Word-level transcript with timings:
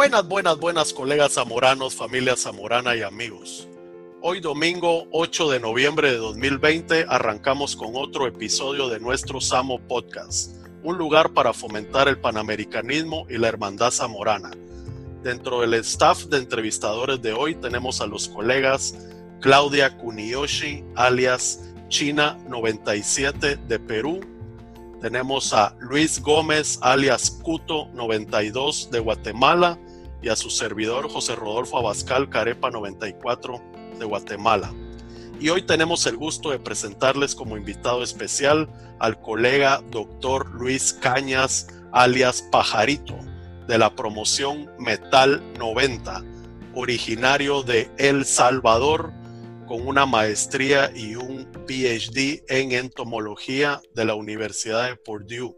Buenas, 0.00 0.26
buenas, 0.26 0.58
buenas 0.58 0.94
colegas 0.94 1.34
zamoranos, 1.34 1.94
familia 1.94 2.34
zamorana 2.34 2.96
y 2.96 3.02
amigos. 3.02 3.68
Hoy 4.22 4.40
domingo 4.40 5.04
8 5.12 5.50
de 5.50 5.60
noviembre 5.60 6.10
de 6.10 6.16
2020 6.16 7.04
arrancamos 7.06 7.76
con 7.76 7.90
otro 7.92 8.26
episodio 8.26 8.88
de 8.88 8.98
nuestro 8.98 9.42
Samo 9.42 9.78
Podcast, 9.78 10.56
un 10.82 10.96
lugar 10.96 11.34
para 11.34 11.52
fomentar 11.52 12.08
el 12.08 12.18
panamericanismo 12.18 13.26
y 13.28 13.36
la 13.36 13.48
hermandad 13.48 13.90
zamorana. 13.90 14.52
Dentro 15.22 15.60
del 15.60 15.74
staff 15.74 16.24
de 16.24 16.38
entrevistadores 16.38 17.20
de 17.20 17.34
hoy 17.34 17.56
tenemos 17.56 18.00
a 18.00 18.06
los 18.06 18.26
colegas 18.26 18.96
Claudia 19.42 19.98
Kuniyoshi, 19.98 20.82
alias 20.96 21.74
China 21.90 22.38
97 22.48 23.56
de 23.68 23.78
Perú. 23.78 24.20
Tenemos 25.02 25.52
a 25.52 25.76
Luis 25.78 26.22
Gómez, 26.22 26.78
alias 26.80 27.30
Cuto 27.42 27.88
92 27.92 28.88
de 28.90 28.98
Guatemala. 28.98 29.78
Y 30.22 30.28
a 30.28 30.36
su 30.36 30.50
servidor 30.50 31.08
José 31.08 31.34
Rodolfo 31.34 31.78
Abascal, 31.78 32.28
Carepa 32.28 32.70
94 32.70 33.60
de 33.98 34.04
Guatemala. 34.04 34.72
Y 35.40 35.48
hoy 35.48 35.62
tenemos 35.62 36.04
el 36.06 36.16
gusto 36.16 36.50
de 36.50 36.58
presentarles 36.58 37.34
como 37.34 37.56
invitado 37.56 38.02
especial 38.02 38.68
al 38.98 39.18
colega 39.20 39.82
doctor 39.90 40.50
Luis 40.50 40.92
Cañas, 40.92 41.68
alias 41.92 42.42
Pajarito, 42.52 43.16
de 43.66 43.78
la 43.78 43.94
promoción 43.96 44.70
Metal 44.78 45.42
90, 45.58 46.22
originario 46.74 47.62
de 47.62 47.90
El 47.96 48.26
Salvador, 48.26 49.12
con 49.66 49.86
una 49.86 50.04
maestría 50.04 50.90
y 50.94 51.14
un 51.14 51.46
PhD 51.66 52.42
en 52.48 52.72
entomología 52.72 53.80
de 53.94 54.04
la 54.04 54.16
Universidad 54.16 54.88
de 54.88 54.96
Purdue. 54.96 55.56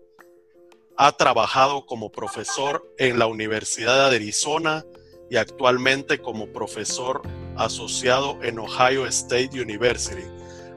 Ha 1.04 1.10
trabajado 1.16 1.84
como 1.84 2.12
profesor 2.12 2.88
en 2.96 3.18
la 3.18 3.26
Universidad 3.26 4.08
de 4.08 4.14
Arizona 4.14 4.84
y 5.28 5.34
actualmente 5.34 6.18
como 6.20 6.52
profesor 6.52 7.22
asociado 7.56 8.38
en 8.44 8.60
Ohio 8.60 9.04
State 9.06 9.60
University. 9.60 10.22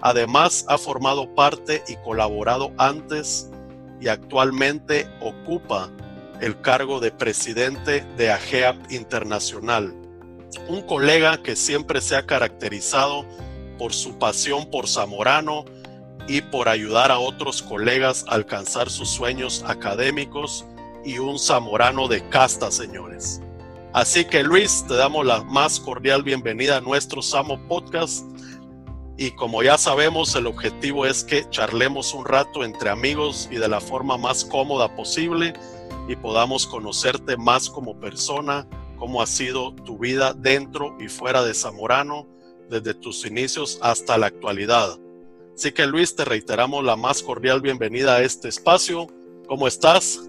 Además, 0.01 0.65
ha 0.67 0.79
formado 0.79 1.35
parte 1.35 1.83
y 1.87 1.95
colaborado 1.97 2.73
antes 2.79 3.51
y 4.01 4.07
actualmente 4.07 5.07
ocupa 5.21 5.91
el 6.41 6.59
cargo 6.59 6.99
de 6.99 7.11
presidente 7.11 8.01
de 8.17 8.31
AGEAP 8.31 8.91
Internacional 8.93 9.93
un 10.67 10.81
colega 10.81 11.43
que 11.43 11.55
siempre 11.55 12.01
se 12.01 12.15
ha 12.15 12.25
caracterizado 12.25 13.25
por 13.77 13.93
su 13.93 14.17
pasión 14.17 14.71
por 14.71 14.87
Zamorano 14.87 15.65
y 16.27 16.41
por 16.41 16.69
ayudar 16.69 17.11
a 17.11 17.19
otros 17.19 17.61
colegas 17.61 18.25
a 18.27 18.35
alcanzar 18.35 18.89
sus 18.89 19.09
sueños 19.09 19.63
académicos 19.67 20.65
y 21.03 21.19
un 21.19 21.37
zamorano 21.37 22.07
de 22.07 22.27
casta, 22.29 22.71
señores. 22.71 23.41
Así 23.93 24.25
que 24.25 24.43
Luis, 24.43 24.83
te 24.87 24.95
damos 24.95 25.25
la 25.25 25.43
más 25.43 25.79
cordial 25.79 26.23
bienvenida 26.23 26.77
a 26.77 26.81
nuestro 26.81 27.21
Samo 27.21 27.59
Podcast. 27.67 28.25
Y 29.17 29.31
como 29.31 29.63
ya 29.63 29.77
sabemos, 29.77 30.35
el 30.35 30.47
objetivo 30.47 31.05
es 31.05 31.23
que 31.23 31.49
charlemos 31.49 32.13
un 32.13 32.25
rato 32.25 32.65
entre 32.65 32.89
amigos 32.89 33.47
y 33.49 33.55
de 33.55 33.69
la 33.69 33.79
forma 33.79 34.17
más 34.17 34.43
cómoda 34.43 34.93
posible 34.95 35.53
y 36.09 36.15
podamos 36.17 36.67
conocerte 36.67 37.37
más 37.37 37.69
como 37.69 37.97
persona 37.99 38.67
cómo 38.97 39.21
ha 39.21 39.27
sido 39.27 39.73
tu 39.73 39.97
vida 39.97 40.33
dentro 40.33 40.97
y 40.99 41.07
fuera 41.07 41.43
de 41.43 41.53
Zamorano 41.53 42.27
desde 42.69 42.93
tus 42.93 43.25
inicios 43.25 43.79
hasta 43.81 44.17
la 44.17 44.27
actualidad. 44.27 44.97
Así 45.56 45.72
que 45.72 45.88
Luis, 45.88 46.16
te 46.16 46.25
reiteramos 46.25 46.84
la 46.84 46.98
más 46.98 47.23
cordial 47.23 47.61
bienvenida 47.61 48.17
a 48.17 48.22
este 48.22 48.50
espacio. 48.50 49.08
¿Cómo 49.48 49.70
estás? 49.70 50.20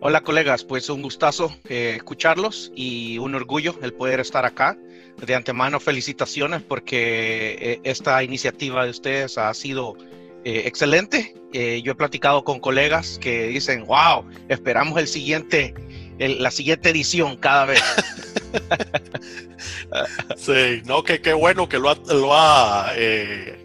Hola 0.00 0.22
colegas, 0.22 0.64
pues 0.64 0.90
un 0.90 1.00
gustazo 1.00 1.54
eh, 1.68 1.94
escucharlos 1.96 2.72
y 2.74 3.18
un 3.18 3.36
orgullo 3.36 3.78
el 3.82 3.92
poder 3.92 4.18
estar 4.18 4.44
acá. 4.44 4.76
De 5.24 5.36
antemano 5.36 5.78
felicitaciones 5.78 6.60
porque 6.60 7.56
eh, 7.60 7.80
esta 7.84 8.24
iniciativa 8.24 8.84
de 8.84 8.90
ustedes 8.90 9.38
ha 9.38 9.54
sido 9.54 9.96
eh, 10.44 10.64
excelente. 10.66 11.36
yo 11.52 11.92
he 11.92 11.94
platicado 11.94 12.42
con 12.42 12.58
colegas 12.58 13.18
que 13.20 13.46
dicen, 13.46 13.86
wow, 13.86 14.24
esperamos 14.48 14.98
el 14.98 15.06
siguiente 15.06 15.72
la 16.18 16.50
siguiente 16.50 16.90
edición 16.90 17.36
cada 17.36 17.66
vez. 17.66 17.82
sí, 20.36 20.82
no, 20.84 21.02
que 21.02 21.20
qué 21.20 21.32
bueno 21.32 21.68
que 21.68 21.78
lo 21.78 21.90
ha, 21.90 21.96
lo 22.08 22.34
ha 22.34 22.92
eh, 22.96 23.61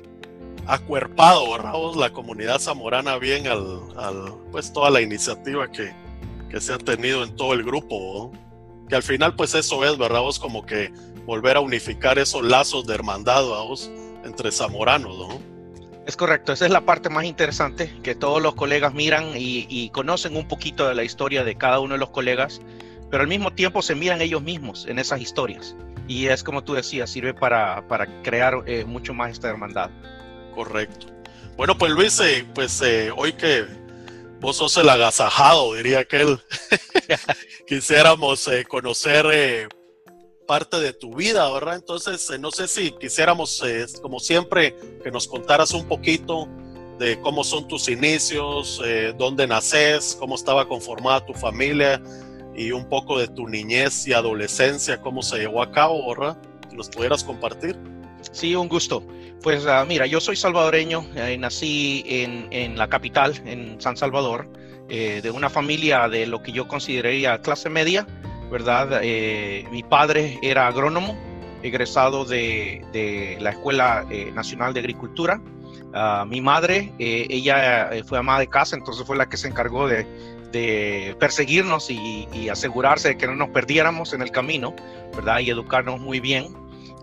acuerpado, 0.68 1.52
¿verdad? 1.52 1.74
La 1.96 2.12
comunidad 2.12 2.60
zamorana 2.60 3.18
bien 3.18 3.48
al, 3.48 3.82
pues 4.52 4.72
toda 4.72 4.90
la 4.90 5.02
iniciativa 5.02 5.72
que, 5.72 5.94
que, 6.50 6.62
se 6.62 6.74
ha 6.74 6.78
tenido 6.78 7.24
en 7.24 7.36
todo 7.36 7.54
el 7.54 7.64
grupo, 7.64 8.32
que 8.90 8.96
al 8.96 9.04
final 9.04 9.36
pues 9.36 9.54
eso 9.56 9.86
es, 9.86 9.98
¿verdad? 9.98 10.22
como 10.40 10.66
que 10.66 10.92
volver 11.26 11.58
a 11.58 11.62
unificar 11.62 12.20
esos 12.20 12.44
lazos 12.44 12.86
de 12.86 12.96
hermandad, 12.96 13.46
vamos, 13.48 13.92
entre 14.24 14.52
zamoranos, 14.52 15.18
¿no? 15.18 15.58
Es 16.08 16.16
correcto, 16.16 16.54
esa 16.54 16.66
es 16.66 16.72
la 16.72 16.86
parte 16.86 17.10
más 17.10 17.26
interesante, 17.26 17.92
que 18.02 18.16
todos 18.16 18.42
los 18.42 18.56
colegas 18.56 18.94
miran 18.94 19.32
y, 19.36 19.90
conocen 19.90 20.38
un 20.38 20.48
poquito 20.48 20.88
de 20.88 20.96
la 20.96 21.04
historia 21.04 21.44
de 21.44 21.56
cada 21.56 21.82
uno 21.82 21.96
de 21.96 22.00
los 22.00 22.12
colegas, 22.12 22.62
pero 23.12 23.24
al 23.24 23.28
mismo 23.28 23.52
tiempo 23.52 23.82
se 23.82 23.94
miran 23.94 24.22
ellos 24.22 24.42
mismos 24.42 24.86
en 24.88 25.00
esas 25.00 25.20
historias. 25.20 25.76
Y 26.08 26.28
es 26.28 26.46
como 26.46 26.64
tú 26.64 26.76
decías, 26.76 27.10
sirve 27.10 27.34
para, 27.34 27.84
crear 28.24 28.64
eh, 28.68 28.86
mucho 28.86 29.14
más 29.14 29.32
esta 29.32 29.50
hermandad. 29.50 29.90
Correcto. 30.58 31.08
Bueno, 31.56 31.78
pues 31.78 31.92
Luis, 31.92 32.20
eh, 32.20 32.46
pues 32.54 32.82
eh, 32.82 33.12
hoy 33.16 33.34
que 33.34 33.66
vos 34.40 34.58
sos 34.58 34.76
el 34.78 34.90
agasajado, 34.90 35.74
diría 35.76 36.00
aquel, 36.00 36.40
quisiéramos 37.68 38.50
conocer 38.68 39.70
parte 40.48 40.80
de 40.80 40.94
tu 40.94 41.14
vida, 41.14 41.52
¿verdad? 41.52 41.76
Entonces, 41.76 42.28
eh, 42.32 42.40
no 42.40 42.50
sé 42.50 42.68
si 42.68 42.92
quisiéramos, 42.92 43.62
eh, 43.64 43.86
como 44.02 44.20
siempre, 44.20 44.76
que 45.04 45.12
nos 45.12 45.28
contaras 45.28 45.74
un 45.74 45.88
poquito 45.88 46.48
de 46.98 47.20
cómo 47.22 47.44
son 47.44 47.68
tus 47.68 47.90
inicios, 47.90 48.82
eh, 48.84 49.14
dónde 49.16 49.46
naces, 49.46 50.18
cómo 50.20 50.34
estaba 50.34 50.68
conformada 50.68 51.24
tu 51.24 51.34
familia 51.36 52.02
y 52.56 52.72
un 52.72 52.90
poco 52.90 53.20
de 53.20 53.28
tu 53.28 53.48
niñez 53.48 54.08
y 54.08 54.14
adolescencia, 54.14 55.00
cómo 55.00 55.22
se 55.22 55.38
llevó 55.38 55.62
a 55.62 55.72
cabo, 55.72 56.08
¿verdad? 56.10 56.38
Si 56.72 56.76
nos 56.76 56.90
pudieras 56.90 57.24
compartir. 57.24 57.78
Sí, 58.32 58.56
un 58.56 58.68
gusto. 58.68 59.04
Pues 59.42 59.66
ah, 59.66 59.86
mira, 59.88 60.06
yo 60.06 60.20
soy 60.20 60.36
salvadoreño, 60.36 61.06
nací 61.40 62.04
en, 62.08 62.48
en, 62.52 62.78
la 62.78 62.90
capital, 62.90 63.34
en 63.46 63.80
San 63.80 63.96
Salvador, 63.96 64.50
de 64.88 65.32
una 65.32 65.50
familia 65.50 66.08
de 66.08 66.26
lo 66.26 66.42
que 66.42 66.52
yo 66.52 66.68
consideraría 66.68 67.42
clase 67.42 67.70
media, 67.70 68.08
¿verdad? 68.50 69.02
Eh, 69.04 69.66
mi 69.72 69.84
padre 69.84 70.40
era 70.42 70.68
agrónomo, 70.68 71.18
egresado 71.64 72.26
de, 72.26 73.38
la 73.40 73.52
Escuela 73.52 74.06
eh, 74.10 74.32
Nacional 74.34 74.74
de 74.74 74.80
Agricultura. 74.80 75.42
Ah, 75.94 76.26
mi 76.28 76.42
madre, 76.42 76.94
eh, 77.00 77.28
ella 77.30 77.90
fue 78.06 78.20
ama 78.20 78.40
de 78.40 78.48
casa, 78.48 78.76
entonces 78.76 79.06
fue 79.06 79.18
la 79.18 79.28
que 79.28 79.38
se 79.38 79.48
encargó 79.48 79.88
de, 79.88 80.06
perseguirnos 81.20 81.92
y, 81.92 82.28
y, 82.34 82.50
asegurarse 82.50 83.10
de 83.10 83.18
que 83.18 83.28
no 83.28 83.36
nos 83.36 83.50
perdiéramos 83.50 84.14
en 84.14 84.24
el 84.24 84.32
camino, 84.32 84.74
¿verdad? 85.16 85.40
Y 85.40 85.52
educarnos 85.52 86.00
muy 86.00 86.20
bien. 86.20 86.48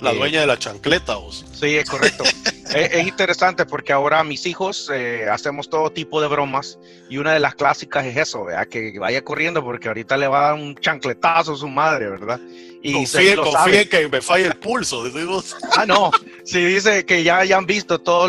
La 0.00 0.12
dueña 0.12 0.40
de 0.40 0.46
la 0.46 0.58
chancleta, 0.58 1.16
vos. 1.16 1.44
Sí, 1.52 1.76
es 1.76 1.88
correcto. 1.88 2.24
es, 2.74 3.06
interesante 3.06 3.64
porque 3.64 3.92
ahora 3.92 4.22
mis 4.24 4.44
hijos 4.46 4.90
eh, 4.92 5.26
hacemos 5.30 5.70
todo 5.70 5.90
tipo 5.90 6.20
de 6.20 6.28
bromas 6.28 6.78
y 7.08 7.18
una 7.18 7.32
de 7.32 7.40
las 7.40 7.54
clásicas 7.54 8.04
es 8.06 8.16
eso, 8.16 8.44
¿verdad? 8.44 8.66
que 8.66 8.98
vaya 8.98 9.22
corriendo 9.22 9.62
porque 9.62 9.88
ahorita 9.88 10.16
le 10.16 10.26
va 10.26 10.38
a 10.38 10.42
dar 10.50 10.54
un 10.54 10.74
chancletazo 10.74 11.52
a 11.52 11.56
su 11.56 11.68
madre, 11.68 12.08
¿verdad? 12.08 12.40
Y 12.82 12.92
confíe, 12.92 13.36
confíe 13.36 13.88
que 13.88 14.08
me 14.08 14.20
falle 14.20 14.46
el 14.46 14.56
pulso, 14.56 15.04
decimos. 15.04 15.56
Ah, 15.76 15.86
no, 15.86 16.10
sí 16.44 16.62
dice 16.62 17.06
que 17.06 17.22
ya, 17.22 17.44
ya 17.44 17.56
han 17.56 17.66
visto 17.66 17.98
todos 17.98 18.28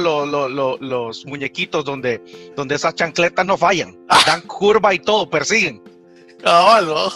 los 0.80 1.26
muñequitos 1.26 1.84
donde, 1.84 2.22
donde 2.56 2.76
esas 2.76 2.96
chancletas 2.96 3.46
no 3.46 3.58
fallan, 3.58 3.98
dan 4.26 4.42
curva 4.42 4.94
y 4.94 5.00
todo, 5.00 5.30
persiguen. 5.30 5.82
Ah, 6.46 6.82
¿no? 6.86 7.12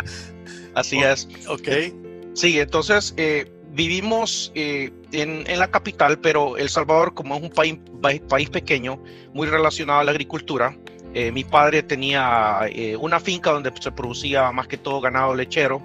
Así 0.74 0.98
es. 0.98 1.28
Ok. 1.46 1.68
Sí, 2.34 2.58
entonces 2.60 3.14
eh, 3.16 3.50
vivimos 3.72 4.52
eh, 4.54 4.90
en, 5.12 5.58
la 5.58 5.70
capital, 5.70 6.18
pero 6.20 6.56
El 6.56 6.68
Salvador, 6.68 7.14
como 7.14 7.36
es 7.36 7.42
un 7.42 7.50
país, 7.50 7.78
país 8.28 8.50
pequeño, 8.50 9.02
muy 9.32 9.48
relacionado 9.48 10.00
a 10.00 10.04
la 10.04 10.12
agricultura, 10.12 10.76
eh, 11.12 11.32
mi 11.32 11.42
padre 11.42 11.82
tenía 11.82 12.60
una 13.00 13.18
finca 13.18 13.50
donde 13.50 13.72
se 13.80 13.90
producía 13.90 14.52
más 14.52 14.68
que 14.68 14.76
todo 14.76 15.00
ganado 15.00 15.34
lechero 15.34 15.82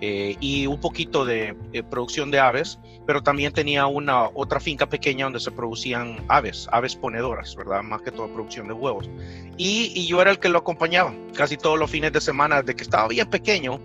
y 0.00 0.68
un 0.68 0.78
poquito 0.78 1.24
de 1.24 1.56
producción 1.90 2.30
de 2.30 2.38
aves, 2.38 2.78
pero 3.04 3.20
también 3.20 3.52
tenía 3.52 3.86
una 3.86 4.28
otra 4.28 4.60
finca 4.60 4.88
pequeña 4.88 5.24
donde 5.24 5.40
se 5.40 5.50
producían 5.50 6.24
aves, 6.28 6.68
aves 6.70 6.94
ponedoras, 6.94 7.56
¿verdad? 7.56 7.82
Más 7.82 8.02
que 8.02 8.12
todo 8.12 8.32
producción 8.32 8.68
de 8.68 8.74
huevos. 8.74 9.10
Y, 9.56 9.90
y 9.96 10.06
yo 10.06 10.22
era 10.22 10.30
el 10.30 10.38
que 10.38 10.48
lo 10.48 10.58
acompañaba 10.58 11.12
casi 11.34 11.56
todos 11.56 11.76
los 11.76 11.90
fines 11.90 12.12
de 12.12 12.20
semana, 12.20 12.60
desde 12.60 12.76
que 12.76 12.84
estaba 12.84 13.08
bien 13.08 13.28
pequeño, 13.28 13.80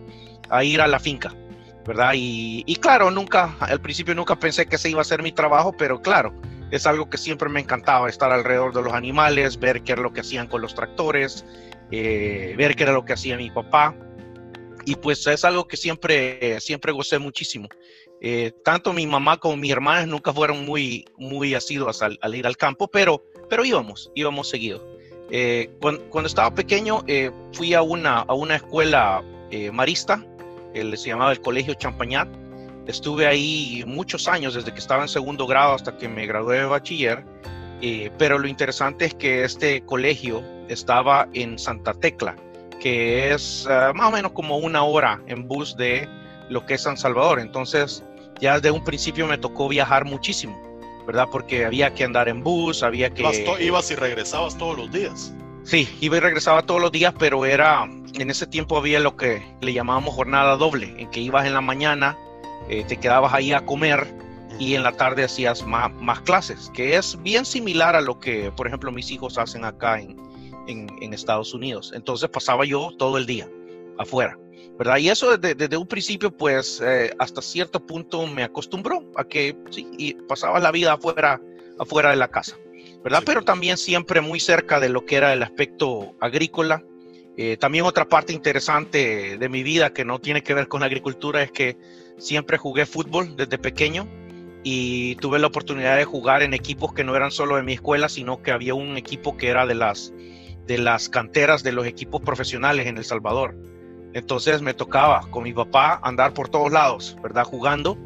a 0.50 0.64
ir 0.64 0.82
a 0.82 0.88
la 0.88 1.00
finca. 1.00 1.34
¿Verdad? 1.86 2.12
Y, 2.16 2.76
claro, 2.78 3.12
nunca, 3.12 3.56
al 3.60 3.82
principio 3.82 4.16
nunca 4.16 4.38
pensé 4.38 4.66
que 4.66 4.78
ese 4.78 4.90
iba 4.90 5.02
a 5.02 5.06
ser 5.06 5.22
mi 5.22 5.32
trabajo, 5.32 5.74
pero 5.78 6.02
claro, 6.02 6.34
es 6.72 6.86
algo 6.86 7.10
que 7.10 7.18
siempre 7.18 7.50
me 7.50 7.60
encantaba, 7.60 8.10
estar 8.10 8.32
alrededor 8.32 8.74
de 8.74 8.82
los 8.82 8.94
animales, 8.94 9.60
ver 9.60 9.84
qué 9.84 9.94
era 9.94 10.02
lo 10.02 10.14
que 10.14 10.22
hacían 10.22 10.48
con 10.48 10.62
los 10.62 10.76
tractores, 10.76 11.46
eh, 11.92 12.56
ver 12.58 12.76
qué 12.76 12.84
era 12.84 12.94
lo 12.94 13.06
que 13.06 13.14
hacía 13.14 13.38
mi 13.38 13.50
papá. 13.50 13.96
y 14.86 14.96
pues 14.96 15.26
es 15.28 15.46
algo 15.46 15.66
que 15.66 15.78
siempre, 15.78 16.60
siempre 16.60 16.92
gocé 16.92 17.18
muchísimo. 17.18 17.70
Eh, 18.26 18.54
tanto 18.64 18.94
mi 18.94 19.06
mamá 19.06 19.36
como 19.36 19.58
mis 19.58 19.70
hermanas 19.70 20.08
nunca 20.08 20.32
fueron 20.32 20.66
muy, 20.66 21.06
muy 21.18 21.54
asiduas 21.56 22.02
al, 22.02 22.18
ir 22.34 22.48
al 22.48 22.56
campo, 22.56 22.88
pero, 22.88 23.22
pero 23.50 23.66
íbamos, 23.66 24.10
íbamos 24.16 24.50
seguido. 24.50 24.82
Eh, 25.30 25.70
cuando, 25.82 26.26
estaba 26.26 26.56
pequeño 26.56 27.04
eh, 27.08 27.32
fui 27.52 27.74
a 27.74 27.82
una, 27.82 28.20
a 28.20 28.34
una 28.34 28.56
escuela 28.56 29.22
marista, 29.72 30.26
se 30.74 31.10
llamaba 31.10 31.32
el 31.32 31.42
Colegio 31.42 31.74
Champañat. 31.74 32.28
Estuve 32.88 33.28
ahí 33.28 33.84
muchos 33.88 34.28
años, 34.28 34.56
desde 34.56 34.74
que 34.74 34.80
estaba 34.80 35.04
en 35.04 35.08
segundo 35.08 35.48
grado 35.48 35.74
hasta 35.74 35.98
que 35.98 36.10
me 36.10 36.26
gradué 36.26 36.60
de 36.60 36.66
bachiller. 36.66 37.24
pero 38.18 38.38
lo 38.38 38.48
interesante 38.48 39.06
es 39.06 39.14
que 39.14 39.44
este 39.44 39.82
colegio 39.86 40.44
estaba 40.68 41.28
en 41.34 41.58
Santa 41.58 41.94
Tecla, 41.94 42.36
que 42.82 43.34
es 43.34 43.68
más 43.94 44.08
o 44.08 44.12
menos 44.12 44.32
como 44.34 44.58
una 44.58 44.84
hora 44.84 45.22
en 45.28 45.48
bus 45.48 45.78
de 45.78 46.08
lo 46.50 46.66
que 46.66 46.74
es 46.76 46.82
San 46.82 46.98
Salvador. 46.98 47.40
Entonces, 47.40 48.04
ya 48.40 48.56
desde 48.56 48.72
un 48.72 48.84
principio 48.84 49.28
me 49.28 49.38
tocó 49.38 49.70
viajar 49.70 50.06
muchísimo, 50.06 50.60
¿verdad? 51.08 51.28
Porque 51.32 51.66
había 51.66 51.94
que 51.94 52.04
andar 52.04 52.28
en 52.28 52.44
bus, 52.44 52.84
había 52.84 53.10
que... 53.10 53.24
Ibas, 53.60 53.92
y 53.92 53.96
regresabas 53.96 54.58
todos 54.58 54.78
los 54.78 54.92
días. 54.92 55.34
Sí, 55.64 55.88
iba 56.02 56.18
y 56.18 56.20
regresaba 56.20 56.62
todos 56.64 56.82
los 56.82 56.92
días, 56.92 57.14
pero 57.18 57.46
era, 57.46 57.88
en 58.14 58.30
ese 58.30 58.48
tiempo 58.48 58.78
había 58.78 59.00
lo 59.00 59.16
que 59.16 59.42
le 59.62 59.74
llamábamos 59.74 60.14
jornada 60.14 60.56
doble, 60.58 60.94
en 60.98 61.10
que 61.10 61.20
ibas 61.20 61.46
en 61.46 61.54
la 61.54 61.62
mañana, 61.62 62.18
eh, 62.70 62.84
te 62.88 62.98
quedabas 62.98 63.34
ahí 63.34 63.54
a 63.54 63.66
comer 63.66 64.16
y 64.60 64.76
en 64.76 64.84
la 64.84 64.92
tarde 64.92 65.24
hacías 65.24 65.66
más, 65.66 65.92
más, 65.94 66.22
clases, 66.22 66.72
que 66.74 66.96
es 66.96 67.22
bien 67.24 67.46
similar 67.46 67.96
a 67.96 68.02
lo 68.02 68.20
que, 68.20 68.52
por 68.56 68.68
ejemplo, 68.68 68.92
mis 68.92 69.12
hijos 69.12 69.38
hacen 69.38 69.66
acá 69.66 70.00
en, 70.00 70.18
en, 70.68 70.88
en 71.02 71.14
Estados 71.14 71.54
Unidos. 71.54 71.92
Entonces 71.96 72.30
pasaba 72.30 72.66
yo 72.66 72.92
todo 72.98 73.18
el 73.18 73.26
día 73.26 73.50
afuera. 73.98 74.38
¿verdad? 74.78 74.98
Y 74.98 75.10
eso 75.10 75.38
desde, 75.38 75.78
un 75.78 75.88
principio, 75.88 76.36
pues 76.36 76.82
eh, 76.84 77.14
hasta 77.20 77.42
cierto 77.42 77.86
punto 77.86 78.26
me 78.28 78.44
acostumbró 78.44 79.04
a 79.16 79.24
que 79.24 79.56
sí, 79.70 79.88
y 79.98 80.14
pasaba 80.14 80.60
la 80.60 80.72
vida 80.72 80.94
afuera, 80.94 81.40
afuera 81.80 82.10
de 82.10 82.16
la 82.16 82.30
casa, 82.30 82.58
¿verdad? 83.04 83.22
Pero 83.26 83.44
también 83.44 83.78
siempre 83.78 84.22
muy 84.22 84.40
cerca 84.40 84.80
de 84.80 84.90
lo 84.90 85.06
que 85.06 85.18
era 85.18 85.34
el 85.34 85.44
aspecto 85.44 86.16
agrícola. 86.20 86.84
Eh, 87.36 87.58
también 87.58 87.86
otra 87.86 88.06
parte 88.06 88.32
interesante 88.32 89.38
de 89.38 89.50
mi 89.50 89.64
vida 89.64 89.92
que 89.92 90.06
no 90.06 90.20
tiene 90.20 90.44
que 90.44 90.54
ver 90.54 90.68
con 90.68 90.82
la 90.82 90.86
agricultura 90.86 91.42
es 91.42 91.52
que 91.52 91.78
siempre 92.18 92.58
jugué 92.58 92.86
fútbol 92.86 93.36
desde 93.36 93.58
pequeño 93.58 94.08
y 94.64 95.16
tuve 95.16 95.40
la 95.40 95.48
oportunidad 95.48 95.98
de 95.98 96.06
jugar 96.06 96.44
en 96.44 96.54
equipos 96.54 96.94
que 96.94 97.04
no 97.04 97.16
eran 97.16 97.32
solo 97.32 97.56
de 97.56 97.64
mi 97.64 97.74
escuela, 97.74 98.08
sino 98.08 98.42
que 98.42 98.52
había 98.52 98.76
un 98.76 98.98
equipo 98.98 99.36
que 99.36 99.50
era 99.50 99.66
de 99.66 99.76
las, 99.76 100.14
de 100.68 100.78
las 100.78 101.10
canteras 101.10 101.64
de 101.64 101.72
los 101.72 101.86
equipos 101.86 102.22
profesionales 102.22 102.88
en 102.88 102.98
El 102.98 103.04
Salvador. 103.04 103.56
Entonces 104.14 104.62
me 104.62 104.74
tocaba 104.74 105.22
con 105.32 105.44
mi 105.44 105.54
papá 105.54 106.00
andar 106.04 106.34
por 106.34 106.50
todos 106.50 106.72
lados, 106.72 107.18
¿verdad? 107.22 107.44
Jugando. 107.44 107.98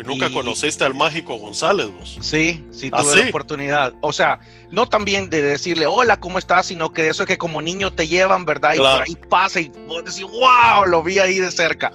¿Y 0.00 0.04
nunca 0.04 0.30
conociste 0.30 0.84
al 0.84 0.94
mágico 0.94 1.36
González 1.36 1.88
vos? 1.92 2.18
Sí, 2.20 2.64
sí 2.70 2.90
¿Ah, 2.92 3.02
tuve 3.02 3.22
la 3.22 3.28
oportunidad. 3.28 3.94
O 4.00 4.12
sea, 4.12 4.40
no 4.70 4.88
también 4.88 5.28
de 5.28 5.42
decirle 5.42 5.86
hola, 5.86 6.18
¿cómo 6.18 6.38
estás? 6.38 6.66
Sino 6.66 6.92
que 6.92 7.08
eso 7.08 7.24
es 7.24 7.26
que 7.26 7.36
como 7.36 7.60
niño 7.60 7.92
te 7.92 8.08
llevan, 8.08 8.46
¿verdad? 8.46 8.74
Y 8.74 8.78
por 8.78 9.02
ahí 9.02 9.16
pasa 9.28 9.60
y 9.60 9.70
vos 9.86 10.04
decís, 10.04 10.22
wow, 10.22 10.86
lo 10.86 11.02
vi 11.02 11.18
ahí 11.18 11.38
de 11.38 11.50
cerca. 11.50 11.92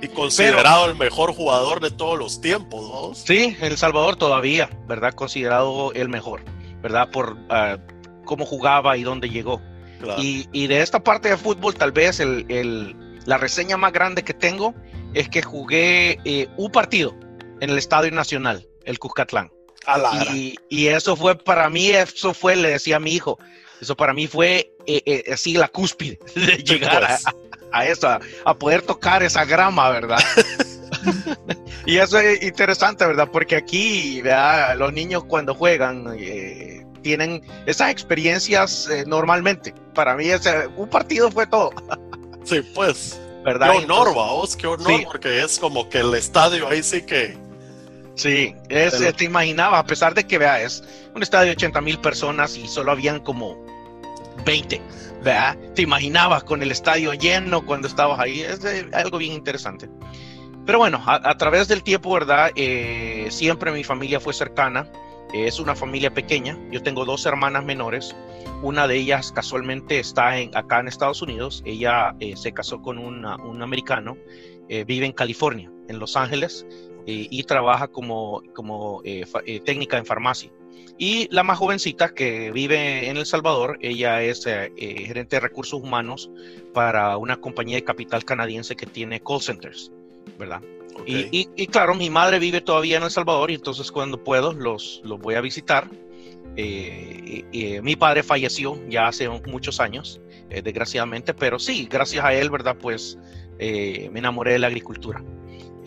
Y 0.00 0.08
considerado 0.08 0.86
el 0.86 0.96
mejor 0.96 1.32
jugador 1.32 1.80
de 1.80 1.90
todos 1.90 2.18
los 2.18 2.40
tiempos, 2.40 2.82
¿no? 2.82 3.14
Sí, 3.14 3.56
El 3.60 3.76
Salvador 3.76 4.16
todavía, 4.16 4.70
¿verdad? 4.86 5.14
Considerado 5.14 5.92
el 5.92 6.08
mejor, 6.08 6.42
¿verdad? 6.82 7.10
Por 7.10 7.32
uh, 7.32 8.24
cómo 8.24 8.46
jugaba 8.46 8.96
y 8.96 9.02
dónde 9.02 9.28
llegó. 9.28 9.60
Y, 10.18 10.66
de 10.68 10.80
esta 10.80 11.02
parte 11.02 11.28
de 11.28 11.36
fútbol, 11.36 11.74
tal 11.74 11.90
vez 11.90 12.20
el, 12.20 12.96
la 13.26 13.36
reseña 13.38 13.76
más 13.76 13.92
grande 13.92 14.22
que 14.22 14.32
tengo 14.32 14.74
es 15.14 15.28
que 15.28 15.42
jugué 15.42 16.20
eh, 16.24 16.48
un 16.56 16.70
partido 16.70 17.16
en 17.60 17.70
el 17.70 17.78
Estadio 17.78 18.10
Nacional, 18.12 18.66
el 18.84 18.98
Cuscatlán. 18.98 19.50
Y, 20.32 20.56
y, 20.68 20.88
eso 20.88 21.16
fue 21.16 21.36
para 21.36 21.70
mí, 21.70 21.88
eso 21.88 22.34
fue, 22.34 22.56
le 22.56 22.70
decía 22.70 22.96
a 22.96 23.00
mi 23.00 23.12
hijo, 23.12 23.38
eso 23.80 23.96
para 23.96 24.12
mí 24.12 24.26
fue 24.26 24.70
eh, 24.86 25.02
eh, 25.06 25.24
así 25.32 25.54
la 25.54 25.68
cúspide 25.68 26.18
de 26.34 26.58
llegar 26.58 27.04
a, 27.04 27.18
a, 27.72 27.86
eso, 27.86 28.08
a, 28.44 28.54
poder 28.58 28.82
tocar 28.82 29.22
esa 29.22 29.44
grama, 29.44 29.88
¿verdad? 29.90 30.18
y 31.86 31.96
eso 31.96 32.18
es 32.18 32.42
interesante, 32.42 33.06
¿verdad? 33.06 33.30
Porque 33.32 33.56
aquí, 33.56 34.20
¿verdad? 34.20 34.76
los 34.76 34.92
niños 34.92 35.24
cuando 35.24 35.54
juegan, 35.54 36.18
tienen 37.02 37.42
esas 37.66 37.90
experiencias 37.90 38.88
eh, 38.90 39.04
normalmente. 39.06 39.74
Para 39.94 40.14
mí 40.16 40.28
ese, 40.28 40.66
un 40.76 40.88
partido 40.88 41.30
fue 41.30 41.46
todo. 41.46 41.70
sí, 42.44 42.60
pues. 42.74 43.20
¿Verdad? 43.44 43.72
Qué 43.72 43.84
honor, 43.84 44.12
vos, 44.12 44.56
qué 44.56 44.66
honor, 44.66 45.04
porque 45.04 45.42
es 45.42 45.58
como 45.58 45.88
que 45.88 45.98
el 45.98 46.12
estadio 46.14 46.68
ahí 46.68 46.82
sí 46.82 47.02
que... 47.02 47.38
Sí, 48.18 48.52
es, 48.68 49.16
te 49.16 49.24
imaginaba, 49.24 49.78
a 49.78 49.86
pesar 49.86 50.12
de 50.12 50.26
que, 50.26 50.38
vea, 50.38 50.60
es 50.60 50.82
un 51.14 51.22
estadio 51.22 51.46
de 51.46 51.52
80 51.52 51.80
mil 51.80 52.00
personas 52.00 52.56
y 52.56 52.66
solo 52.66 52.90
habían 52.90 53.20
como 53.20 53.64
20, 54.44 54.82
¿verdad? 55.22 55.56
Te 55.76 55.82
imaginabas 55.82 56.42
con 56.42 56.60
el 56.60 56.72
estadio 56.72 57.14
lleno 57.14 57.64
cuando 57.64 57.86
estabas 57.86 58.18
ahí, 58.18 58.40
es 58.40 58.58
algo 58.92 59.18
bien 59.18 59.34
interesante. 59.34 59.88
Pero 60.66 60.78
bueno, 60.78 61.00
a, 61.06 61.36
través 61.36 61.68
del 61.68 61.84
tiempo, 61.84 62.12
¿verdad? 62.12 62.50
Eh, 62.56 63.28
siempre 63.30 63.70
mi 63.70 63.84
familia 63.84 64.18
fue 64.18 64.34
cercana. 64.34 64.90
Es 65.32 65.60
una 65.60 65.76
familia 65.76 66.12
pequeña. 66.12 66.58
Yo 66.72 66.82
tengo 66.82 67.04
dos 67.04 67.24
hermanas 67.24 67.64
menores. 67.64 68.16
Una 68.62 68.88
de 68.88 68.96
ellas 68.96 69.30
casualmente 69.30 70.00
está 70.00 70.38
en, 70.38 70.54
acá 70.56 70.80
en 70.80 70.88
Estados 70.88 71.22
Unidos. 71.22 71.62
Ella 71.64 72.16
eh, 72.18 72.36
se 72.36 72.52
casó 72.52 72.82
con 72.82 72.98
un 72.98 73.62
americano. 73.62 74.18
Eh, 74.68 74.84
vive 74.84 75.06
en 75.06 75.12
California, 75.12 75.70
en 75.88 75.98
Los 75.98 76.14
Ángeles, 76.14 76.66
eh, 76.68 76.97
y 77.10 77.42
trabaja 77.44 77.88
como, 77.88 78.42
como 78.54 79.02
técnica 79.64 79.96
en 79.96 80.04
farmacia. 80.04 80.50
Y 80.98 81.28
la 81.30 81.42
más 81.42 81.58
jovencita 81.58 82.10
que 82.10 82.50
vive 82.50 83.08
en 83.08 83.16
El 83.16 83.24
Salvador, 83.24 83.78
ella 83.80 84.22
es 84.22 84.44
gerente 84.44 85.36
de 85.36 85.40
recursos 85.40 85.80
humanos 85.80 86.30
para 86.74 87.16
una 87.16 87.40
compañía 87.40 87.76
de 87.76 87.84
capital 87.84 88.24
canadiense 88.24 88.76
que 88.76 88.86
tiene 88.86 89.20
call 89.20 89.40
centers, 89.40 89.90
¿verdad? 90.38 90.60
Y, 91.06 91.66
claro, 91.68 91.94
mi 91.94 92.10
madre 92.10 92.38
vive 92.38 92.60
todavía 92.60 92.98
en 92.98 93.02
El 93.04 93.10
Salvador 93.10 93.50
y 93.50 93.54
entonces 93.54 93.90
cuando 93.92 94.22
puedo 94.22 94.52
los, 94.52 95.00
los 95.04 95.18
voy 95.18 95.34
a 95.34 95.40
visitar. 95.40 95.88
Eh, 96.56 97.80
mi 97.82 97.94
padre 97.94 98.24
falleció 98.24 98.80
ya 98.88 99.06
hace 99.06 99.28
muchos 99.28 99.78
años, 99.78 100.20
eh, 100.50 100.60
desgraciadamente, 100.60 101.32
pero 101.32 101.58
sí, 101.58 101.86
gracias 101.88 102.24
a 102.24 102.34
él, 102.34 102.50
¿verdad? 102.50 102.76
Pues 102.80 103.16
eh, 103.60 104.10
me 104.12 104.18
enamoré 104.18 104.52
de 104.52 104.58
la 104.58 104.66
agricultura. 104.66 105.22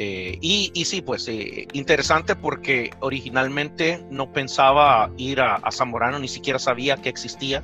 Y, 0.03 0.71
y, 0.73 0.85
sí, 0.85 1.01
pues 1.01 1.29
interesante 1.73 2.35
porque 2.35 2.91
originalmente 3.01 4.03
no 4.09 4.31
pensaba 4.31 5.11
ir 5.17 5.41
a, 5.41 5.55
a 5.55 5.71
Zamorano, 5.71 6.17
ni 6.19 6.27
siquiera 6.27 6.59
sabía 6.59 6.97
que 6.97 7.09
existía. 7.09 7.63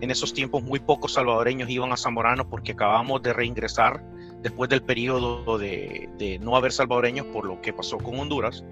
En 0.00 0.10
esos 0.10 0.34
tiempos 0.34 0.62
muy 0.62 0.80
pocos 0.80 1.14
salvadoreños 1.14 1.70
iban 1.70 1.92
a 1.92 1.96
Zamorano 1.96 2.48
porque 2.48 2.72
acabamos 2.72 3.22
de 3.22 3.32
reingresar 3.32 4.02
después 4.42 4.70
del 4.70 4.82
periodo 4.82 5.58
de, 5.58 6.38
no 6.40 6.56
haber 6.56 6.72
salvadoreños 6.72 7.26
por 7.26 7.44
lo 7.44 7.60
que 7.60 7.72
pasó 7.72 7.98
con 7.98 8.18
Honduras. 8.18 8.64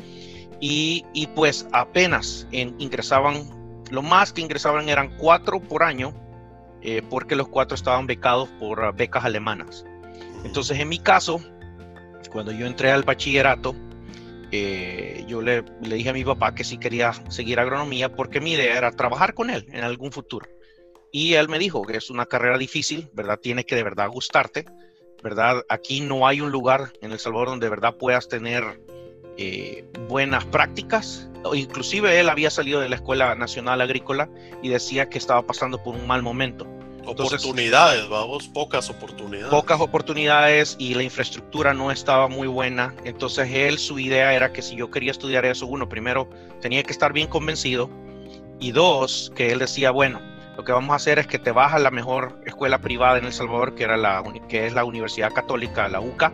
Y, 0.60 1.04
pues 1.34 1.66
apenas 1.72 2.46
ingresaban, 2.52 3.42
lo 3.90 4.02
más 4.02 4.32
que 4.32 4.40
ingresaban 4.40 4.88
eran 4.88 5.16
cuatro 5.18 5.60
por 5.60 5.82
año, 5.82 6.14
eh, 6.80 7.02
porque 7.10 7.34
los 7.34 7.48
cuatro 7.48 7.74
estaban 7.74 8.06
becados 8.06 8.48
por 8.60 8.94
becas 8.94 9.24
alemanas. 9.24 9.84
Entonces 10.44 10.78
en 10.78 10.88
mi 10.88 10.98
caso, 10.98 11.40
cuando 12.30 12.52
yo 12.52 12.66
entré 12.66 12.90
al 12.90 13.02
bachillerato, 13.02 13.74
eh, 14.50 15.24
yo 15.26 15.42
le, 15.42 15.64
le, 15.82 15.96
dije 15.96 16.10
a 16.10 16.12
mi 16.12 16.24
papá 16.24 16.54
que 16.54 16.64
sí 16.64 16.78
quería 16.78 17.12
seguir 17.28 17.58
agronomía 17.58 18.14
porque 18.14 18.40
mi 18.40 18.52
idea 18.52 18.78
era 18.78 18.92
trabajar 18.92 19.34
con 19.34 19.50
él 19.50 19.66
en 19.72 19.84
algún 19.84 20.12
futuro. 20.12 20.46
Y 21.10 21.34
él 21.34 21.48
me 21.48 21.58
dijo 21.58 21.82
que 21.82 21.96
es 21.96 22.10
una 22.10 22.26
carrera 22.26 22.58
difícil, 22.58 23.08
¿verdad? 23.12 23.38
Tiene 23.40 23.64
que 23.64 23.76
de 23.76 23.84
verdad 23.84 24.08
gustarte, 24.08 24.64
¿verdad? 25.22 25.64
Aquí 25.68 26.00
no 26.00 26.26
hay 26.26 26.40
un 26.40 26.50
lugar 26.50 26.92
en 27.00 27.12
El 27.12 27.18
Salvador 27.18 27.48
donde 27.48 27.66
de 27.66 27.70
verdad 27.70 27.96
puedas 27.96 28.28
tener 28.28 28.80
eh, 29.36 29.84
buenas 30.08 30.44
prácticas. 30.44 31.28
Inclusive 31.52 32.20
él 32.20 32.28
había 32.28 32.50
salido 32.50 32.80
de 32.80 32.88
la 32.88 32.96
Escuela 32.96 33.34
Nacional 33.34 33.80
Agrícola 33.80 34.28
y 34.62 34.68
decía 34.68 35.08
que 35.08 35.18
estaba 35.18 35.46
pasando 35.46 35.82
por 35.82 35.94
un 35.94 36.06
mal 36.06 36.22
momento. 36.22 36.66
Oportunidades, 37.06 38.08
vamos, 38.08 38.48
pocas 38.48 38.90
oportunidades. 38.90 39.50
Pocas 39.50 39.80
oportunidades 39.80 40.76
y 40.78 40.94
la 40.94 41.02
infraestructura 41.02 41.74
no 41.74 41.90
estaba 41.90 42.28
muy 42.28 42.48
buena. 42.48 42.94
Entonces 43.04 43.48
él, 43.52 43.78
su 43.78 43.98
idea 43.98 44.34
era 44.34 44.52
que 44.52 44.62
si 44.62 44.76
yo 44.76 44.90
quería 44.90 45.10
estudiar 45.10 45.44
eso, 45.44 45.66
uno, 45.66 45.88
primero 45.88 46.28
tenía 46.60 46.82
que 46.82 46.92
estar 46.92 47.12
bien 47.12 47.28
convencido 47.28 47.90
y 48.60 48.72
dos, 48.72 49.32
que 49.34 49.50
él 49.52 49.58
decía, 49.58 49.90
bueno, 49.90 50.20
lo 50.56 50.64
que 50.64 50.72
vamos 50.72 50.92
a 50.92 50.96
hacer 50.96 51.18
es 51.18 51.26
que 51.26 51.38
te 51.38 51.50
vas 51.50 51.74
a 51.74 51.78
la 51.78 51.90
mejor 51.90 52.40
escuela 52.46 52.80
privada 52.80 53.18
en 53.18 53.24
El 53.24 53.32
Salvador, 53.32 53.74
que, 53.74 53.84
era 53.84 53.96
la, 53.96 54.22
que 54.48 54.66
es 54.66 54.72
la 54.72 54.84
Universidad 54.84 55.32
Católica, 55.32 55.88
la 55.88 56.00
UCA, 56.00 56.32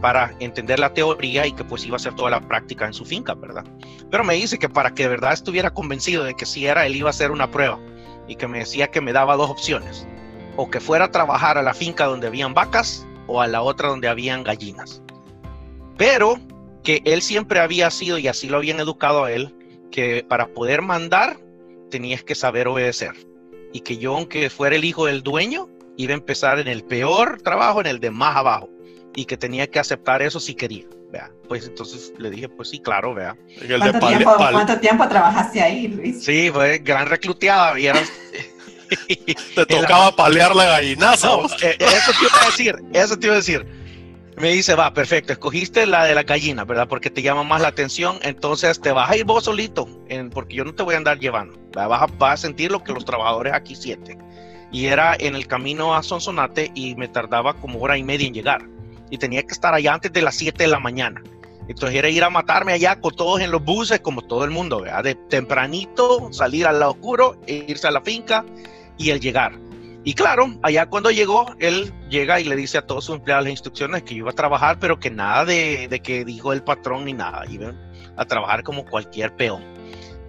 para 0.00 0.34
entender 0.40 0.78
la 0.78 0.92
teoría 0.92 1.46
y 1.46 1.52
que 1.52 1.64
pues 1.64 1.84
iba 1.84 1.94
a 1.94 1.96
hacer 1.96 2.14
toda 2.14 2.30
la 2.30 2.40
práctica 2.40 2.86
en 2.86 2.92
su 2.92 3.04
finca, 3.04 3.34
¿verdad? 3.34 3.64
Pero 4.10 4.24
me 4.24 4.34
dice 4.34 4.58
que 4.58 4.68
para 4.68 4.92
que 4.92 5.04
de 5.04 5.10
verdad 5.10 5.32
estuviera 5.32 5.70
convencido 5.70 6.24
de 6.24 6.34
que 6.34 6.46
si 6.46 6.66
era, 6.66 6.86
él 6.86 6.96
iba 6.96 7.08
a 7.08 7.10
hacer 7.10 7.30
una 7.30 7.50
prueba 7.50 7.78
y 8.28 8.36
que 8.36 8.48
me 8.48 8.58
decía 8.58 8.90
que 8.90 9.00
me 9.00 9.12
daba 9.12 9.36
dos 9.36 9.50
opciones, 9.50 10.06
o 10.56 10.70
que 10.70 10.80
fuera 10.80 11.06
a 11.06 11.10
trabajar 11.10 11.58
a 11.58 11.62
la 11.62 11.74
finca 11.74 12.06
donde 12.06 12.26
habían 12.26 12.54
vacas 12.54 13.06
o 13.26 13.40
a 13.40 13.46
la 13.46 13.62
otra 13.62 13.88
donde 13.88 14.08
habían 14.08 14.44
gallinas. 14.44 15.02
Pero 15.96 16.38
que 16.82 17.02
él 17.04 17.22
siempre 17.22 17.60
había 17.60 17.90
sido, 17.90 18.18
y 18.18 18.28
así 18.28 18.48
lo 18.48 18.58
habían 18.58 18.80
educado 18.80 19.24
a 19.24 19.32
él, 19.32 19.54
que 19.90 20.24
para 20.28 20.48
poder 20.48 20.82
mandar 20.82 21.38
tenías 21.90 22.22
que 22.22 22.34
saber 22.34 22.68
obedecer. 22.68 23.12
Y 23.72 23.80
que 23.80 23.96
yo, 23.96 24.16
aunque 24.16 24.50
fuera 24.50 24.76
el 24.76 24.84
hijo 24.84 25.06
del 25.06 25.22
dueño, 25.22 25.68
iba 25.96 26.12
a 26.12 26.16
empezar 26.16 26.58
en 26.58 26.68
el 26.68 26.84
peor 26.84 27.40
trabajo, 27.42 27.80
en 27.80 27.86
el 27.86 28.00
de 28.00 28.10
más 28.10 28.36
abajo. 28.36 28.68
Y 29.16 29.24
que 29.24 29.36
tenía 29.36 29.68
que 29.68 29.78
aceptar 29.78 30.22
eso 30.22 30.40
si 30.40 30.54
quería. 30.54 30.84
Vea. 31.14 31.30
Pues 31.46 31.66
entonces 31.66 32.12
le 32.18 32.28
dije, 32.28 32.48
pues 32.48 32.70
sí, 32.70 32.80
claro, 32.80 33.14
vea. 33.14 33.36
¿Cuánto, 33.78 34.08
tiempo, 34.08 34.34
¿Cuánto, 34.36 34.80
tiempo, 34.80 35.06
trabajaste 35.06 35.62
ahí, 35.62 35.86
Luis? 35.86 36.24
Sí, 36.24 36.50
fue 36.52 36.78
gran 36.78 37.06
recluteada. 37.06 37.78
Y 37.78 37.86
Te 39.54 39.64
tocaba 39.66 40.14
palear 40.16 40.56
la 40.56 40.64
gallinaza. 40.64 41.28
Eh, 41.62 41.76
eso 41.78 42.12
te 42.18 42.24
iba 42.24 42.42
a 42.42 42.46
decir, 42.46 42.76
eso 42.92 43.16
te 43.16 43.26
iba 43.26 43.34
a 43.34 43.36
decir 43.36 43.84
me 44.36 44.50
dice, 44.50 44.74
va, 44.74 44.92
perfecto, 44.92 45.32
escogiste 45.32 45.86
la 45.86 46.04
de 46.06 46.14
la 46.16 46.24
gallina, 46.24 46.64
¿verdad? 46.64 46.88
Porque 46.88 47.08
te 47.08 47.22
llama 47.22 47.44
más 47.44 47.62
la 47.62 47.68
atención, 47.68 48.18
entonces 48.22 48.80
te 48.80 48.90
vas 48.90 49.08
a 49.08 49.16
ir 49.16 49.24
vos 49.24 49.44
solito, 49.44 49.86
en, 50.08 50.30
porque 50.30 50.56
yo 50.56 50.64
no 50.64 50.74
te 50.74 50.82
voy 50.82 50.94
a 50.94 50.98
andar 50.98 51.20
llevando, 51.20 51.56
vas 51.72 52.02
a, 52.02 52.06
vas 52.18 52.34
a, 52.34 52.36
sentir 52.38 52.72
lo 52.72 52.82
que 52.82 52.92
los 52.92 53.04
trabajadores 53.04 53.52
aquí 53.52 53.76
sienten. 53.76 54.18
Y 54.72 54.86
era 54.86 55.14
en 55.16 55.36
el 55.36 55.46
camino 55.46 55.94
a 55.94 56.02
Sonsonate 56.02 56.72
y 56.74 56.96
me 56.96 57.06
tardaba 57.06 57.54
como 57.54 57.78
hora 57.78 57.96
y 57.96 58.02
media 58.02 58.26
en 58.26 58.34
llegar. 58.34 58.73
Y 59.10 59.18
tenía 59.18 59.42
que 59.42 59.52
estar 59.52 59.74
allá 59.74 59.94
antes 59.94 60.12
de 60.12 60.22
las 60.22 60.34
7 60.34 60.64
de 60.64 60.68
la 60.68 60.80
mañana. 60.80 61.22
Entonces 61.68 61.96
era 61.96 62.08
ir 62.08 62.22
a 62.24 62.30
matarme 62.30 62.72
allá 62.72 63.00
con 63.00 63.14
todos 63.14 63.40
en 63.40 63.50
los 63.50 63.64
buses, 63.64 64.00
como 64.00 64.22
todo 64.22 64.44
el 64.44 64.50
mundo, 64.50 64.82
¿verdad? 64.82 65.04
De 65.04 65.14
tempranito, 65.14 66.32
salir 66.32 66.66
al 66.66 66.80
lado 66.80 66.92
oscuro, 66.92 67.36
e 67.46 67.64
irse 67.68 67.86
a 67.86 67.90
la 67.90 68.02
finca 68.02 68.44
y 68.98 69.10
el 69.10 69.20
llegar. 69.20 69.58
Y 70.06 70.12
claro, 70.12 70.54
allá 70.62 70.86
cuando 70.86 71.10
llegó, 71.10 71.46
él 71.58 71.90
llega 72.10 72.38
y 72.38 72.44
le 72.44 72.56
dice 72.56 72.76
a 72.76 72.86
todos 72.86 73.06
sus 73.06 73.16
empleados 73.16 73.44
las 73.44 73.52
instrucciones 73.52 74.02
que 74.02 74.14
iba 74.14 74.30
a 74.30 74.34
trabajar, 74.34 74.78
pero 74.78 75.00
que 75.00 75.10
nada 75.10 75.46
de, 75.46 76.00
que 76.04 76.26
dijo 76.26 76.52
el 76.52 76.62
patrón 76.62 77.06
ni 77.06 77.14
nada, 77.14 77.44
iba 77.48 77.72
a 78.16 78.24
trabajar 78.26 78.62
como 78.62 78.84
cualquier 78.84 79.34
peón. 79.34 79.73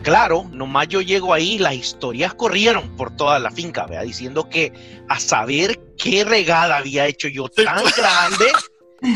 Claro, 0.06 0.46
nomás 0.52 0.88
yo 0.88 1.02
llego 1.02 1.34
ahí, 1.34 1.58
las 1.58 1.74
historias 1.74 2.36
corrieron 2.36 2.96
por 2.96 3.16
toda 3.16 3.40
la 3.40 3.50
finca, 3.50 3.88
¿vea? 3.88 4.04
diciendo 4.04 4.48
que 4.48 4.72
a 5.10 5.20
saber 5.20 5.80
qué 5.98 6.24
regada 6.24 6.78
había 6.78 7.08
hecho 7.08 7.28
yo 7.28 7.50
tan 7.50 7.84
grande 7.98 8.46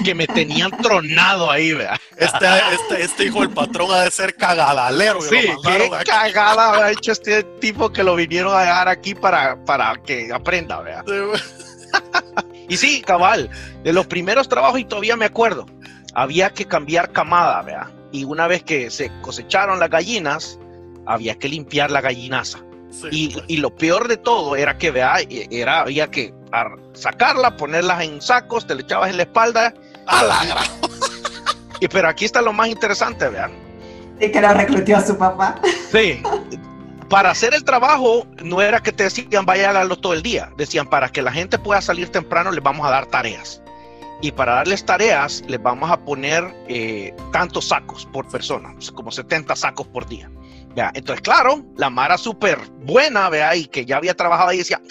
que 0.04 0.16
me 0.16 0.26
tenían 0.26 0.72
tronado 0.82 1.52
ahí, 1.52 1.74
vea. 1.74 1.94
Este, 2.18 2.48
este, 2.74 3.04
este, 3.04 3.26
hijo 3.26 3.42
del 3.42 3.52
patrón 3.52 3.92
ha 3.92 4.02
de 4.02 4.10
ser 4.10 4.34
cagadalero. 4.34 5.22
Sí, 5.22 5.38
qué 5.64 5.92
cagada 6.08 6.84
ha 6.84 6.92
hecho 6.92 7.12
este 7.12 7.44
tipo 7.44 7.94
que 7.94 8.04
lo 8.04 8.16
vinieron 8.16 8.52
a 8.56 8.62
dejar 8.62 8.88
aquí 8.88 9.14
para, 9.14 9.64
para 9.66 9.94
que 10.02 10.34
aprenda, 10.34 10.82
vea. 10.82 11.04
y 12.68 12.76
sí, 12.78 13.02
cabal, 13.02 13.48
de 13.84 13.94
los 13.94 14.08
primeros 14.08 14.50
trabajos, 14.50 14.80
y 14.80 14.86
todavía 14.86 15.16
me 15.16 15.26
acuerdo, 15.26 15.68
había 16.16 16.50
que 16.50 16.66
cambiar 16.66 17.12
camada, 17.12 17.62
vea. 17.62 17.92
Y 18.12 18.24
una 18.24 18.48
vez 18.48 18.64
que 18.64 18.90
se 18.90 19.12
cosecharon 19.22 19.80
las 19.80 19.92
gallinas, 19.92 20.58
había 21.10 21.38
que 21.38 21.50
limpiar 21.50 21.92
la 21.92 22.02
gallinaza. 22.02 22.60
y, 23.12 23.30
pues. 23.30 23.46
y, 23.48 23.58
lo 23.58 23.76
peor 23.76 24.08
de 24.08 24.18
todo 24.18 24.56
era 24.56 24.78
que, 24.78 24.92
vea, 24.92 25.16
era, 25.30 25.82
había 25.82 26.10
que 26.10 26.34
sacarla, 26.94 27.58
ponerlas 27.58 28.04
en 28.04 28.22
sacos, 28.22 28.66
te 28.66 28.76
le 28.76 28.84
echabas 28.84 29.10
en 29.10 29.18
la 29.18 29.24
espalda. 29.24 29.74
¡A 30.08 30.24
la 30.24 30.64
y 31.80 31.88
pero 31.88 32.08
aquí 32.08 32.26
está 32.26 32.42
lo 32.42 32.54
más 32.54 32.68
interesante, 32.68 33.28
vean. 33.28 33.52
Y 34.20 34.32
que 34.32 34.42
lo 34.42 34.54
reclutó 34.54 34.96
a 34.96 35.06
su 35.06 35.18
papá. 35.18 35.60
Sí. 35.92 36.22
Para 37.10 37.32
hacer 37.32 37.56
el 37.56 37.64
trabajo 37.64 38.28
no 38.44 38.62
era 38.62 38.82
que 38.82 38.92
te 38.92 39.04
decían 39.04 39.46
vaya 39.46 39.70
a 39.70 39.72
hacerlo 39.72 39.98
todo 39.98 40.14
el 40.14 40.22
día. 40.22 40.52
Decían 40.58 40.88
para 40.88 41.10
que 41.10 41.24
la 41.24 41.32
gente 41.32 41.58
pueda 41.58 41.82
salir 41.82 42.10
temprano 42.10 42.52
les 42.52 42.64
vamos 42.64 42.86
a 42.86 42.92
dar 42.92 43.08
tareas. 43.08 43.64
Y 44.22 44.32
para 44.32 44.56
darles 44.56 44.86
tareas 44.86 45.44
les 45.48 45.62
vamos 45.62 45.90
a 45.90 45.98
poner 45.98 46.44
eh, 46.68 47.16
tantos 47.32 47.70
sacos 47.70 48.06
por 48.06 48.28
persona, 48.28 48.76
como 48.94 49.12
70 49.12 49.56
sacos 49.56 49.88
por 49.88 50.08
día. 50.08 50.30
Entonces, 50.76 51.22
claro, 51.22 51.66
la 51.78 51.90
Mara 51.90 52.18
súper 52.18 52.60
buena, 52.84 53.30
vea, 53.30 53.56
y 53.56 53.66
que 53.66 53.86
ya 53.86 53.98
había 53.98 54.16
trabajado 54.16 54.50
ahí 54.50 54.60
decía, 54.60 54.82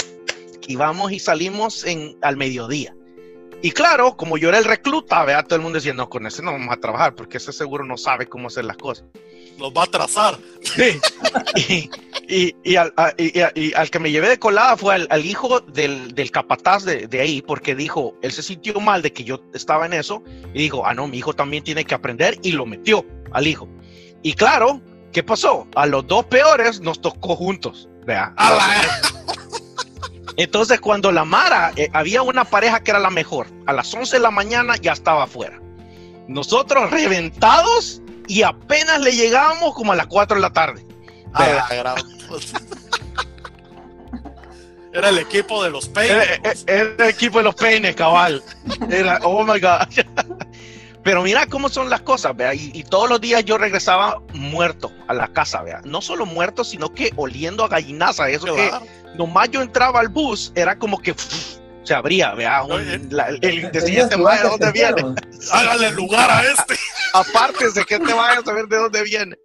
y 0.67 0.77
vamos 0.77 1.13
y 1.13 1.19
salimos 1.19 1.85
en, 1.85 2.17
al 2.21 2.37
mediodía. 2.37 2.95
Y 3.61 3.73
claro, 3.73 4.17
como 4.17 4.39
yo 4.39 4.51
era 4.51 4.59
el 4.59 4.65
recluta, 4.65 5.25
vea 5.25 5.43
todo 5.43 5.57
el 5.57 5.63
mundo 5.63 5.79
diciendo, 5.79 6.05
no, 6.05 6.11
con 6.11 6.27
ese 6.27 6.43
no 6.43 6.53
vamos 6.53 6.73
a 6.73 6.79
trabajar, 6.79 7.15
porque 7.17 7.39
ese 7.39 7.53
seguro 7.53 7.85
no 7.85 7.97
sabe 7.97 8.29
cómo 8.29 8.47
hacer 8.47 8.65
las 8.65 8.77
cosas. 8.77 9.05
Nos 9.59 9.73
va 9.73 9.83
a 9.83 9.87
trazar. 9.87 10.39
Sí. 10.63 11.01
y, 12.29 12.55
y, 12.63 12.77
al, 12.77 12.93
y, 13.17 13.73
al, 13.75 13.91
que 13.91 13.99
me 13.99 14.13
llevé 14.13 14.29
de 14.29 14.39
colada 14.39 14.77
fue 14.77 14.95
al, 15.09 15.27
hijo 15.27 15.59
del, 15.61 16.15
del 16.15 16.31
capataz 16.31 16.85
de, 16.85 17.09
de, 17.09 17.21
ahí, 17.21 17.43
porque 17.43 17.75
dijo, 17.75 18.15
él 18.23 18.31
se 18.31 18.45
sintió 18.45 18.79
mal 18.79 19.03
de 19.03 19.13
que 19.13 19.25
yo 19.25 19.41
estaba 19.55 19.87
en 19.87 19.95
eso, 19.95 20.23
y 20.55 20.59
dijo, 20.59 20.87
ah, 20.87 20.95
no, 20.95 21.09
mi 21.09 21.19
hijo 21.19 21.33
también 21.33 21.65
tiene 21.65 21.85
que 21.85 21.95
aprender, 21.95 22.39
y 22.43 22.53
lo 22.53 22.65
metió 22.65 23.05
al 23.33 23.49
hijo. 23.49 23.69
Y 24.23 24.35
claro, 24.35 24.81
¿qué 25.13 25.23
pasó? 25.23 25.67
A 25.75 25.87
los 25.87 26.07
dos 26.07 26.25
peores 26.27 26.81
nos 26.81 27.01
tocó 27.01 27.37
juntos, 27.37 27.89
vea. 28.07 28.35
Entonces, 30.37 30.81
cuando 30.81 31.11
la 31.11 31.25
Mara, 31.25 31.73
eh, 31.77 31.91
había 31.93 32.23
una 32.23 32.45
pareja 32.45 32.81
que 32.81 32.93
era 32.93 33.01
la 33.01 33.11
mejor, 33.11 33.49
a 33.67 33.73
las 33.73 33.93
11 33.93 34.17
de 34.17 34.23
la 34.23 34.31
mañana 34.31 34.77
ya 34.77 34.93
estaba 34.93 35.25
afuera. 35.25 35.61
Nosotros 36.29 36.91
reventados 36.91 38.01
y 38.29 38.43
apenas 38.43 39.01
le 39.01 39.17
llegábamos 39.17 39.75
como 39.75 39.93
a 39.93 39.97
las 39.97 40.07
4 40.07 40.37
de 40.37 40.41
la 40.41 40.53
tarde. 40.53 40.85
era 44.93 45.09
el 45.09 45.19
equipo 45.19 45.63
de 45.63 45.71
los 45.71 45.89
peines. 45.89 46.65
Era, 46.67 46.83
el 46.83 47.01
equipo 47.09 47.39
de 47.39 47.45
los 47.45 47.55
peines, 47.55 47.97
cabal. 47.97 48.43
Era, 48.91 49.19
oh 49.23 49.43
my 49.45 49.59
God. 49.59 49.89
Pero 51.09 51.23
mira 51.23 51.47
cómo 51.47 51.71
son 51.71 51.89
las 51.89 52.03
cosas, 52.03 52.37
vea. 52.37 52.53
Y, 52.53 52.83
todos 52.83 53.09
los 53.09 53.19
días 53.19 53.43
yo 53.43 53.57
regresaba 53.57 54.21
muerto 54.35 54.93
a 55.07 55.15
la 55.15 55.29
casa, 55.29 55.63
vea. 55.63 55.81
No 55.87 56.03
solo 56.03 56.27
muerto, 56.27 56.65
sino 56.65 56.93
que 56.93 57.15
oliendo 57.17 57.65
a 57.65 57.69
gallinaza. 57.69 58.29
Eso 58.29 58.55
que 58.55 58.71
nomás 59.17 59.51
yo 59.51 59.63
entraba 59.63 60.01
al 60.01 60.09
bus, 60.09 60.53
era 60.55 60.79
como 60.79 60.99
que 60.99 61.15
se 61.89 61.95
abría, 61.95 62.35
vea, 62.35 62.63
el, 63.41 63.71
decía 63.73 64.03
este 64.03 64.17
de 64.17 64.23
dónde 64.43 64.73
viene. 64.73 65.15
Hágale 65.53 65.91
lugar 65.93 66.31
a 66.31 66.43
este. 66.43 66.75
Aparte 67.15 67.71
de 67.71 67.85
que 67.85 67.99
te 67.99 68.13
vaya 68.13 68.41
a 68.41 68.45
saber 68.45 68.69
de 68.69 68.77
dónde 68.77 69.03
viene. 69.05 69.39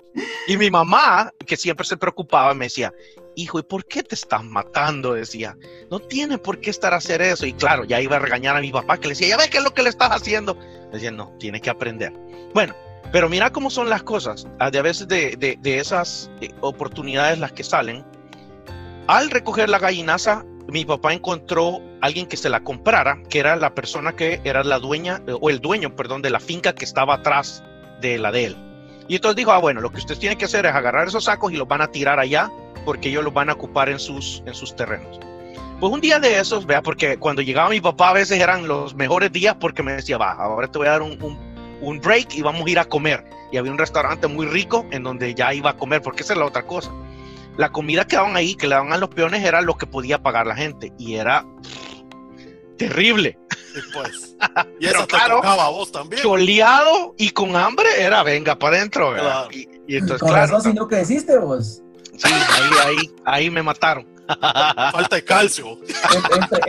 Y 0.47 0.57
mi 0.57 0.69
mamá, 0.69 1.31
que 1.47 1.55
siempre 1.55 1.85
se 1.85 1.95
preocupaba, 1.95 2.53
me 2.53 2.65
decía, 2.65 2.93
hijo, 3.38 3.59
¿y 3.59 3.63
por 3.63 3.85
qué 3.85 4.03
te 4.03 4.15
estás 4.15 4.43
matando? 4.43 5.13
Decía, 5.13 5.55
no 5.89 6.01
tiene 6.01 6.38
por 6.38 6.59
qué 6.59 6.69
estar 6.69 6.93
a 6.93 6.97
hacer 6.97 7.21
eso. 7.21 7.45
Y 7.45 7.53
claro, 7.53 7.85
ya 7.85 8.01
iba 8.01 8.17
a 8.17 8.19
regañar 8.19 8.57
a 8.57 8.59
mi 8.59 8.73
papá, 8.73 8.97
que 8.97 9.07
le 9.07 9.13
decía, 9.13 9.29
ya 9.29 9.38
ves 9.38 9.50
qué 9.50 9.59
es 9.59 9.63
lo 9.63 9.73
que 9.73 9.83
le 9.83 9.89
estás 9.89 10.09
haciendo. 10.09 10.57
Decía, 10.91 11.12
no, 11.12 11.33
tiene 11.39 11.62
que 11.62 11.69
aprender. 11.69 12.12
Bueno, 12.53 12.75
pero 13.13 13.29
mira 13.29 13.53
cómo 13.53 13.69
son 13.69 13.89
las 13.89 14.03
cosas. 14.03 14.45
A 14.59 14.69
veces 14.69 15.07
de, 15.07 15.38
de, 15.38 15.57
de 15.62 15.79
esas 15.79 16.29
eh, 16.41 16.50
oportunidades 16.59 17.39
las 17.39 17.53
que 17.53 17.63
salen, 17.63 18.05
al 19.07 19.31
recoger 19.31 19.69
la 19.69 19.79
gallinaza, 19.79 20.45
mi 20.74 20.86
papá 20.86 21.13
encontró 21.13 21.80
alguien 22.01 22.25
que 22.25 22.36
se 22.36 22.50
la 22.50 22.62
comprara, 22.62 23.22
que 23.30 23.38
era 23.38 23.56
la 23.56 23.75
persona 23.75 24.15
que 24.15 24.42
era 24.44 24.63
la 24.63 24.80
dueña, 24.80 25.22
o 25.39 25.51
el 25.51 25.60
dueño, 25.60 25.96
perdón, 25.96 26.24
de 26.24 26.32
la 26.32 26.39
finca 26.39 26.74
que 26.74 26.84
estaba 26.84 27.13
atrás 27.13 27.63
de 28.01 28.18
la 28.18 28.32
de 28.32 28.46
él. 28.46 28.58
Y 29.08 29.18
entonces 29.18 29.36
dijo, 29.36 29.51
ah, 29.51 29.60
bueno, 29.60 29.82
lo 29.82 29.92
que 29.92 30.00
ustedes 30.00 30.20
tienen 30.20 30.36
que 30.36 30.46
hacer 30.46 30.65
es 30.65 30.74
agarrar 30.74 31.08
esos 31.08 31.25
sacos 31.25 31.53
y 31.53 31.58
los 31.58 31.68
van 31.68 31.82
a 31.82 31.92
tirar 31.92 32.20
allá, 32.20 32.50
porque 32.86 33.10
ellos 33.10 33.24
los 33.24 33.32
van 33.32 33.51
a 33.51 33.53
ocupar 33.53 33.88
en 33.88 34.00
sus, 34.00 34.42
en 34.48 34.56
sus 34.56 34.75
terrenos. 34.75 35.20
Pues 35.80 35.94
un 35.94 36.01
día 36.01 36.18
de 36.18 36.39
esos, 36.39 36.65
vea, 36.65 36.82
porque 36.82 37.18
cuando 37.18 37.44
llegaba 37.44 37.70
mi 37.70 37.80
papá 37.80 38.10
a 38.10 38.13
veces 38.13 38.39
eran 38.39 38.68
los 38.68 38.96
mejores 38.96 39.32
días 39.32 39.56
porque 39.60 39.84
me 39.84 39.94
decía, 39.94 40.18
va, 40.18 40.32
ahora 40.32 40.72
te 40.72 40.80
voy 40.80 40.88
a 40.88 40.92
dar 40.92 41.03
un, 41.03 41.22
un, 41.22 41.38
un 41.82 42.00
break 42.00 42.34
y 42.34 42.42
vamos 42.42 42.65
a 42.65 42.70
ir 42.72 42.80
a 42.80 42.86
comer. 42.86 43.24
Y 43.51 43.58
había 43.58 43.72
un 43.72 43.77
restaurante 43.77 44.25
muy 44.25 44.48
rico 44.48 44.88
en 44.89 45.03
donde 45.03 45.36
ya 45.36 45.53
iba 45.53 45.70
a 45.70 45.77
comer, 45.77 46.01
porque 46.01 46.24
esa 46.24 46.34
es 46.34 46.39
la 46.39 46.46
otra 46.46 46.65
cosa 46.65 46.92
la 47.57 47.72
comida 47.72 48.05
que 48.05 48.15
daban 48.15 48.36
ahí, 48.36 48.55
que 48.55 48.67
le 48.67 48.75
daban 48.75 48.93
a 48.93 48.98
los 48.98 49.10
peones, 49.10 49.43
era 49.43 49.62
lo 49.62 49.75
que 49.75 49.86
podía 49.86 50.22
pagar 50.22 50.48
la 50.48 50.55
gente. 50.55 50.91
Y 50.98 51.15
era 51.15 51.45
terrible. 52.77 53.38
Y 53.75 53.91
pues. 53.91 54.36
Y 54.79 54.86
eso 54.86 55.07
claro, 55.07 55.38
tocaba 55.38 55.65
a 55.65 55.69
vos 55.69 55.91
también. 55.91 56.22
Choleado 56.22 57.15
y 57.17 57.31
con 57.31 57.55
hambre 57.55 57.88
era 57.98 58.22
venga 58.22 58.60
para 58.60 58.77
adentro. 58.77 59.15
Y, 59.50 59.67
entonces, 59.95 60.19
con 60.19 60.29
claro. 60.29 60.57
Eso, 60.57 60.69
sino 60.69 60.88
que 60.88 60.98
deciste 60.98 61.39
vos. 61.39 61.81
Sí, 62.15 62.31
ahí, 62.31 62.72
ahí, 62.86 63.12
ahí 63.25 63.50
me 63.50 63.63
mataron. 63.63 64.05
Falta 64.91 65.15
de 65.15 65.24
calcio. 65.24 65.79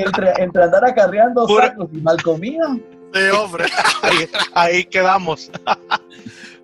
Entre, 0.02 0.42
entre, 0.42 0.62
andar 0.62 0.82
acarreando 0.82 1.46
sacos 1.46 1.90
y 1.92 1.98
mal 1.98 2.22
comida. 2.22 2.74
Sí, 3.12 3.20
hombre. 3.36 3.66
Ahí, 4.00 4.28
ahí 4.54 4.84
quedamos. 4.86 5.50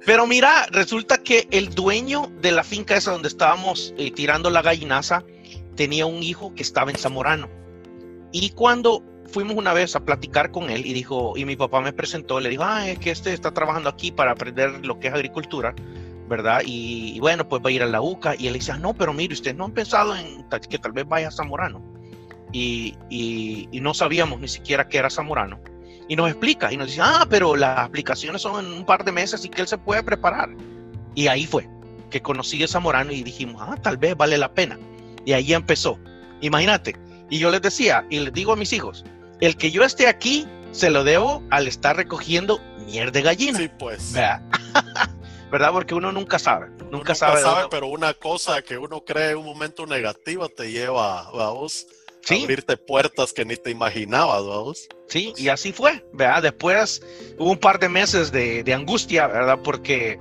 Pero 0.07 0.27
mira, 0.27 0.67
resulta 0.71 1.19
que 1.19 1.47
el 1.51 1.75
dueño 1.75 2.33
de 2.41 2.53
la 2.53 2.65
finca 2.65 2.97
esa 2.97 3.13
donde 3.13 3.29
estábamos 3.29 3.95
eh, 3.99 4.11
tirando 4.11 4.49
la 4.51 4.63
gallinaza 4.63 5.25
tenía 5.77 6.07
un 6.07 6.23
hijo 6.23 6.55
que 6.55 6.63
estaba 6.63 6.91
en 6.91 6.97
Zamorano. 6.97 7.49
Y 8.33 8.51
cuando 8.51 9.03
fuimos 9.31 9.57
una 9.57 9.73
vez 9.73 9.97
a 9.97 10.05
platicar 10.05 10.51
con 10.51 10.71
él 10.71 10.87
y 10.87 10.93
dijo, 10.93 11.37
y 11.37 11.45
mi 11.45 11.57
papá 11.57 11.81
me 11.81 11.93
presentó, 11.93 12.41
le 12.41 12.49
dijo, 12.49 12.65
ah, 12.65 12.89
es 12.89 12.99
que 12.99 13.11
este 13.11 13.33
está 13.33 13.53
trabajando 13.53 13.89
aquí 13.89 14.11
para 14.11 14.33
aprender 14.33 14.85
lo 14.85 14.99
que 14.99 15.09
es 15.09 15.15
agricultura, 15.15 15.75
¿verdad? 16.29 16.63
Y, 16.65 17.19
bueno, 17.21 17.49
pues 17.49 17.63
va 17.63 17.69
a 17.69 17.73
ir 17.73 17.83
a 17.83 17.87
la 17.87 18.01
UCA. 18.01 18.35
Y 18.39 18.47
él 18.47 18.55
dice, 18.55 18.73
ah, 18.73 18.79
no, 18.79 18.95
pero 18.95 19.13
mire, 19.13 19.35
ustedes 19.35 19.57
no 19.57 19.67
han 19.67 19.73
pensado 19.73 20.17
en 20.17 20.47
que 20.69 20.79
tal 20.79 20.93
vez 20.93 21.07
vaya 21.07 21.29
a 21.29 21.33
Zamorano. 21.33 21.83
Y, 22.53 22.97
y, 23.09 23.69
y 23.71 23.81
no 23.81 23.95
sabíamos 23.95 24.41
ni 24.41 24.49
siquiera 24.49 24.89
que 24.89 24.99
era 24.99 25.11
Zamorano. 25.11 25.61
Y 26.11 26.17
nos 26.17 26.29
explica 26.29 26.73
y 26.73 26.77
nos 26.77 26.89
dice, 26.89 27.01
ah, 27.05 27.25
pero 27.31 27.55
las 27.55 27.79
aplicaciones 27.79 28.43
son 28.43 28.67
en 28.67 28.73
un 28.73 28.85
par 28.85 29.05
de 29.05 29.13
meses 29.13 29.45
y 29.45 29.49
que 29.49 29.61
él 29.61 29.69
se 29.69 29.79
puede 29.79 30.03
preparar. 30.03 30.51
Y 31.15 31.29
ahí 31.29 31.47
fue 31.47 31.69
que 32.11 32.21
conocí 32.21 32.61
a 32.65 32.67
Zamorano 32.67 33.13
y 33.13 33.23
dijimos, 33.23 33.63
ah, 33.65 33.77
tal 33.81 33.97
vez 33.97 34.17
vale 34.17 34.37
la 34.37 34.53
pena. 34.53 34.77
Y 35.25 35.35
ahí 35.35 35.55
empezó. 35.55 36.01
Imagínate. 36.41 36.97
Y 37.31 37.39
yo 37.39 37.49
les 37.53 37.63
decía, 37.63 38.05
y 38.11 38.19
les 38.19 38.33
digo 38.33 38.53
a 38.53 38.57
mis 38.57 38.73
hijos, 38.73 39.05
el 39.41 39.57
que 39.57 39.71
yo 39.71 39.85
esté 39.85 40.09
aquí 40.09 40.49
se 40.73 40.91
lo 40.91 41.05
debo 41.05 41.45
al 41.49 41.69
estar 41.69 41.95
recogiendo 41.95 42.61
mierda 42.87 43.13
de 43.13 43.23
gallina. 43.23 43.59
Sí, 43.59 43.71
pues. 43.79 44.13
¿Verdad? 45.53 45.71
Porque 45.71 45.95
uno 45.95 46.11
nunca 46.11 46.41
sabe. 46.41 46.71
Nunca, 46.91 47.15
sabe. 47.15 47.41
pero 47.71 47.87
una 47.87 48.15
cosa 48.15 48.63
que 48.63 48.77
uno 48.77 49.05
cree 49.05 49.31
en 49.31 49.39
un 49.39 49.45
momento 49.45 49.87
negativa 49.87 50.49
te 50.49 50.73
lleva, 50.73 51.31
vamos, 51.31 51.87
abrirte 52.29 52.77
puertas 52.77 53.33
que 53.33 53.45
ni 53.45 53.57
te 53.57 53.71
imaginabas, 53.71 54.45
vamos. 54.45 54.89
Sí, 55.09 55.33
y 55.37 55.49
así 55.49 55.73
fue, 55.73 56.05
¿verdad? 56.13 56.43
Después 56.43 57.03
hubo 57.39 57.51
un 57.51 57.59
par 57.59 57.79
de 57.79 57.89
meses 57.89 58.31
de, 58.31 58.63
de 58.63 58.75
angustia, 58.75 59.27
¿verdad? 59.27 59.59
Porque 59.63 60.19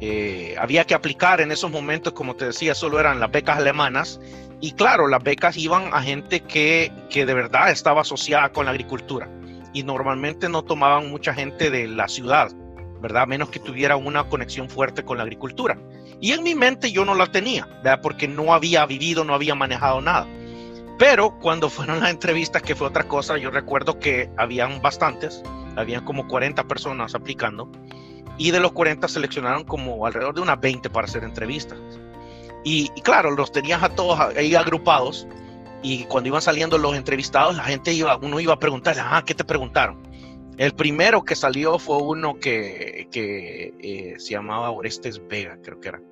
eh, 0.00 0.54
había 0.58 0.86
que 0.86 0.94
aplicar 0.94 1.40
en 1.40 1.52
esos 1.52 1.70
momentos, 1.70 2.14
como 2.14 2.34
te 2.34 2.46
decía, 2.46 2.74
solo 2.74 2.98
eran 2.98 3.20
las 3.20 3.30
becas 3.30 3.58
alemanas. 3.58 4.20
Y 4.60 4.72
claro, 4.72 5.08
las 5.08 5.22
becas 5.22 5.56
iban 5.56 5.90
a 5.92 6.02
gente 6.02 6.40
que, 6.40 6.92
que 7.10 7.26
de 7.26 7.34
verdad 7.34 7.70
estaba 7.70 8.02
asociada 8.02 8.52
con 8.52 8.64
la 8.66 8.72
agricultura. 8.72 9.28
Y 9.72 9.82
normalmente 9.82 10.48
no 10.48 10.62
tomaban 10.62 11.10
mucha 11.10 11.34
gente 11.34 11.70
de 11.70 11.86
la 11.86 12.08
ciudad, 12.08 12.50
¿verdad? 13.00 13.26
Menos 13.26 13.50
que 13.50 13.60
tuviera 13.60 13.96
una 13.96 14.24
conexión 14.24 14.68
fuerte 14.68 15.04
con 15.04 15.18
la 15.18 15.24
agricultura. 15.24 15.78
Y 16.20 16.32
en 16.32 16.42
mi 16.42 16.54
mente 16.54 16.92
yo 16.92 17.04
no 17.04 17.14
la 17.14 17.26
tenía, 17.26 17.66
¿verdad? 17.82 18.00
Porque 18.02 18.26
no 18.26 18.52
había 18.52 18.84
vivido, 18.86 19.24
no 19.24 19.34
había 19.34 19.54
manejado 19.54 20.00
nada. 20.00 20.26
Pero 21.00 21.38
cuando 21.38 21.70
fueron 21.70 22.00
las 22.00 22.10
entrevistas, 22.10 22.60
que 22.60 22.74
fue 22.74 22.88
otra 22.88 23.04
cosa, 23.04 23.38
yo 23.38 23.50
recuerdo 23.50 23.98
que 23.98 24.28
habían 24.36 24.82
bastantes, 24.82 25.42
habían 25.74 26.04
como 26.04 26.28
40 26.28 26.64
personas 26.64 27.14
aplicando 27.14 27.72
y 28.36 28.50
de 28.50 28.60
los 28.60 28.72
40 28.72 29.08
seleccionaron 29.08 29.64
como 29.64 30.06
alrededor 30.06 30.34
de 30.34 30.42
unas 30.42 30.60
20 30.60 30.90
para 30.90 31.06
hacer 31.06 31.24
entrevistas. 31.24 31.78
Y, 32.64 32.90
claro, 33.00 33.30
los 33.30 33.50
tenías 33.50 33.82
a 33.82 33.88
todos 33.88 34.20
ahí 34.36 34.54
agrupados 34.54 35.26
y 35.82 36.04
cuando 36.04 36.28
iban 36.28 36.42
saliendo 36.42 36.76
los 36.76 36.94
entrevistados, 36.94 37.56
la 37.56 37.64
gente 37.64 37.94
iba, 37.94 38.18
uno 38.18 38.38
iba 38.38 38.52
a 38.52 38.58
preguntar, 38.58 38.94
ah, 39.00 39.22
¿qué 39.24 39.34
te 39.34 39.44
preguntaron? 39.44 40.06
El 40.58 40.74
primero 40.74 41.24
que 41.24 41.34
salió 41.34 41.78
fue 41.78 41.96
uno 41.96 42.38
que, 42.38 43.08
que 43.10 43.72
eh, 43.80 44.14
se 44.18 44.32
llamaba 44.32 44.70
Orestes 44.70 45.26
Vega, 45.26 45.56
creo 45.62 45.80
que 45.80 45.88
era. 45.88 46.02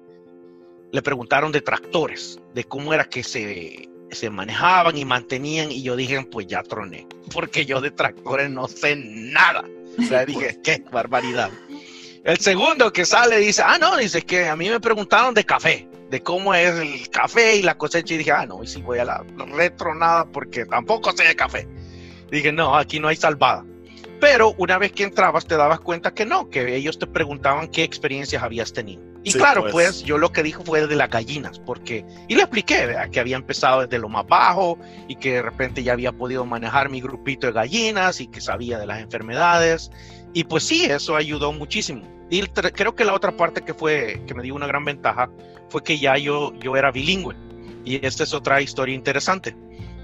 Le 0.92 1.02
preguntaron 1.02 1.52
de 1.52 1.60
tractores, 1.60 2.40
de 2.54 2.64
cómo 2.64 2.94
era 2.94 3.04
que 3.04 3.22
se, 3.22 3.86
se 4.10 4.30
manejaban 4.30 4.96
y 4.96 5.04
mantenían, 5.04 5.70
y 5.70 5.82
yo 5.82 5.96
dije, 5.96 6.26
pues 6.30 6.46
ya 6.46 6.62
troné, 6.62 7.06
porque 7.32 7.66
yo 7.66 7.80
de 7.80 7.90
tractores 7.90 8.50
no 8.50 8.68
sé 8.68 8.96
nada. 8.96 9.64
O 9.98 10.02
sea, 10.02 10.24
dije, 10.24 10.58
qué 10.64 10.82
barbaridad. 10.90 11.50
El 12.24 12.38
segundo 12.38 12.92
que 12.92 13.04
sale 13.04 13.38
dice, 13.38 13.62
ah, 13.64 13.78
no, 13.78 13.96
dice 13.96 14.22
que 14.22 14.48
a 14.48 14.56
mí 14.56 14.68
me 14.68 14.80
preguntaron 14.80 15.34
de 15.34 15.44
café, 15.44 15.88
de 16.10 16.22
cómo 16.22 16.54
es 16.54 16.74
el 16.74 17.08
café 17.10 17.56
y 17.56 17.62
la 17.62 17.76
cosecha. 17.76 18.14
Y 18.14 18.18
dije, 18.18 18.32
ah, 18.32 18.46
no, 18.46 18.62
y 18.62 18.66
si 18.66 18.82
voy 18.82 18.98
a 18.98 19.04
la 19.04 19.24
retronada 19.52 20.26
porque 20.26 20.66
tampoco 20.66 21.12
sé 21.12 21.24
de 21.24 21.36
café. 21.36 21.66
Dije, 22.30 22.52
no, 22.52 22.76
aquí 22.76 23.00
no 23.00 23.08
hay 23.08 23.16
salvada. 23.16 23.64
Pero 24.20 24.54
una 24.58 24.78
vez 24.78 24.92
que 24.92 25.04
entrabas 25.04 25.46
te 25.46 25.56
dabas 25.56 25.80
cuenta 25.80 26.12
que 26.12 26.26
no, 26.26 26.50
que 26.50 26.74
ellos 26.74 26.98
te 26.98 27.06
preguntaban 27.06 27.68
qué 27.68 27.84
experiencias 27.84 28.42
habías 28.42 28.72
tenido. 28.72 29.02
Y 29.24 29.32
claro, 29.32 29.62
pues. 29.62 29.72
pues. 29.72 30.02
yo 30.04 30.16
lo 30.18 30.32
que 30.32 30.42
dijo 30.42 30.64
fue 30.64 30.86
de 30.86 30.96
las 30.96 31.10
gallinas, 31.10 31.58
porque, 31.58 32.04
y 32.28 32.34
le 32.34 32.42
expliqué, 32.42 32.86
¿verdad? 32.86 33.10
que 33.10 33.20
había 33.20 33.36
empezado 33.36 33.82
desde 33.82 33.98
lo 33.98 34.08
más 34.08 34.26
bajo 34.26 34.78
y 35.06 35.16
que 35.16 35.34
de 35.34 35.42
repente 35.42 35.82
ya 35.82 35.92
había 35.92 36.12
podido 36.12 36.44
manejar 36.44 36.88
mi 36.88 37.00
grupito 37.00 37.46
de 37.46 37.52
gallinas 37.52 38.20
y 38.20 38.28
que 38.28 38.40
sabía 38.40 38.78
de 38.78 38.86
las 38.86 39.00
enfermedades 39.00 39.90
y 40.32 40.44
pues 40.44 40.64
sí, 40.64 40.84
eso 40.84 41.16
ayudó 41.16 41.52
muchísimo. 41.52 42.02
Y 42.30 42.42
creo 42.42 42.94
que 42.94 43.04
la 43.04 43.14
otra 43.14 43.36
parte 43.36 43.62
que 43.62 43.74
fue, 43.74 44.22
que 44.26 44.34
me 44.34 44.42
dio 44.42 44.54
una 44.54 44.66
gran 44.66 44.84
ventaja, 44.84 45.30
fue 45.68 45.82
que 45.82 45.98
ya 45.98 46.16
yo, 46.16 46.52
yo 46.60 46.76
era 46.76 46.90
bilingüe. 46.90 47.34
Y 47.84 48.04
esta 48.06 48.24
es 48.24 48.34
otra 48.34 48.60
historia 48.60 48.94
interesante. 48.94 49.56